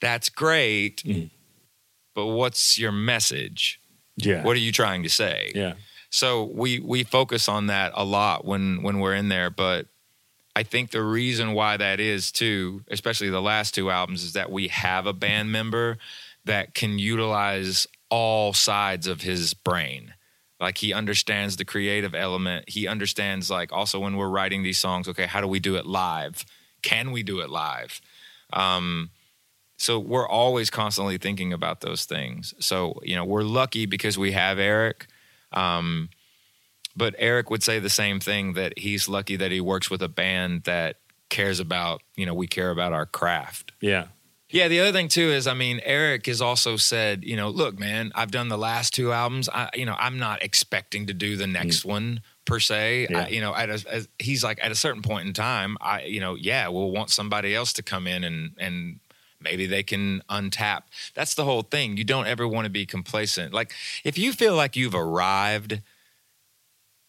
That's 0.00 0.28
great. 0.28 1.02
But 2.14 2.26
what's 2.26 2.78
your 2.78 2.92
message? 2.92 3.80
Yeah, 4.16 4.42
what 4.44 4.56
are 4.56 4.60
you 4.60 4.72
trying 4.72 5.02
to 5.02 5.10
say? 5.10 5.52
Yeah, 5.54 5.74
so 6.10 6.44
we 6.44 6.80
we 6.80 7.04
focus 7.04 7.48
on 7.48 7.66
that 7.66 7.92
a 7.94 8.04
lot 8.04 8.44
when 8.44 8.82
when 8.82 9.00
we're 9.00 9.14
in 9.14 9.28
there 9.28 9.50
but 9.50 9.86
i 10.56 10.64
think 10.64 10.90
the 10.90 11.02
reason 11.02 11.52
why 11.52 11.76
that 11.76 12.00
is 12.00 12.32
too 12.32 12.82
especially 12.90 13.30
the 13.30 13.40
last 13.40 13.74
two 13.74 13.90
albums 13.90 14.24
is 14.24 14.32
that 14.32 14.50
we 14.50 14.66
have 14.66 15.06
a 15.06 15.12
band 15.12 15.52
member 15.52 15.98
that 16.46 16.74
can 16.74 16.98
utilize 16.98 17.86
all 18.08 18.52
sides 18.52 19.06
of 19.06 19.20
his 19.20 19.52
brain. 19.52 20.14
Like 20.58 20.78
he 20.78 20.92
understands 20.92 21.56
the 21.56 21.64
creative 21.64 22.14
element. 22.14 22.68
He 22.68 22.86
understands 22.86 23.50
like 23.50 23.72
also 23.72 24.00
when 24.00 24.16
we're 24.16 24.28
writing 24.30 24.62
these 24.62 24.78
songs 24.78 25.06
okay 25.08 25.26
how 25.26 25.40
do 25.40 25.48
we 25.48 25.60
do 25.60 25.76
it 25.76 25.86
live? 25.86 26.44
Can 26.82 27.10
we 27.10 27.22
do 27.22 27.40
it 27.40 27.50
live? 27.50 28.00
Um, 28.52 29.10
so 29.76 29.98
we're 29.98 30.26
always 30.26 30.70
constantly 30.70 31.18
thinking 31.18 31.52
about 31.52 31.82
those 31.82 32.06
things. 32.06 32.54
So 32.58 32.98
you 33.02 33.16
know 33.16 33.24
we're 33.24 33.42
lucky 33.42 33.84
because 33.84 34.16
we 34.16 34.32
have 34.32 34.58
eric. 34.58 35.06
Um, 35.52 36.08
but 36.96 37.14
Eric 37.18 37.50
would 37.50 37.62
say 37.62 37.78
the 37.78 37.90
same 37.90 38.20
thing 38.20 38.54
that 38.54 38.78
he's 38.78 39.08
lucky 39.08 39.36
that 39.36 39.52
he 39.52 39.60
works 39.60 39.90
with 39.90 40.02
a 40.02 40.08
band 40.08 40.64
that 40.64 40.96
cares 41.28 41.60
about, 41.60 42.02
you 42.16 42.26
know, 42.26 42.34
we 42.34 42.46
care 42.46 42.70
about 42.70 42.92
our 42.92 43.06
craft. 43.06 43.72
yeah, 43.80 44.06
Yeah, 44.48 44.68
the 44.68 44.80
other 44.80 44.92
thing 44.92 45.08
too 45.08 45.30
is, 45.30 45.46
I 45.46 45.54
mean, 45.54 45.80
Eric 45.84 46.26
has 46.26 46.40
also 46.40 46.76
said, 46.76 47.24
you 47.24 47.36
know, 47.36 47.50
look, 47.50 47.78
man, 47.78 48.12
I've 48.14 48.30
done 48.30 48.48
the 48.48 48.58
last 48.58 48.94
two 48.94 49.12
albums. 49.12 49.48
I, 49.48 49.70
you 49.74 49.84
know, 49.84 49.96
I'm 49.98 50.18
not 50.18 50.42
expecting 50.42 51.06
to 51.06 51.14
do 51.14 51.36
the 51.36 51.46
next 51.46 51.82
mm. 51.82 51.86
one 51.86 52.20
per 52.44 52.60
se. 52.60 53.08
Yeah. 53.10 53.24
I, 53.24 53.28
you 53.28 53.40
know, 53.40 53.54
at 53.54 53.68
a, 53.68 53.84
as, 53.90 54.08
he's 54.18 54.44
like, 54.44 54.58
at 54.62 54.70
a 54.70 54.76
certain 54.76 55.02
point 55.02 55.26
in 55.26 55.34
time, 55.34 55.76
I, 55.80 56.02
you 56.02 56.20
know, 56.20 56.36
yeah, 56.36 56.68
we'll 56.68 56.92
want 56.92 57.10
somebody 57.10 57.54
else 57.54 57.72
to 57.74 57.82
come 57.82 58.06
in 58.06 58.24
and 58.24 58.52
and 58.58 59.00
maybe 59.40 59.66
they 59.66 59.82
can 59.82 60.22
untap. 60.30 60.82
That's 61.14 61.34
the 61.34 61.44
whole 61.44 61.62
thing. 61.62 61.96
You 61.96 62.04
don't 62.04 62.26
ever 62.26 62.46
want 62.48 62.64
to 62.64 62.70
be 62.70 62.86
complacent. 62.86 63.52
Like 63.52 63.74
if 64.04 64.16
you 64.16 64.32
feel 64.32 64.54
like 64.54 64.76
you've 64.76 64.94
arrived, 64.94 65.82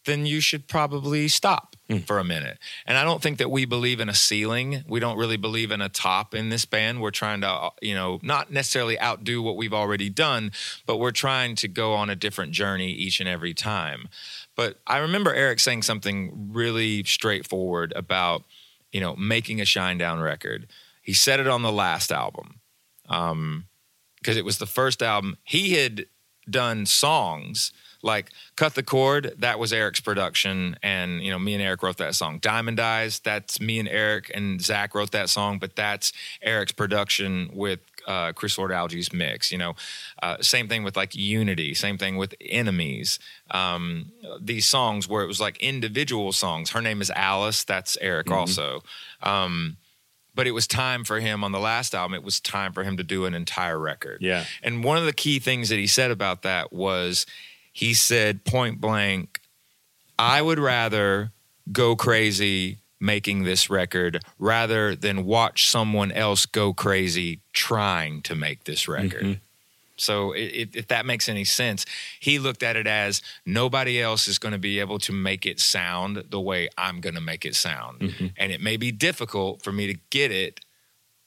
then 0.08 0.24
you 0.24 0.40
should 0.40 0.66
probably 0.66 1.28
stop 1.28 1.76
for 2.06 2.18
a 2.18 2.24
minute. 2.24 2.58
And 2.86 2.96
I 2.96 3.04
don't 3.04 3.22
think 3.22 3.38
that 3.38 3.50
we 3.50 3.66
believe 3.66 4.00
in 4.00 4.08
a 4.08 4.14
ceiling. 4.14 4.82
We 4.88 5.00
don't 5.00 5.18
really 5.18 5.36
believe 5.36 5.70
in 5.70 5.82
a 5.82 5.88
top 5.88 6.34
in 6.34 6.48
this 6.48 6.64
band. 6.64 7.00
We're 7.00 7.10
trying 7.10 7.42
to, 7.42 7.48
uh, 7.48 7.70
you 7.82 7.94
know, 7.94 8.18
not 8.22 8.50
necessarily 8.50 8.98
outdo 9.00 9.42
what 9.42 9.56
we've 9.56 9.74
already 9.74 10.08
done, 10.08 10.52
but 10.86 10.96
we're 10.96 11.12
trying 11.12 11.56
to 11.56 11.68
go 11.68 11.92
on 11.92 12.08
a 12.08 12.16
different 12.16 12.52
journey 12.52 12.90
each 12.90 13.20
and 13.20 13.28
every 13.28 13.52
time. 13.52 14.08
But 14.56 14.80
I 14.86 14.98
remember 14.98 15.32
Eric 15.32 15.60
saying 15.60 15.82
something 15.82 16.50
really 16.52 17.04
straightforward 17.04 17.92
about, 17.94 18.44
you 18.92 19.00
know, 19.00 19.14
making 19.16 19.60
a 19.60 19.64
Shinedown 19.64 20.22
record. 20.22 20.68
He 21.02 21.12
said 21.12 21.38
it 21.38 21.46
on 21.46 21.62
the 21.62 21.72
last 21.72 22.10
album 22.10 22.60
because 23.02 24.36
it 24.36 24.44
was 24.44 24.58
the 24.58 24.66
first 24.66 25.02
album. 25.02 25.36
He 25.44 25.74
had 25.74 26.06
done 26.50 26.86
songs 26.86 27.72
like 28.02 28.30
Cut 28.56 28.74
the 28.74 28.82
Cord, 28.82 29.34
that 29.38 29.58
was 29.58 29.72
Eric's 29.72 30.00
production. 30.00 30.76
And, 30.82 31.22
you 31.22 31.30
know, 31.30 31.38
me 31.38 31.54
and 31.54 31.62
Eric 31.62 31.82
wrote 31.82 31.96
that 31.98 32.14
song. 32.14 32.38
Diamond 32.38 32.78
Eyes, 32.78 33.18
that's 33.20 33.60
me 33.60 33.78
and 33.80 33.88
Eric 33.88 34.30
and 34.34 34.60
Zach 34.62 34.94
wrote 34.94 35.10
that 35.12 35.28
song, 35.30 35.58
but 35.58 35.74
that's 35.74 36.12
Eric's 36.40 36.72
production 36.72 37.50
with 37.52 37.80
uh, 38.06 38.32
Chris 38.32 38.56
Lord-Alge's 38.56 39.12
mix. 39.12 39.50
You 39.52 39.58
know, 39.58 39.74
uh, 40.22 40.36
same 40.40 40.68
thing 40.68 40.84
with 40.84 40.96
like 40.96 41.14
Unity, 41.14 41.74
same 41.74 41.98
thing 41.98 42.16
with 42.16 42.34
Enemies. 42.40 43.18
Um, 43.50 44.12
these 44.40 44.64
songs 44.66 45.08
where 45.08 45.22
it 45.22 45.26
was 45.26 45.40
like 45.40 45.58
individual 45.58 46.32
songs. 46.32 46.70
Her 46.70 46.80
name 46.80 47.00
is 47.00 47.10
Alice, 47.10 47.64
that's 47.64 47.98
Eric 48.00 48.30
also. 48.30 48.82
Um, 49.22 49.76
but 50.34 50.46
it 50.46 50.52
was 50.52 50.68
time 50.68 51.02
for 51.02 51.18
him 51.18 51.42
on 51.42 51.50
the 51.50 51.58
last 51.58 51.96
album 51.96 52.14
it 52.14 52.22
was 52.22 52.38
time 52.38 52.72
for 52.72 52.84
him 52.84 52.96
to 52.96 53.02
do 53.02 53.24
an 53.24 53.34
entire 53.34 53.76
record 53.76 54.18
Yeah. 54.20 54.44
and 54.62 54.84
one 54.84 54.96
of 54.96 55.04
the 55.04 55.12
key 55.12 55.40
things 55.40 55.68
that 55.68 55.78
he 55.80 55.88
said 55.88 56.12
about 56.12 56.42
that 56.42 56.72
was 56.72 57.26
he 57.72 57.94
said 57.94 58.44
point 58.44 58.80
blank 58.80 59.40
i 60.18 60.40
would 60.40 60.58
rather 60.58 61.32
go 61.72 61.96
crazy 61.96 62.78
making 63.00 63.44
this 63.44 63.70
record 63.70 64.22
rather 64.38 64.96
than 64.96 65.24
watch 65.24 65.68
someone 65.68 66.10
else 66.12 66.46
go 66.46 66.72
crazy 66.72 67.40
trying 67.52 68.20
to 68.22 68.34
make 68.34 68.64
this 68.64 68.84
mm-hmm. 68.84 68.92
record 68.92 69.40
so 69.98 70.34
i 70.34 70.38
i 70.38 70.68
if 70.74 70.88
that 70.88 71.04
makes 71.04 71.28
any 71.28 71.44
sense, 71.44 71.84
he 72.20 72.38
looked 72.38 72.62
at 72.62 72.76
it 72.76 72.86
as 72.86 73.20
nobody 73.44 74.00
else 74.00 74.28
is 74.28 74.38
going 74.38 74.52
to 74.52 74.58
be 74.58 74.80
able 74.80 74.98
to 75.00 75.12
make 75.12 75.44
it 75.44 75.60
sound 75.60 76.24
the 76.30 76.40
way 76.40 76.68
I'm 76.78 77.00
going 77.00 77.14
to 77.14 77.20
make 77.20 77.44
it 77.44 77.54
sound. 77.54 78.00
Mm-hmm. 78.00 78.26
And 78.36 78.52
it 78.52 78.60
may 78.60 78.76
be 78.76 78.92
difficult 78.92 79.62
for 79.62 79.72
me 79.72 79.86
to 79.92 79.98
get 80.10 80.30
it, 80.30 80.60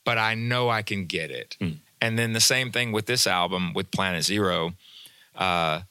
but 0.04 0.18
I 0.18 0.36
know 0.36 0.70
I 0.70 0.82
can 0.82 1.06
get 1.06 1.32
it. 1.32 1.58
Mm. 1.60 1.78
And 2.00 2.18
then 2.18 2.34
the 2.34 2.42
same 2.42 2.72
thing 2.72 2.92
with 2.92 3.06
this 3.06 3.28
album 3.28 3.74
with 3.74 3.92
Planet 3.92 4.24
Zero. 4.24 4.74
Uh, 5.36 5.82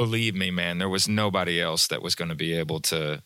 believe 0.00 0.34
me, 0.34 0.50
man, 0.50 0.78
there 0.78 0.88
was 0.88 1.10
nobody 1.10 1.60
else 1.60 1.86
that 1.88 2.00
was 2.00 2.14
going 2.14 2.30
to 2.30 2.34
be 2.34 2.54
able 2.54 2.80
to 2.80 3.22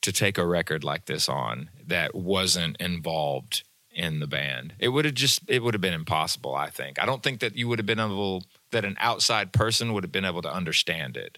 to 0.00 0.12
take 0.12 0.38
a 0.38 0.46
record 0.46 0.82
like 0.82 1.04
this 1.04 1.28
on 1.28 1.68
that 1.86 2.14
wasn't 2.14 2.78
involved 2.78 3.62
in 3.90 4.18
the 4.18 4.26
band. 4.26 4.72
It 4.78 4.88
would 4.88 5.04
have 5.04 5.12
just 5.12 5.42
it 5.48 5.62
would 5.62 5.74
have 5.74 5.82
been 5.82 5.92
impossible, 5.92 6.54
I 6.54 6.70
think. 6.70 6.98
I 6.98 7.04
don't 7.04 7.22
think 7.22 7.40
that 7.40 7.56
you 7.56 7.68
would 7.68 7.78
have 7.78 7.84
been 7.84 8.00
able 8.00 8.44
that 8.70 8.86
an 8.86 8.96
outside 8.98 9.52
person 9.52 9.92
would 9.92 10.02
have 10.02 10.10
been 10.10 10.24
able 10.24 10.40
to 10.40 10.50
understand 10.50 11.18
it. 11.18 11.36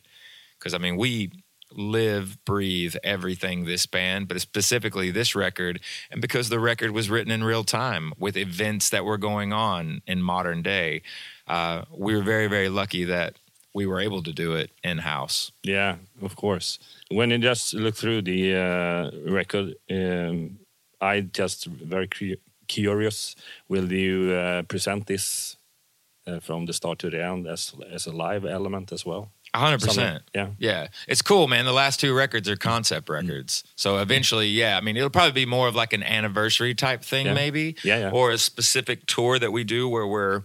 Cuz 0.60 0.72
I 0.72 0.78
mean, 0.78 0.96
we 0.96 1.32
live, 1.72 2.38
breathe 2.44 2.94
everything 3.02 3.64
this 3.64 3.86
band, 3.86 4.28
but 4.28 4.40
specifically 4.40 5.10
this 5.10 5.34
record 5.34 5.80
and 6.12 6.20
because 6.20 6.48
the 6.48 6.60
record 6.60 6.92
was 6.92 7.10
written 7.10 7.32
in 7.32 7.42
real 7.42 7.64
time 7.64 8.12
with 8.18 8.36
events 8.36 8.90
that 8.90 9.04
were 9.04 9.18
going 9.18 9.52
on 9.52 10.00
in 10.06 10.22
modern 10.22 10.62
day. 10.62 11.02
Uh, 11.48 11.82
we 11.90 12.14
were 12.14 12.22
very 12.22 12.46
very 12.46 12.68
lucky 12.68 13.02
that 13.02 13.34
we 13.74 13.86
were 13.86 14.00
able 14.00 14.22
to 14.22 14.32
do 14.32 14.54
it 14.54 14.70
in 14.82 14.98
house. 14.98 15.52
Yeah, 15.62 15.96
of 16.22 16.34
course. 16.36 16.78
When 17.10 17.30
you 17.30 17.38
just 17.38 17.74
look 17.74 17.94
through 17.96 18.22
the 18.22 18.56
uh, 18.56 19.10
record, 19.30 19.74
um, 19.90 20.58
I 21.00 21.20
just 21.20 21.66
very 21.66 22.08
cu- 22.08 22.36
curious. 22.66 23.36
Will 23.68 23.92
you 23.92 24.32
uh, 24.32 24.62
present 24.62 25.06
this 25.06 25.56
uh, 26.26 26.40
from 26.40 26.66
the 26.66 26.72
start 26.72 26.98
to 27.00 27.10
the 27.10 27.22
end 27.24 27.46
as 27.46 27.72
as 27.92 28.06
a 28.06 28.12
live 28.12 28.44
element 28.44 28.92
as 28.92 29.04
well? 29.06 29.30
A 29.54 29.58
hundred 29.58 29.80
percent. 29.80 30.22
Yeah. 30.34 30.48
Yeah. 30.58 30.88
It's 31.08 31.22
cool, 31.22 31.48
man. 31.48 31.64
The 31.64 31.72
last 31.72 31.98
two 32.00 32.14
records 32.14 32.48
are 32.48 32.56
concept 32.56 33.08
records. 33.08 33.64
So 33.74 33.98
eventually, 33.98 34.46
yeah, 34.48 34.76
I 34.76 34.80
mean, 34.80 34.96
it'll 34.96 35.10
probably 35.10 35.32
be 35.32 35.46
more 35.46 35.66
of 35.66 35.74
like 35.74 35.92
an 35.92 36.04
anniversary 36.04 36.72
type 36.74 37.02
thing, 37.02 37.26
Yeah. 37.26 37.34
maybe. 37.34 37.74
Yeah, 37.82 37.98
yeah. 37.98 38.10
Or 38.12 38.30
a 38.30 38.38
specific 38.38 39.06
tour 39.06 39.40
that 39.40 39.50
we 39.50 39.64
do 39.64 39.88
where 39.88 40.06
we're, 40.06 40.42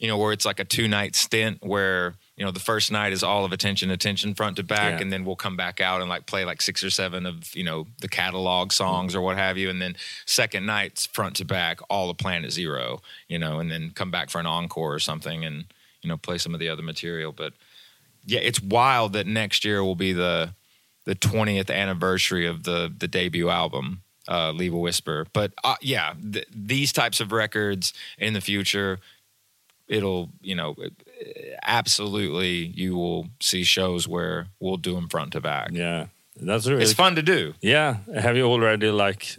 you 0.00 0.08
know, 0.08 0.16
where 0.16 0.32
it's 0.32 0.46
like 0.46 0.58
a 0.58 0.64
two 0.64 0.88
night 0.88 1.14
stint 1.14 1.58
where, 1.60 2.14
you 2.36 2.44
know, 2.44 2.50
the 2.50 2.58
first 2.58 2.90
night 2.90 3.12
is 3.12 3.22
all 3.22 3.44
of 3.44 3.52
attention, 3.52 3.90
attention 3.90 4.34
front 4.34 4.56
to 4.56 4.62
back. 4.62 4.94
Yeah. 4.94 5.02
And 5.02 5.12
then 5.12 5.26
we'll 5.26 5.36
come 5.36 5.58
back 5.58 5.78
out 5.78 6.00
and 6.00 6.08
like 6.08 6.24
play 6.24 6.46
like 6.46 6.62
six 6.62 6.82
or 6.82 6.88
seven 6.88 7.26
of, 7.26 7.54
you 7.54 7.62
know, 7.62 7.86
the 8.00 8.08
catalog 8.08 8.72
songs 8.72 9.14
or 9.14 9.20
what 9.20 9.36
have 9.36 9.58
you. 9.58 9.68
And 9.68 9.80
then 9.80 9.94
second 10.24 10.64
night's 10.64 11.04
front 11.04 11.36
to 11.36 11.44
back, 11.44 11.80
all 11.90 12.08
of 12.08 12.16
Planet 12.16 12.50
Zero, 12.50 13.02
you 13.28 13.38
know, 13.38 13.60
and 13.60 13.70
then 13.70 13.92
come 13.94 14.10
back 14.10 14.30
for 14.30 14.38
an 14.38 14.46
encore 14.46 14.94
or 14.94 14.98
something 14.98 15.44
and, 15.44 15.66
you 16.00 16.08
know, 16.08 16.16
play 16.16 16.38
some 16.38 16.54
of 16.54 16.60
the 16.60 16.70
other 16.70 16.82
material. 16.82 17.30
But, 17.30 17.52
yeah, 18.24 18.40
it's 18.40 18.62
wild 18.62 19.12
that 19.12 19.26
next 19.26 19.66
year 19.66 19.84
will 19.84 19.94
be 19.94 20.14
the 20.14 20.54
the 21.04 21.14
20th 21.14 21.70
anniversary 21.70 22.46
of 22.46 22.64
the 22.64 22.92
the 22.96 23.08
debut 23.08 23.48
album, 23.48 24.02
uh, 24.28 24.52
Leave 24.52 24.72
a 24.74 24.78
Whisper. 24.78 25.26
But 25.32 25.52
uh, 25.64 25.76
yeah, 25.80 26.14
th- 26.32 26.46
these 26.54 26.92
types 26.92 27.20
of 27.20 27.32
records 27.32 27.92
in 28.18 28.32
the 28.34 28.40
future, 28.40 28.98
it'll 29.90 30.30
you 30.40 30.54
know, 30.54 30.74
absolutely 31.62 32.72
you 32.74 32.96
will 32.96 33.28
see 33.40 33.64
shows 33.64 34.08
where 34.08 34.46
we'll 34.60 34.76
do 34.78 34.94
them 34.94 35.08
front 35.08 35.32
to 35.32 35.40
back. 35.40 35.70
Yeah, 35.72 36.06
that's 36.40 36.66
really 36.66 36.82
It's 36.82 36.94
fun 36.94 37.16
to 37.16 37.22
do. 37.22 37.54
Yeah, 37.60 37.98
have 38.14 38.36
you 38.36 38.44
already 38.44 38.90
like 38.90 39.36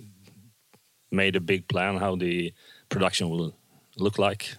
made 1.11 1.35
a 1.35 1.39
big 1.39 1.67
plan 1.67 1.97
how 1.97 2.15
the 2.15 2.53
production 2.89 3.29
will 3.29 3.53
look 3.97 4.19
like? 4.19 4.55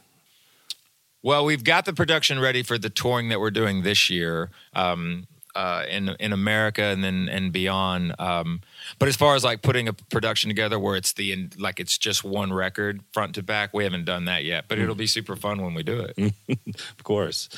Well, 1.22 1.45
we've 1.45 1.62
got 1.62 1.84
the 1.84 1.93
production 1.93 2.40
ready 2.40 2.64
for 2.64 2.78
the 2.78 2.90
touring 2.90 3.28
that 3.28 3.38
we're 3.38 3.53
doing 3.53 3.82
this 3.82 4.11
year 4.11 4.51
um, 4.74 5.26
uh, 5.55 5.85
in 5.89 6.09
in 6.21 6.33
America 6.33 6.83
and 6.83 7.03
then 7.05 7.29
and 7.29 7.53
beyond. 7.53 8.15
Um, 8.19 8.61
but 8.99 9.09
as 9.09 9.17
far 9.17 9.35
as 9.35 9.45
like 9.45 9.63
putting 9.63 9.89
a 9.89 9.93
production 9.93 10.49
together 10.49 10.79
where 10.79 10.97
it's 10.97 11.13
the 11.13 11.49
like 11.59 11.79
it's 11.81 11.99
just 11.99 12.25
one 12.25 12.53
record 12.53 13.01
front 13.13 13.35
to 13.37 13.43
back, 13.43 13.73
we 13.75 13.85
haven't 13.85 14.05
done 14.05 14.25
that 14.27 14.45
yet. 14.45 14.65
But 14.69 14.79
it'll 14.79 14.95
be 14.95 15.07
super 15.07 15.37
fun 15.37 15.63
when 15.63 15.75
we 15.75 15.83
do 15.83 16.01
it. 16.17 16.35
Of 16.99 17.05
course. 17.05 17.49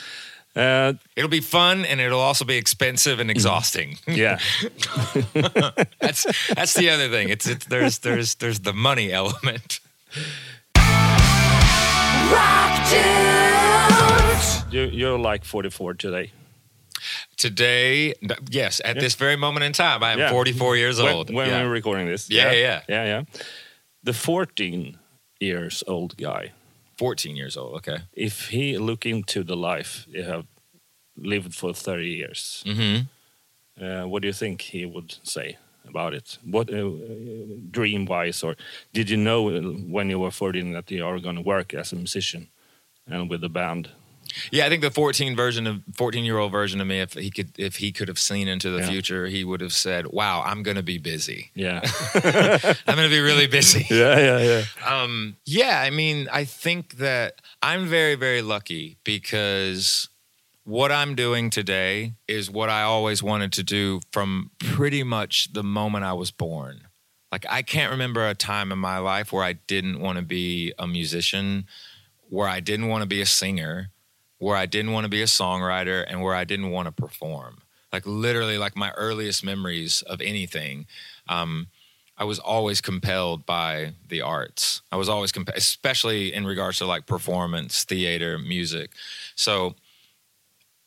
Uh, 0.57 0.93
It'll 1.17 1.29
be 1.29 1.41
fun 1.41 1.85
and 1.85 2.01
it'll 2.01 2.21
also 2.21 2.45
be 2.45 2.57
expensive 2.57 3.19
and 3.19 3.29
exhausting. 3.29 3.99
yeah, 4.07 4.39
that's 6.01 6.25
that's 6.55 6.75
the 6.75 6.91
other 6.91 7.09
thing. 7.09 7.29
It's, 7.29 7.47
it's 7.49 7.65
there's 7.67 7.99
there's 7.99 8.37
there's 8.37 8.61
the 8.61 8.73
money 8.73 9.11
element. 9.13 9.81
Rock 12.31 12.89
dudes. 12.89 14.65
you, 14.73 14.83
you're 14.85 15.19
like 15.19 15.45
44 15.45 15.95
today. 15.95 16.31
Today, 17.37 18.15
yes, 18.51 18.81
at 18.85 18.99
this 19.01 19.15
very 19.15 19.37
moment 19.37 19.65
in 19.65 19.73
time, 19.73 20.03
I 20.03 20.13
am 20.13 20.19
Yeah. 20.19 20.31
44 20.31 20.77
years 20.77 20.99
When- 21.01 21.15
old. 21.15 21.31
When, 21.31 21.49
Yeah. 21.49 21.63
we're 21.63 21.71
recording 21.71 22.07
this. 22.09 22.29
Yeah, 22.31 22.53
yeah, 22.53 22.83
yeah, 22.89 23.05
yeah. 23.05 23.23
The 24.03 24.13
14 24.13 24.99
years 25.41 25.83
old 25.87 26.17
guy, 26.17 26.53
14 26.97 27.37
years 27.37 27.57
old. 27.57 27.75
Okay. 27.77 27.99
if 28.13 28.49
he 28.49 28.79
look 28.79 29.05
into 29.07 29.43
the 29.45 29.57
life 29.57 30.07
you 30.09 30.23
have 30.25 30.47
lived 31.17 31.55
for 31.55 31.73
30 31.75 32.09
years, 32.09 32.63
hmm 32.67 32.97
uh, 33.81 34.05
what 34.07 34.23
do 34.23 34.29
you 34.29 34.33
think 34.35 34.63
he 34.63 34.87
would 34.87 35.17
say 35.25 35.57
about 35.89 36.15
it? 36.15 36.39
What 36.45 36.71
uh, 36.73 36.91
dream 37.71 38.07
wise, 38.07 38.43
or 38.47 38.57
did 38.93 39.11
you 39.11 39.17
know 39.17 39.43
when 39.91 40.11
you 40.11 40.21
were 40.21 40.31
14 40.31 40.73
that 40.73 40.91
you 40.91 41.05
are 41.05 41.19
going 41.21 41.35
to 41.37 41.43
work 41.43 41.75
as 41.75 41.93
a 41.93 41.97
musician 41.97 42.49
and 43.07 43.29
with 43.31 43.41
the 43.41 43.49
band? 43.49 43.89
Yeah, 44.51 44.67
I 44.67 44.69
think 44.69 44.83
the 44.83 44.91
14 44.91 45.37
version 45.37 45.67
of 45.67 45.83
14 45.97 46.25
year 46.25 46.39
old 46.39 46.53
version 46.53 46.81
of 46.81 46.87
me, 46.87 47.01
if 47.01 47.13
he 47.15 47.31
could, 47.31 47.51
if 47.59 47.77
he 47.77 47.93
could 47.93 48.09
have 48.09 48.19
seen 48.19 48.49
into 48.49 48.71
the 48.71 48.81
Yeah. 48.81 48.91
future, 48.91 49.27
he 49.27 49.45
would 49.45 49.61
have 49.61 49.73
said, 49.73 50.07
"Wow, 50.09 50.43
I'm 50.45 50.63
going 50.63 50.77
to 50.77 50.83
be 50.83 50.99
busy. 50.99 51.51
Yeah, 51.55 51.81
I'm 52.15 52.97
going 52.97 53.09
to 53.09 53.15
be 53.15 53.21
really 53.21 53.47
busy." 53.47 53.87
yeah, 53.95 54.19
yeah, 54.19 54.39
yeah. 54.39 54.65
Um, 55.03 55.37
yeah, 55.47 55.81
I 55.81 55.91
mean, 55.91 56.29
I 56.33 56.45
think 56.45 56.97
that 56.99 57.41
I'm 57.63 57.87
very, 57.87 58.15
very 58.15 58.43
lucky 58.43 58.97
because 59.05 60.09
what 60.65 60.91
I'm 60.91 61.15
doing 61.15 61.51
today 61.51 62.15
is 62.27 62.51
what 62.51 62.71
I 62.71 62.83
always 62.83 63.23
wanted 63.23 63.53
to 63.55 63.63
do 63.63 64.01
from 64.13 64.51
pretty 64.59 65.03
much 65.03 65.53
the 65.53 65.63
moment 65.63 66.05
I 66.05 66.15
was 66.15 66.31
born. 66.31 66.83
Like, 67.31 67.45
I 67.51 67.63
can't 67.63 67.91
remember 67.91 68.27
a 68.29 68.35
time 68.35 68.71
in 68.73 68.79
my 68.79 68.99
life 68.99 69.33
where 69.33 69.45
I 69.45 69.55
didn't 69.55 70.01
want 70.01 70.19
to 70.19 70.25
be 70.25 70.73
a 70.79 70.87
musician, 70.87 71.67
where 72.29 72.49
I 72.49 72.61
didn't 72.61 72.89
want 72.89 73.03
to 73.03 73.07
be 73.09 73.21
a 73.21 73.27
singer, 73.27 73.91
where 74.45 74.57
I 74.57 74.67
didn't 74.67 74.93
want 74.93 75.05
to 75.05 75.09
be 75.09 75.23
a 75.23 75.27
songwriter, 75.27 76.05
and 76.07 76.23
where 76.23 76.35
I 76.35 76.45
didn't 76.45 76.71
want 76.71 76.87
to 76.87 76.93
perform. 76.93 77.59
Like, 77.93 78.07
literally, 78.07 78.59
like 78.59 78.77
my 78.77 78.91
earliest 78.93 79.45
memories 79.45 80.03
of 80.03 80.21
anything. 80.21 80.87
Um, 81.29 81.69
I 82.17 82.25
was 82.25 82.39
always 82.39 82.81
compelled 82.81 83.45
by 83.47 83.95
the 84.09 84.21
arts. 84.21 84.83
I 84.93 84.97
was 84.97 85.09
always 85.09 85.33
compelled, 85.33 85.59
especially 85.59 86.33
in 86.33 86.47
regards 86.47 86.79
to 86.79 86.87
like 86.87 87.07
performance, 87.07 87.85
theater, 87.85 88.39
music. 88.39 88.93
So 89.35 89.75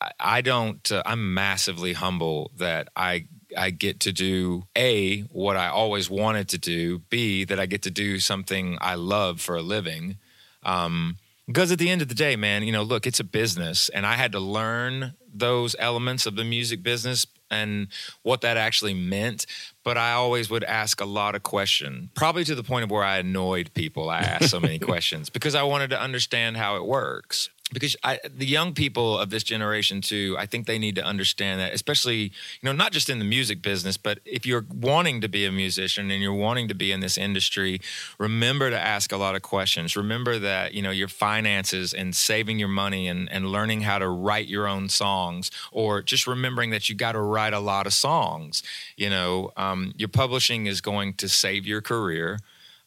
I, 0.00 0.12
I 0.18 0.40
don't. 0.40 0.90
Uh, 0.90 1.02
I'm 1.04 1.34
massively 1.34 1.92
humble 1.92 2.50
that 2.56 2.88
I 2.96 3.26
I 3.56 3.70
get 3.70 4.00
to 4.00 4.12
do 4.12 4.64
a 4.76 5.20
what 5.32 5.56
I 5.56 5.68
always 5.68 6.08
wanted 6.08 6.48
to 6.50 6.58
do. 6.58 7.00
B 7.10 7.44
that 7.44 7.60
I 7.60 7.66
get 7.66 7.82
to 7.82 7.90
do 7.90 8.20
something 8.20 8.78
I 8.80 8.94
love 8.94 9.40
for 9.40 9.56
a 9.56 9.62
living. 9.62 10.16
Um, 10.62 11.16
because 11.48 11.72
at 11.72 11.78
the 11.78 11.88
end 11.88 12.02
of 12.02 12.08
the 12.08 12.14
day, 12.14 12.36
man, 12.36 12.62
you 12.62 12.72
know, 12.72 12.82
look, 12.82 13.06
it's 13.06 13.20
a 13.20 13.24
business, 13.24 13.88
and 13.88 14.04
I 14.04 14.12
had 14.14 14.32
to 14.32 14.38
learn 14.38 15.14
those 15.32 15.74
elements 15.78 16.26
of 16.26 16.36
the 16.36 16.44
music 16.44 16.82
business 16.82 17.26
and 17.50 17.88
what 18.22 18.42
that 18.42 18.58
actually 18.58 18.92
meant. 18.92 19.46
But 19.82 19.96
I 19.96 20.12
always 20.12 20.50
would 20.50 20.62
ask 20.64 21.00
a 21.00 21.06
lot 21.06 21.34
of 21.34 21.42
questions, 21.42 22.10
probably 22.14 22.44
to 22.44 22.54
the 22.54 22.62
point 22.62 22.84
of 22.84 22.90
where 22.90 23.02
I 23.02 23.18
annoyed 23.18 23.72
people. 23.72 24.10
I 24.10 24.18
asked 24.18 24.50
so 24.50 24.60
many 24.60 24.78
questions 24.78 25.30
because 25.30 25.54
I 25.54 25.62
wanted 25.62 25.88
to 25.90 26.00
understand 26.00 26.58
how 26.58 26.76
it 26.76 26.84
works. 26.84 27.48
Because 27.72 27.96
I, 28.02 28.18
the 28.24 28.46
young 28.46 28.72
people 28.72 29.18
of 29.18 29.30
this 29.30 29.42
generation 29.42 30.00
too, 30.00 30.36
I 30.38 30.46
think 30.46 30.66
they 30.66 30.78
need 30.78 30.94
to 30.94 31.04
understand 31.04 31.60
that, 31.60 31.74
especially 31.74 32.16
you 32.16 32.30
know, 32.62 32.72
not 32.72 32.92
just 32.92 33.10
in 33.10 33.18
the 33.18 33.24
music 33.24 33.60
business, 33.60 33.96
but 33.96 34.20
if 34.24 34.46
you're 34.46 34.64
wanting 34.72 35.20
to 35.20 35.28
be 35.28 35.44
a 35.44 35.52
musician 35.52 36.10
and 36.10 36.22
you're 36.22 36.32
wanting 36.32 36.68
to 36.68 36.74
be 36.74 36.92
in 36.92 37.00
this 37.00 37.18
industry, 37.18 37.80
remember 38.18 38.70
to 38.70 38.78
ask 38.78 39.12
a 39.12 39.16
lot 39.16 39.34
of 39.34 39.42
questions. 39.42 39.96
Remember 39.96 40.38
that 40.38 40.72
you 40.72 40.82
know 40.82 40.90
your 40.90 41.08
finances 41.08 41.92
and 41.92 42.16
saving 42.16 42.58
your 42.58 42.68
money 42.68 43.06
and, 43.06 43.30
and 43.30 43.46
learning 43.46 43.82
how 43.82 43.98
to 43.98 44.08
write 44.08 44.48
your 44.48 44.66
own 44.66 44.88
songs, 44.88 45.50
or 45.70 46.00
just 46.02 46.26
remembering 46.26 46.70
that 46.70 46.88
you 46.88 46.94
got 46.94 47.12
to 47.12 47.20
write 47.20 47.52
a 47.52 47.60
lot 47.60 47.86
of 47.86 47.92
songs. 47.92 48.62
You 48.96 49.10
know, 49.10 49.52
um, 49.56 49.92
your 49.96 50.08
publishing 50.08 50.66
is 50.66 50.80
going 50.80 51.14
to 51.14 51.28
save 51.28 51.66
your 51.66 51.82
career. 51.82 52.38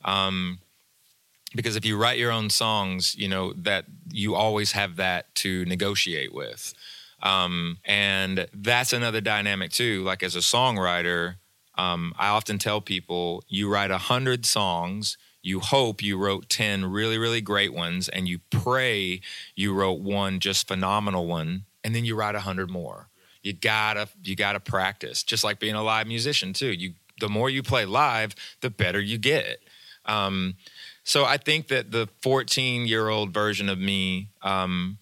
Um, 0.04 0.60
because 1.56 1.76
if 1.76 1.86
you 1.86 1.97
write 1.97 2.18
your 2.18 2.32
own 2.32 2.49
songs, 2.49 3.16
you 3.16 3.28
know 3.28 3.54
that 3.54 3.86
you 4.12 4.36
always 4.36 4.72
have 4.74 4.95
that 4.97 5.34
to 5.36 5.66
negotiate 5.66 6.34
with, 6.34 6.74
um, 7.22 7.78
and 7.86 8.47
that's 8.54 8.93
another 8.93 9.22
dynamic 9.22 9.72
too. 9.72 10.04
Like 10.04 10.24
as 10.24 10.36
a 10.36 10.39
songwriter, 10.39 11.36
um, 11.78 12.14
I 12.18 12.28
often 12.28 12.58
tell 12.58 12.82
people 12.82 13.43
you 13.47 13.70
write 13.70 13.91
a 13.91 13.97
hundred 13.97 14.45
songs. 14.45 15.18
You 15.43 15.60
hope 15.60 16.04
you 16.04 16.18
wrote 16.20 16.49
10 16.49 16.86
really, 16.86 17.18
really 17.18 17.41
great 17.41 17.74
ones, 17.74 18.08
and 18.08 18.28
you 18.28 18.39
pray 18.52 19.22
you 19.56 19.74
wrote 19.74 19.99
one 19.99 20.39
just 20.39 20.68
phenomenal 20.68 21.26
one, 21.26 21.66
and 21.84 21.95
then 21.95 22.06
you 22.06 22.16
write 22.16 22.36
a 22.36 22.41
hundred 22.41 22.70
more. 22.70 23.10
You 23.41 23.54
gotta, 23.54 24.08
you 24.24 24.36
gotta 24.36 24.60
practice. 24.60 25.24
Just 25.24 25.43
like 25.43 25.60
being 25.60 25.74
a 25.74 25.82
live 25.82 26.06
musician 26.06 26.54
too. 26.54 26.72
You, 26.72 26.93
the 27.20 27.30
more 27.30 27.49
you 27.49 27.64
play 27.64 27.86
live, 27.86 28.36
the 28.62 28.70
better 28.70 28.99
you 28.99 29.18
get. 29.18 29.60
Um, 30.06 30.56
so 31.04 31.26
I 31.26 31.38
think 31.38 31.68
that 31.68 31.91
the 31.91 32.08
14 32.22 32.86
year 32.88 33.10
old 33.10 33.34
version 33.34 33.70
of 33.70 33.78
me 33.80 34.28
um, 34.43 34.97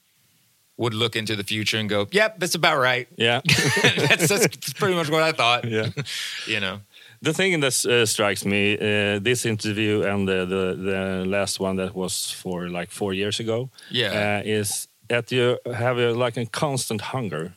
would 0.78 0.94
look 0.94 1.16
into 1.16 1.36
the 1.36 1.44
future 1.44 1.78
and 1.78 1.90
go, 1.90 2.08
"Yep, 2.12 2.40
that's 2.40 2.56
about 2.56 2.80
right." 2.80 3.08
Yeah. 3.18 3.42
that's, 4.08 4.28
that's 4.30 4.74
pretty 4.74 4.96
much 4.96 5.10
what 5.10 5.24
I 5.24 5.32
thought. 5.34 5.66
yeah. 5.66 5.90
You 6.48 6.60
know. 6.60 6.80
The 7.22 7.34
thing 7.34 7.60
that 7.60 7.86
uh, 7.86 8.06
strikes 8.06 8.46
me, 8.46 8.76
uh, 8.78 9.20
this 9.20 9.46
interview 9.46 10.04
and 10.04 10.26
the, 10.26 10.46
the 10.46 10.76
the 10.92 11.26
last 11.26 11.60
one 11.60 11.76
that 11.76 11.94
was 11.94 12.32
for 12.32 12.70
like 12.70 12.92
four 12.92 13.14
years 13.14 13.40
ago, 13.42 13.70
Yeah. 13.92 14.40
uh, 14.40 14.42
is 14.46 14.88
that 15.10 15.30
you 15.32 15.58
have 15.66 15.98
a, 16.00 16.14
like 16.14 16.38
a 16.38 16.46
constant 16.46 17.02
hunger 17.02 17.52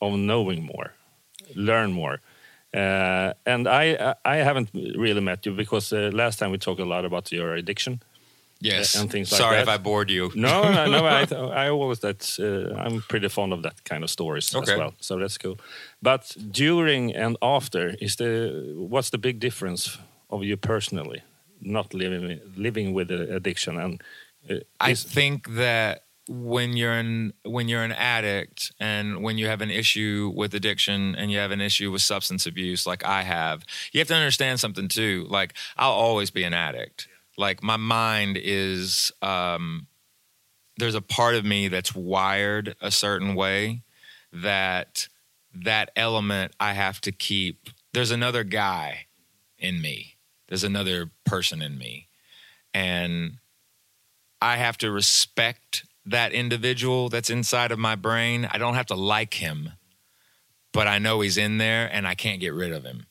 of 0.00 0.14
knowing 0.14 0.64
more, 0.64 0.94
learn 1.54 1.92
more. 1.92 2.18
Uh, 2.74 3.32
and 3.46 3.66
I 3.68 4.14
I 4.24 4.36
haven't 4.36 4.70
really 4.98 5.20
met 5.20 5.46
you 5.46 5.52
because 5.56 5.92
uh, 5.92 6.10
last 6.12 6.38
time 6.38 6.50
we 6.50 6.58
talked 6.58 6.80
a 6.80 6.84
lot 6.84 7.04
about 7.04 7.30
your 7.32 7.54
addiction, 7.54 8.00
Yes. 8.60 8.94
and 8.94 9.10
things 9.10 9.30
like 9.32 9.38
Sorry 9.40 9.56
that. 9.56 9.62
if 9.62 9.68
I 9.68 9.82
bored 9.82 10.10
you. 10.10 10.30
No, 10.34 10.62
no, 10.72 10.86
no. 10.86 11.06
I, 11.20 11.66
I 11.66 11.68
always 11.70 11.98
that 12.00 12.38
uh, 12.40 12.74
I'm 12.86 13.02
pretty 13.08 13.28
fond 13.28 13.52
of 13.52 13.62
that 13.62 13.84
kind 13.84 14.02
of 14.04 14.10
stories 14.10 14.54
Okay. 14.54 14.72
as 14.72 14.78
well. 14.78 14.92
So 15.00 15.18
that's 15.18 15.38
cool. 15.38 15.56
But 16.02 16.36
during 16.50 17.14
and 17.16 17.36
after, 17.40 17.94
is 18.00 18.16
the 18.16 18.74
what's 18.76 19.10
the 19.10 19.18
big 19.18 19.38
difference 19.40 19.98
of 20.30 20.42
you 20.42 20.56
personally 20.56 21.22
not 21.60 21.94
living 21.94 22.40
living 22.56 22.94
with 22.96 23.08
the 23.08 23.34
addiction 23.36 23.78
and 23.78 24.02
uh, 24.50 24.54
I 24.90 24.94
think 24.94 25.46
that 25.56 26.03
when 26.28 26.74
you're 26.76 26.92
an 26.92 27.34
when 27.44 27.68
you're 27.68 27.82
an 27.82 27.92
addict 27.92 28.72
and 28.80 29.22
when 29.22 29.36
you 29.36 29.46
have 29.46 29.60
an 29.60 29.70
issue 29.70 30.32
with 30.34 30.54
addiction 30.54 31.14
and 31.16 31.30
you 31.30 31.38
have 31.38 31.50
an 31.50 31.60
issue 31.60 31.90
with 31.90 32.02
substance 32.02 32.46
abuse 32.46 32.86
like 32.86 33.04
I 33.04 33.22
have, 33.22 33.64
you 33.92 34.00
have 34.00 34.08
to 34.08 34.14
understand 34.14 34.60
something 34.60 34.88
too. 34.88 35.26
Like 35.28 35.54
I'll 35.76 35.92
always 35.92 36.30
be 36.30 36.44
an 36.44 36.54
addict. 36.54 37.08
Like 37.36 37.62
my 37.62 37.76
mind 37.76 38.38
is 38.40 39.12
um 39.20 39.86
there's 40.78 40.94
a 40.94 41.02
part 41.02 41.34
of 41.34 41.44
me 41.44 41.68
that's 41.68 41.94
wired 41.94 42.74
a 42.80 42.90
certain 42.90 43.34
way 43.34 43.82
that 44.32 45.08
that 45.54 45.90
element 45.94 46.52
I 46.58 46.72
have 46.72 47.00
to 47.02 47.12
keep. 47.12 47.68
There's 47.92 48.10
another 48.10 48.44
guy 48.44 49.06
in 49.58 49.80
me. 49.80 50.16
There's 50.48 50.64
another 50.64 51.10
person 51.24 51.62
in 51.62 51.78
me. 51.78 52.08
And 52.72 53.38
I 54.42 54.56
have 54.56 54.76
to 54.78 54.90
respect 54.90 55.84
that 56.06 56.32
individual 56.32 57.08
that's 57.08 57.30
inside 57.30 57.72
of 57.72 57.78
my 57.78 57.94
brain. 57.94 58.48
I 58.50 58.58
don't 58.58 58.74
have 58.74 58.86
to 58.86 58.94
like 58.94 59.34
him, 59.34 59.70
but 60.72 60.86
I 60.86 60.98
know 60.98 61.20
he's 61.20 61.38
in 61.38 61.58
there 61.58 61.88
and 61.92 62.06
I 62.06 62.14
can't 62.14 62.40
get 62.40 62.52
rid 62.52 62.72
of 62.72 62.84
him. 62.84 63.06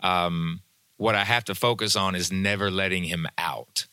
Um, 0.00 0.60
what 0.96 1.14
I 1.14 1.24
have 1.24 1.44
to 1.44 1.54
focus 1.54 1.96
on 1.96 2.14
is 2.14 2.32
never 2.32 2.70
letting 2.70 3.04
him 3.04 3.26
out. 3.36 3.86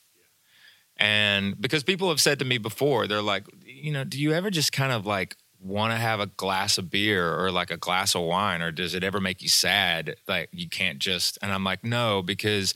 And 0.98 1.60
because 1.60 1.84
people 1.84 2.10
have 2.10 2.22
said 2.22 2.40
to 2.40 2.46
me 2.46 2.58
before, 2.58 3.08
they're 3.08 3.22
like, 3.22 3.46
you 3.66 3.92
know, 3.92 4.04
do 4.04 4.20
you 4.20 4.34
ever 4.34 4.50
just 4.50 4.72
kind 4.72 4.92
of 4.92 5.06
like 5.06 5.36
want 5.60 5.94
to 5.94 5.98
have 5.98 6.20
a 6.20 6.28
glass 6.28 6.78
of 6.78 6.90
beer 6.90 7.36
or 7.36 7.52
like 7.52 7.72
a 7.72 7.78
glass 7.78 8.16
of 8.16 8.22
wine, 8.22 8.62
or 8.62 8.72
does 8.72 8.94
it 8.94 9.04
ever 9.04 9.20
make 9.20 9.42
you 9.42 9.50
sad? 9.50 10.16
Like 10.28 10.50
you 10.52 10.70
can't 10.70 11.00
just, 11.00 11.40
and 11.42 11.52
I'm 11.52 11.64
like, 11.64 11.84
no, 11.84 12.22
because 12.22 12.74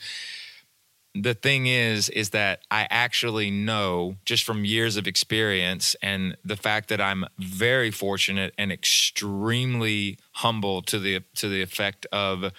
the 1.15 1.33
thing 1.33 1.65
is 1.65 2.09
is 2.09 2.31
that 2.31 2.59
i 2.69 2.85
actually 2.89 3.49
know 3.49 4.15
just 4.25 4.43
from 4.43 4.65
years 4.65 4.97
of 4.97 5.07
experience 5.07 5.95
and 6.01 6.35
the 6.43 6.57
fact 6.57 6.89
that 6.89 6.99
i'm 6.99 7.25
very 7.39 7.89
fortunate 7.89 8.53
and 8.57 8.71
extremely 8.71 10.17
humble 10.33 10.81
to 10.81 10.99
the 10.99 11.21
to 11.33 11.47
the 11.47 11.61
effect 11.61 12.05
of 12.11 12.51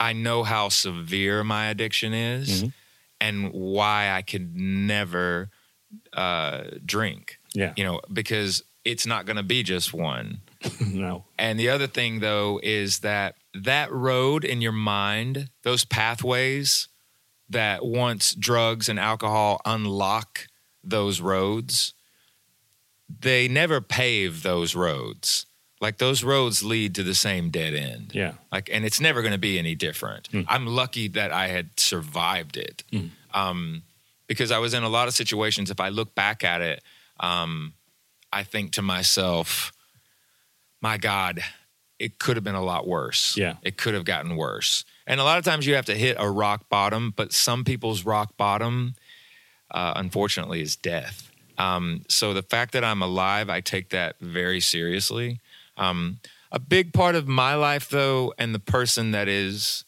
i 0.00 0.12
know 0.12 0.42
how 0.42 0.68
severe 0.68 1.44
my 1.44 1.66
addiction 1.66 2.12
is 2.12 2.64
and 3.20 3.52
why 3.52 4.10
i 4.10 4.22
could 4.22 4.56
never 4.56 5.48
uh 6.12 6.62
drink. 6.84 7.38
Yeah. 7.52 7.72
You 7.76 7.84
know 7.84 8.00
because 8.12 8.62
it's 8.84 9.06
not 9.06 9.26
going 9.26 9.36
to 9.36 9.42
be 9.42 9.62
just 9.62 9.92
one. 9.92 10.40
No. 10.86 11.24
And 11.38 11.58
the 11.58 11.70
other 11.70 11.86
thing, 11.86 12.20
though, 12.20 12.60
is 12.62 13.00
that 13.00 13.36
that 13.54 13.90
road 13.90 14.44
in 14.44 14.60
your 14.60 14.72
mind, 14.72 15.48
those 15.62 15.84
pathways 15.84 16.88
that 17.50 17.84
once 17.84 18.34
drugs 18.34 18.88
and 18.88 18.98
alcohol 18.98 19.60
unlock 19.64 20.46
those 20.82 21.20
roads, 21.20 21.92
they 23.20 23.48
never 23.48 23.80
pave 23.80 24.42
those 24.42 24.74
roads. 24.74 25.46
Like 25.80 25.98
those 25.98 26.22
roads 26.22 26.62
lead 26.62 26.94
to 26.96 27.02
the 27.02 27.14
same 27.14 27.50
dead 27.50 27.74
end. 27.74 28.12
yeah 28.14 28.34
Like, 28.52 28.68
and 28.72 28.84
it's 28.84 29.00
never 29.00 29.22
going 29.22 29.32
to 29.32 29.38
be 29.38 29.58
any 29.58 29.74
different. 29.74 30.28
I'm 30.46 30.66
lucky 30.66 31.08
that 31.08 31.32
I 31.32 31.48
had 31.48 31.78
survived 31.78 32.56
it. 32.56 32.84
Um, 33.32 33.82
because 34.26 34.52
I 34.52 34.58
was 34.58 34.74
in 34.74 34.84
a 34.84 34.88
lot 34.88 35.08
of 35.08 35.14
situations. 35.14 35.70
If 35.70 35.80
I 35.80 35.88
look 35.88 36.14
back 36.14 36.44
at 36.44 36.60
it, 36.60 36.82
um, 37.18 37.72
I 38.32 38.44
think 38.44 38.72
to 38.72 38.82
myself, 38.82 39.72
my 40.80 40.98
God, 40.98 41.40
it 41.98 42.18
could 42.18 42.36
have 42.36 42.44
been 42.44 42.54
a 42.54 42.62
lot 42.62 42.86
worse. 42.86 43.36
Yeah. 43.36 43.54
It 43.62 43.76
could 43.76 43.94
have 43.94 44.04
gotten 44.04 44.36
worse. 44.36 44.84
And 45.10 45.18
a 45.18 45.24
lot 45.24 45.38
of 45.38 45.44
times 45.44 45.66
you 45.66 45.74
have 45.74 45.86
to 45.86 45.96
hit 45.96 46.16
a 46.20 46.30
rock 46.30 46.68
bottom, 46.68 47.12
but 47.16 47.32
some 47.32 47.64
people's 47.64 48.04
rock 48.04 48.36
bottom, 48.36 48.94
uh, 49.68 49.94
unfortunately, 49.96 50.62
is 50.62 50.76
death. 50.76 51.32
Um, 51.58 52.04
so 52.08 52.32
the 52.32 52.42
fact 52.42 52.70
that 52.74 52.84
I'm 52.84 53.02
alive, 53.02 53.50
I 53.50 53.60
take 53.60 53.88
that 53.88 54.20
very 54.20 54.60
seriously. 54.60 55.40
Um, 55.76 56.18
a 56.52 56.60
big 56.60 56.92
part 56.92 57.16
of 57.16 57.26
my 57.26 57.56
life, 57.56 57.88
though, 57.88 58.32
and 58.38 58.54
the 58.54 58.60
person 58.60 59.10
that 59.10 59.26
is 59.26 59.84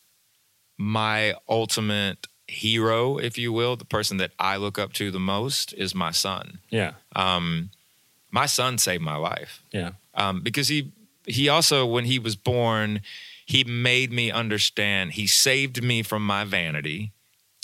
my 0.77 1.35
ultimate 1.49 2.27
hero, 2.49 3.19
if 3.19 3.39
you 3.39 3.53
will, 3.53 3.77
the 3.77 3.85
person 3.85 4.17
that 4.17 4.33
I 4.41 4.57
look 4.57 4.77
up 4.77 4.93
to 4.95 5.13
the 5.13 5.21
most 5.21 5.73
is 5.75 5.95
my 5.95 6.11
son. 6.11 6.59
yeah 6.71 6.95
Um, 7.15 7.71
my 8.33 8.47
son 8.47 8.77
saved 8.79 9.05
my 9.05 9.17
life 9.17 9.63
yeah 9.73 9.93
um, 10.15 10.41
because 10.41 10.67
he 10.67 10.91
he 11.27 11.49
also 11.49 11.87
when 11.87 12.07
he 12.07 12.19
was 12.19 12.35
born 12.35 13.03
he 13.53 13.65
made 13.65 14.11
me 14.11 14.31
understand 14.31 15.13
he 15.13 15.27
saved 15.27 15.83
me 15.83 16.03
from 16.03 16.25
my 16.25 16.43
vanity. 16.43 17.13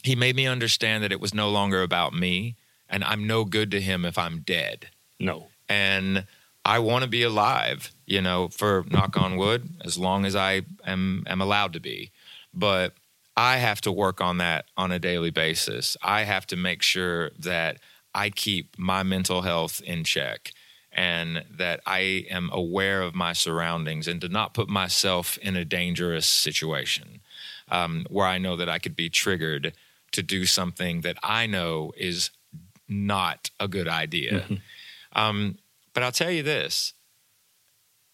He 0.02 0.14
made 0.14 0.36
me 0.36 0.46
understand 0.46 1.02
that 1.02 1.12
it 1.12 1.18
was 1.18 1.32
no 1.32 1.48
longer 1.48 1.82
about 1.82 2.12
me 2.12 2.56
and 2.90 3.02
i'm 3.04 3.26
no 3.26 3.46
good 3.46 3.70
to 3.70 3.80
him 3.80 4.04
if 4.04 4.18
i'm 4.18 4.40
dead. 4.40 4.90
No. 5.18 5.48
And 5.66 6.26
i 6.62 6.78
want 6.78 7.04
to 7.04 7.08
be 7.08 7.22
alive 7.22 7.90
you 8.04 8.20
know 8.20 8.48
for 8.48 8.84
knock 8.90 9.16
on 9.16 9.38
wood 9.38 9.66
as 9.82 9.96
long 9.96 10.26
as 10.26 10.36
i 10.36 10.60
am 10.84 11.24
am 11.26 11.40
allowed 11.40 11.72
to 11.72 11.80
be. 11.80 12.12
But 12.52 12.92
i 13.34 13.56
have 13.56 13.80
to 13.80 13.90
work 13.90 14.20
on 14.20 14.36
that 14.38 14.66
on 14.76 14.92
a 14.92 14.98
daily 14.98 15.30
basis. 15.30 15.96
I 16.02 16.24
have 16.24 16.46
to 16.48 16.56
make 16.56 16.82
sure 16.82 17.30
that 17.38 17.78
i 18.14 18.28
keep 18.28 18.78
my 18.78 19.02
mental 19.02 19.40
health 19.40 19.80
in 19.80 20.04
check 20.04 20.52
and 20.92 21.44
that 21.50 21.80
i 21.86 22.24
am 22.30 22.50
aware 22.52 23.02
of 23.02 23.14
my 23.14 23.32
surroundings 23.32 24.08
and 24.08 24.20
to 24.20 24.28
not 24.28 24.54
put 24.54 24.68
myself 24.68 25.38
in 25.38 25.56
a 25.56 25.64
dangerous 25.64 26.26
situation 26.26 27.20
um, 27.70 28.06
where 28.10 28.26
i 28.26 28.38
know 28.38 28.56
that 28.56 28.68
i 28.68 28.78
could 28.78 28.96
be 28.96 29.08
triggered 29.08 29.72
to 30.12 30.22
do 30.22 30.46
something 30.46 31.02
that 31.02 31.16
i 31.22 31.46
know 31.46 31.92
is 31.96 32.30
not 32.88 33.50
a 33.60 33.68
good 33.68 33.88
idea 33.88 34.46
um, 35.12 35.58
but 35.94 36.02
I'll 36.02 36.12
tell 36.12 36.30
you 36.30 36.42
this 36.42 36.94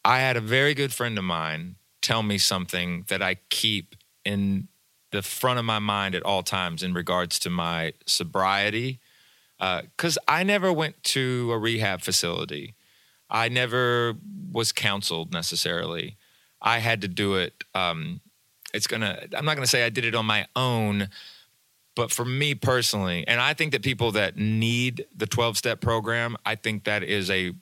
I 0.05 0.21
had 0.21 0.37
a 0.37 0.41
very 0.41 0.75
good 0.75 0.93
friend 0.93 1.19
of 1.19 1.25
mine 1.25 1.77
tell 2.01 2.23
me 2.23 2.39
something 2.39 3.05
that 3.09 3.23
I 3.23 3.37
keep 3.49 3.95
in 4.25 4.69
the 5.11 5.23
front 5.23 5.59
of 5.59 5.65
my 5.65 5.79
mind 5.79 6.15
at 6.15 6.23
all 6.23 6.43
times 6.43 6.83
in 6.83 6.93
regards 6.93 7.39
to 7.41 7.51
my 7.51 7.93
sobriety. 8.07 9.01
Because 9.97 10.19
I 10.29 10.43
never 10.43 10.73
went 10.73 11.03
to 11.05 11.51
a 11.53 11.59
rehab 11.59 12.03
facility, 12.03 12.75
I 13.31 13.49
never 13.49 14.15
was 14.53 14.73
counseled 14.73 15.33
necessarily. 15.33 16.17
I 16.61 16.79
had 16.79 17.01
to 17.03 17.09
do 17.09 17.35
it. 17.35 17.65
Um, 17.75 18.21
it's 18.73 18.87
gonna. 18.87 19.27
I'm 19.37 19.45
not 19.45 19.55
gonna 19.55 19.67
say 19.67 19.85
I 19.85 19.91
did 19.91 20.05
it 20.05 20.15
on 20.15 20.27
my 20.27 20.47
own, 20.57 21.09
but 21.95 22.11
for 22.11 22.25
me 22.25 22.55
personally, 22.55 23.25
and 23.27 23.41
I 23.41 23.55
think 23.55 23.73
that 23.73 23.83
people 23.83 24.13
that 24.13 24.37
need 24.37 25.07
the 25.15 25.27
12 25.27 25.57
step 25.57 25.81
program, 25.81 26.37
I 26.45 26.57
think 26.57 26.85
that 26.85 27.03
is 27.03 27.31
a, 27.31 27.53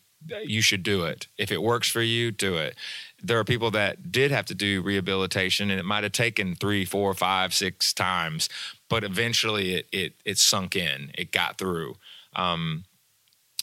you 0.44 0.62
should 0.62 0.82
do 0.82 1.04
it. 1.04 1.28
If 1.36 1.52
it 1.52 1.62
works 1.62 1.88
for 1.88 2.00
you, 2.00 2.30
do 2.30 2.56
it. 2.56 2.76
There 3.22 3.38
are 3.38 3.44
people 3.44 3.70
that 3.70 4.10
did 4.10 4.30
have 4.30 4.46
to 4.46 4.54
do 4.54 4.82
rehabilitation 4.82 5.70
and 5.70 5.78
it 5.78 5.84
might 5.84 6.02
have 6.02 6.12
taken 6.12 6.54
three, 6.54 6.84
four, 6.84 7.14
five, 7.14 7.54
six 7.54 7.92
times, 7.92 8.48
but 8.88 9.04
eventually 9.04 9.74
it, 9.74 9.86
it, 9.92 10.14
it 10.24 10.38
sunk 10.38 10.74
in, 10.74 11.12
it 11.14 11.30
got 11.30 11.56
through. 11.58 11.96
Um, 12.34 12.84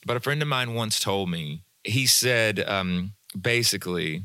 but 0.06 0.18
a 0.18 0.22
friend 0.22 0.42
of 0.42 0.48
mine 0.48 0.74
once 0.74 1.00
told 1.00 1.30
me, 1.30 1.64
he 1.84 2.06
said, 2.06 2.60
um, 2.68 3.14
basically, 3.40 4.24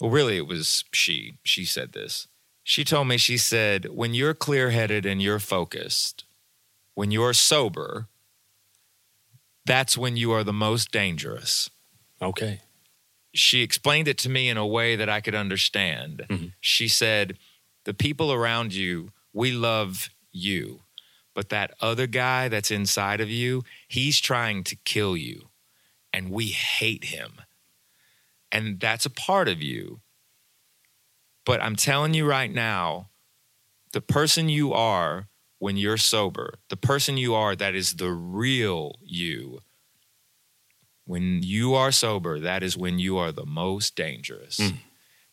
well, 0.00 0.10
really, 0.10 0.36
it 0.36 0.46
was 0.46 0.84
she. 0.92 1.38
She 1.44 1.64
said 1.64 1.92
this. 1.92 2.28
She 2.64 2.84
told 2.84 3.08
me, 3.08 3.18
she 3.18 3.36
said, 3.36 3.86
when 3.90 4.14
you're 4.14 4.34
clear 4.34 4.70
headed 4.70 5.04
and 5.04 5.20
you're 5.20 5.38
focused, 5.38 6.24
when 6.94 7.10
you're 7.10 7.32
sober, 7.34 8.06
that's 9.64 9.96
when 9.96 10.16
you 10.16 10.32
are 10.32 10.44
the 10.44 10.52
most 10.52 10.90
dangerous. 10.90 11.70
okay 12.20 12.60
She 13.34 13.62
explained 13.62 14.08
it 14.08 14.18
to 14.18 14.28
me 14.28 14.48
in 14.48 14.56
a 14.56 14.66
way 14.66 14.96
that 14.96 15.08
I 15.08 15.20
could 15.20 15.34
understand. 15.34 16.24
Mm-hmm. 16.28 16.46
She 16.60 16.88
said, 16.88 17.38
The 17.84 17.94
people 17.94 18.32
around 18.32 18.74
you, 18.74 19.12
we 19.32 19.52
love 19.52 20.10
you, 20.30 20.82
but 21.34 21.48
that 21.48 21.74
other 21.80 22.06
guy 22.06 22.48
that's 22.48 22.70
inside 22.70 23.20
of 23.20 23.30
you, 23.30 23.62
he's 23.88 24.20
trying 24.20 24.64
to 24.64 24.76
kill 24.76 25.16
you, 25.16 25.48
and 26.12 26.30
we 26.30 26.48
hate 26.48 27.04
him. 27.04 27.32
And 28.50 28.78
that's 28.78 29.06
a 29.06 29.10
part 29.10 29.48
of 29.48 29.62
you. 29.62 30.00
But 31.44 31.62
I'm 31.62 31.76
telling 31.76 32.14
you 32.14 32.26
right 32.26 32.52
now, 32.52 33.08
the 33.92 34.02
person 34.02 34.48
you 34.48 34.72
are 34.72 35.28
when 35.58 35.76
you're 35.76 35.96
sober, 35.96 36.58
the 36.70 36.76
person 36.76 37.16
you 37.16 37.34
are 37.34 37.54
that 37.56 37.74
is 37.74 37.94
the 37.94 38.10
real 38.10 38.96
you, 39.00 39.60
when 41.12 41.42
you 41.42 41.74
are 41.74 41.92
sober, 41.92 42.40
that 42.40 42.62
is 42.62 42.74
when 42.74 42.98
you 42.98 43.18
are 43.18 43.32
the 43.32 43.44
most 43.44 43.94
dangerous. 43.96 44.58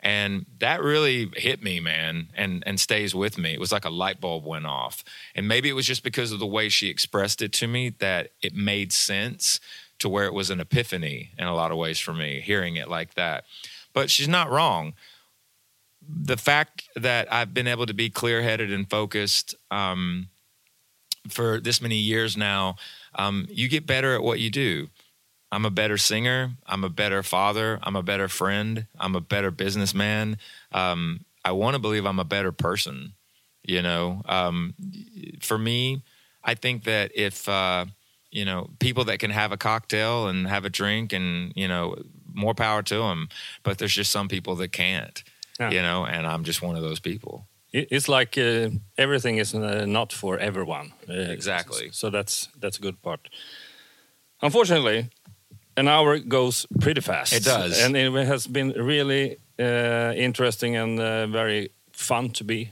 And 0.02 0.46
that 0.60 0.82
really 0.82 1.30
hit 1.36 1.64
me, 1.64 1.80
man, 1.80 2.28
and 2.36 2.64
and 2.66 2.80
stays 2.80 3.16
with 3.16 3.38
me. 3.38 3.54
It 3.54 3.60
was 3.60 3.72
like 3.72 3.86
a 3.86 3.90
light 3.90 4.20
bulb 4.20 4.46
went 4.46 4.66
off. 4.66 5.04
And 5.36 5.48
maybe 5.48 5.70
it 5.70 5.74
was 5.74 5.86
just 5.86 6.04
because 6.04 6.32
of 6.34 6.40
the 6.40 6.54
way 6.58 6.68
she 6.70 6.90
expressed 6.90 7.42
it 7.42 7.52
to 7.54 7.68
me 7.68 7.90
that 8.00 8.32
it 8.42 8.54
made 8.54 8.92
sense 8.92 9.60
to 10.00 10.10
where 10.10 10.26
it 10.26 10.34
was 10.34 10.50
an 10.50 10.60
epiphany 10.60 11.32
in 11.38 11.48
a 11.48 11.56
lot 11.56 11.72
of 11.72 11.78
ways 11.78 12.00
for 12.00 12.14
me, 12.14 12.42
hearing 12.42 12.76
it 12.76 12.90
like 12.90 13.14
that. 13.16 13.46
But 13.94 14.10
she's 14.10 14.30
not 14.30 14.50
wrong. 14.50 14.94
The 16.02 16.38
fact 16.38 16.90
that 16.96 17.32
I've 17.32 17.54
been 17.54 17.68
able 17.68 17.86
to 17.86 17.94
be 17.94 18.10
clear 18.10 18.42
headed 18.42 18.72
and 18.72 18.90
focused 18.90 19.56
um, 19.72 20.28
for 21.28 21.60
this 21.60 21.82
many 21.82 21.98
years 21.98 22.38
now, 22.38 22.76
um, 23.16 23.48
you 23.50 23.68
get 23.68 23.86
better 23.86 24.14
at 24.16 24.24
what 24.24 24.40
you 24.40 24.50
do. 24.50 24.90
I'm 25.52 25.66
a 25.66 25.72
better 25.72 25.98
singer. 25.98 26.52
I'm 26.66 26.84
a 26.84 26.90
better 26.90 27.24
father. 27.24 27.80
I'm 27.82 27.96
a 27.96 28.04
better 28.04 28.28
friend. 28.28 28.86
I'm 29.00 29.16
a 29.16 29.22
better 29.22 29.52
businessman. 29.52 30.38
Um, 30.72 31.26
I 31.44 31.52
want 31.54 31.74
to 31.76 31.80
believe 31.80 32.06
I'm 32.06 32.20
a 32.20 32.26
better 32.26 32.52
person. 32.52 33.14
You 33.64 33.82
know, 33.82 34.22
um, 34.26 34.74
for 35.42 35.58
me, 35.58 36.02
I 36.44 36.56
think 36.56 36.84
that 36.86 37.12
if 37.16 37.48
uh, 37.50 37.86
you 38.32 38.46
know 38.46 38.70
people 38.80 39.06
that 39.06 39.20
can 39.20 39.32
have 39.32 39.52
a 39.52 39.58
cocktail 39.58 40.28
and 40.28 40.48
have 40.48 40.66
a 40.66 40.70
drink 40.70 41.14
and 41.14 41.52
you 41.56 41.68
know 41.68 41.96
more 42.34 42.54
power 42.54 42.82
to 42.84 42.98
them, 42.98 43.30
but 43.64 43.78
there's 43.78 43.94
just 43.94 44.12
some 44.12 44.28
people 44.28 44.56
that 44.58 44.72
can't. 44.72 45.24
Yeah. 45.60 45.72
You 45.72 45.82
know, 45.82 46.06
and 46.06 46.26
I'm 46.26 46.44
just 46.44 46.62
one 46.62 46.78
of 46.78 46.82
those 46.84 47.00
people. 47.02 47.48
It's 47.72 48.08
like 48.08 48.38
uh, 48.38 48.70
everything 48.98 49.38
is 49.38 49.54
uh, 49.54 49.86
not 49.86 50.12
for 50.14 50.40
everyone. 50.40 50.94
Uh, 51.08 51.14
Exactly. 51.14 51.90
So 51.92 52.10
that's 52.10 52.48
that's 52.60 52.78
a 52.78 52.82
good 52.82 53.02
part. 53.02 53.30
Unfortunately, 54.42 55.10
an 55.80 55.88
hour 55.88 56.20
goes 56.20 56.66
pretty 56.82 57.02
fast. 57.02 57.34
It 57.34 57.44
does. 57.44 57.82
and 57.84 57.96
it 57.96 58.12
has 58.28 58.48
been 58.48 58.72
really 58.72 59.38
uh, 59.58 60.14
interesting 60.16 60.76
and 60.76 61.00
uh, 61.00 61.28
very 61.28 61.70
fun 61.94 62.30
to 62.32 62.44
be 62.44 62.72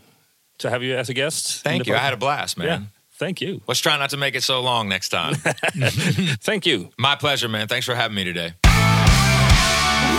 to 0.59 0.69
have 0.69 0.83
you 0.83 0.95
as 0.97 1.09
a 1.09 1.13
guest. 1.13 1.63
Thank 1.63 1.85
the 1.85 1.91
you. 1.91 1.95
I 1.95 1.99
had 1.99 2.13
a 2.13 2.17
blast, 2.17 2.57
man. 2.57 2.67
Yeah, 2.67 2.79
thank 3.13 3.41
you, 3.41 3.61
Let's 3.67 3.79
try 3.79 3.97
not 3.97 4.09
to 4.09 4.17
make 4.17 4.35
it 4.35 4.43
so 4.43 4.61
long 4.61 4.89
next 4.89 5.09
time. 5.09 5.35
thank 6.41 6.65
you. 6.65 6.89
My 6.97 7.15
pleasure, 7.15 7.47
man. 7.47 7.67
Thanks 7.67 7.85
for 7.85 7.95
having 7.95 8.15
me 8.15 8.23
today. 8.23 8.53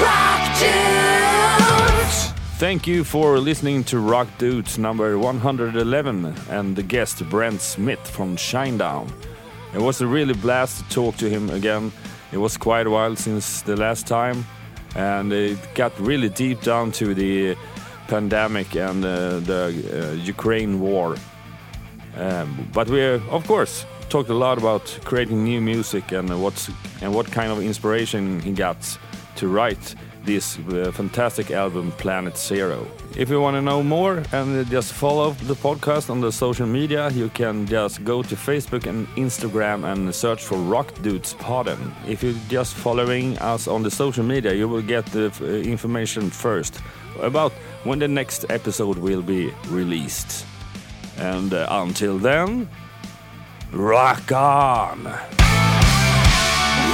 Rock 0.01 0.59
Dudes! 0.59 2.33
Thank 2.59 2.87
you 2.87 3.05
for 3.05 3.39
listening 3.39 3.85
to 3.85 3.99
Rock 3.99 4.29
Dudes 4.39 4.79
number 4.79 5.19
111 5.19 6.35
and 6.51 6.75
the 6.77 6.83
guest 6.83 7.29
Brent 7.29 7.61
Smith 7.61 8.01
from 8.09 8.37
Shinedown. 8.37 9.11
It 9.75 9.81
was 9.81 10.01
a 10.01 10.07
really 10.07 10.35
blast 10.35 10.79
to 10.79 10.95
talk 10.95 11.17
to 11.19 11.29
him 11.29 11.51
again. 11.51 11.93
It 12.33 12.39
was 12.39 12.57
quite 12.57 12.87
a 12.87 12.91
while 12.91 13.17
since 13.17 13.63
the 13.63 13.77
last 13.77 14.07
time, 14.07 14.45
and 14.95 15.33
it 15.33 15.59
got 15.75 15.99
really 15.99 16.29
deep 16.29 16.61
down 16.61 16.93
to 16.93 17.15
the 17.15 17.57
pandemic 18.09 18.77
and 18.77 19.05
uh, 19.05 19.41
the 19.41 19.63
uh, 19.93 20.13
Ukraine 20.15 20.81
war. 20.81 21.17
Um, 22.17 22.69
but 22.73 22.89
we, 22.89 23.05
uh, 23.05 23.21
of 23.31 23.47
course, 23.47 23.87
talked 24.09 24.31
a 24.31 24.35
lot 24.35 24.59
about 24.59 24.99
creating 25.05 25.45
new 25.45 25.61
music 25.61 26.13
and 26.13 26.43
what's 26.43 26.71
and 27.03 27.15
what 27.15 27.31
kind 27.31 27.53
of 27.53 27.61
inspiration 27.61 28.41
he 28.41 28.53
got 28.53 28.99
to 29.37 29.49
write 29.49 29.95
this 30.25 30.59
uh, 30.59 30.91
fantastic 30.93 31.51
album, 31.51 31.93
Planet 31.93 32.37
Zero. 32.37 32.87
If 33.17 33.31
you 33.31 33.41
want 33.41 33.57
to 33.57 33.63
know 33.63 33.83
more 33.83 34.23
and 34.33 34.67
just 34.71 34.93
follow 34.93 35.31
the 35.47 35.55
podcast 35.55 36.11
on 36.11 36.21
the 36.21 36.31
social 36.31 36.67
media, 36.67 37.11
you 37.11 37.29
can 37.31 37.67
just 37.67 38.05
go 38.05 38.23
to 38.23 38.37
Facebook 38.37 38.87
and 38.87 39.07
Instagram 39.17 39.85
and 39.85 40.15
search 40.15 40.43
for 40.45 40.59
Rock 40.59 40.93
Dudes 41.03 41.35
Podden. 41.35 41.93
If 42.07 42.23
you're 42.23 42.41
just 42.49 42.75
following 42.75 43.39
us 43.39 43.69
on 43.69 43.83
the 43.83 43.91
social 43.91 44.25
media, 44.25 44.53
you 44.55 44.69
will 44.69 44.83
get 44.83 45.07
the 45.07 45.33
uh, 45.41 45.45
information 45.45 46.31
first 46.31 46.81
about 47.21 47.53
when 47.85 47.99
the 47.99 48.09
next 48.09 48.45
episode 48.51 48.99
will 48.99 49.23
be 49.23 49.53
released. 49.69 50.47
And 51.17 51.53
uh, 51.53 51.67
until 51.71 52.19
then, 52.19 52.69
rock 53.73 54.31
on! 54.33 55.05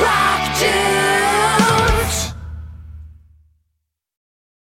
Rock 0.01 0.59
Dudes! 0.59 2.34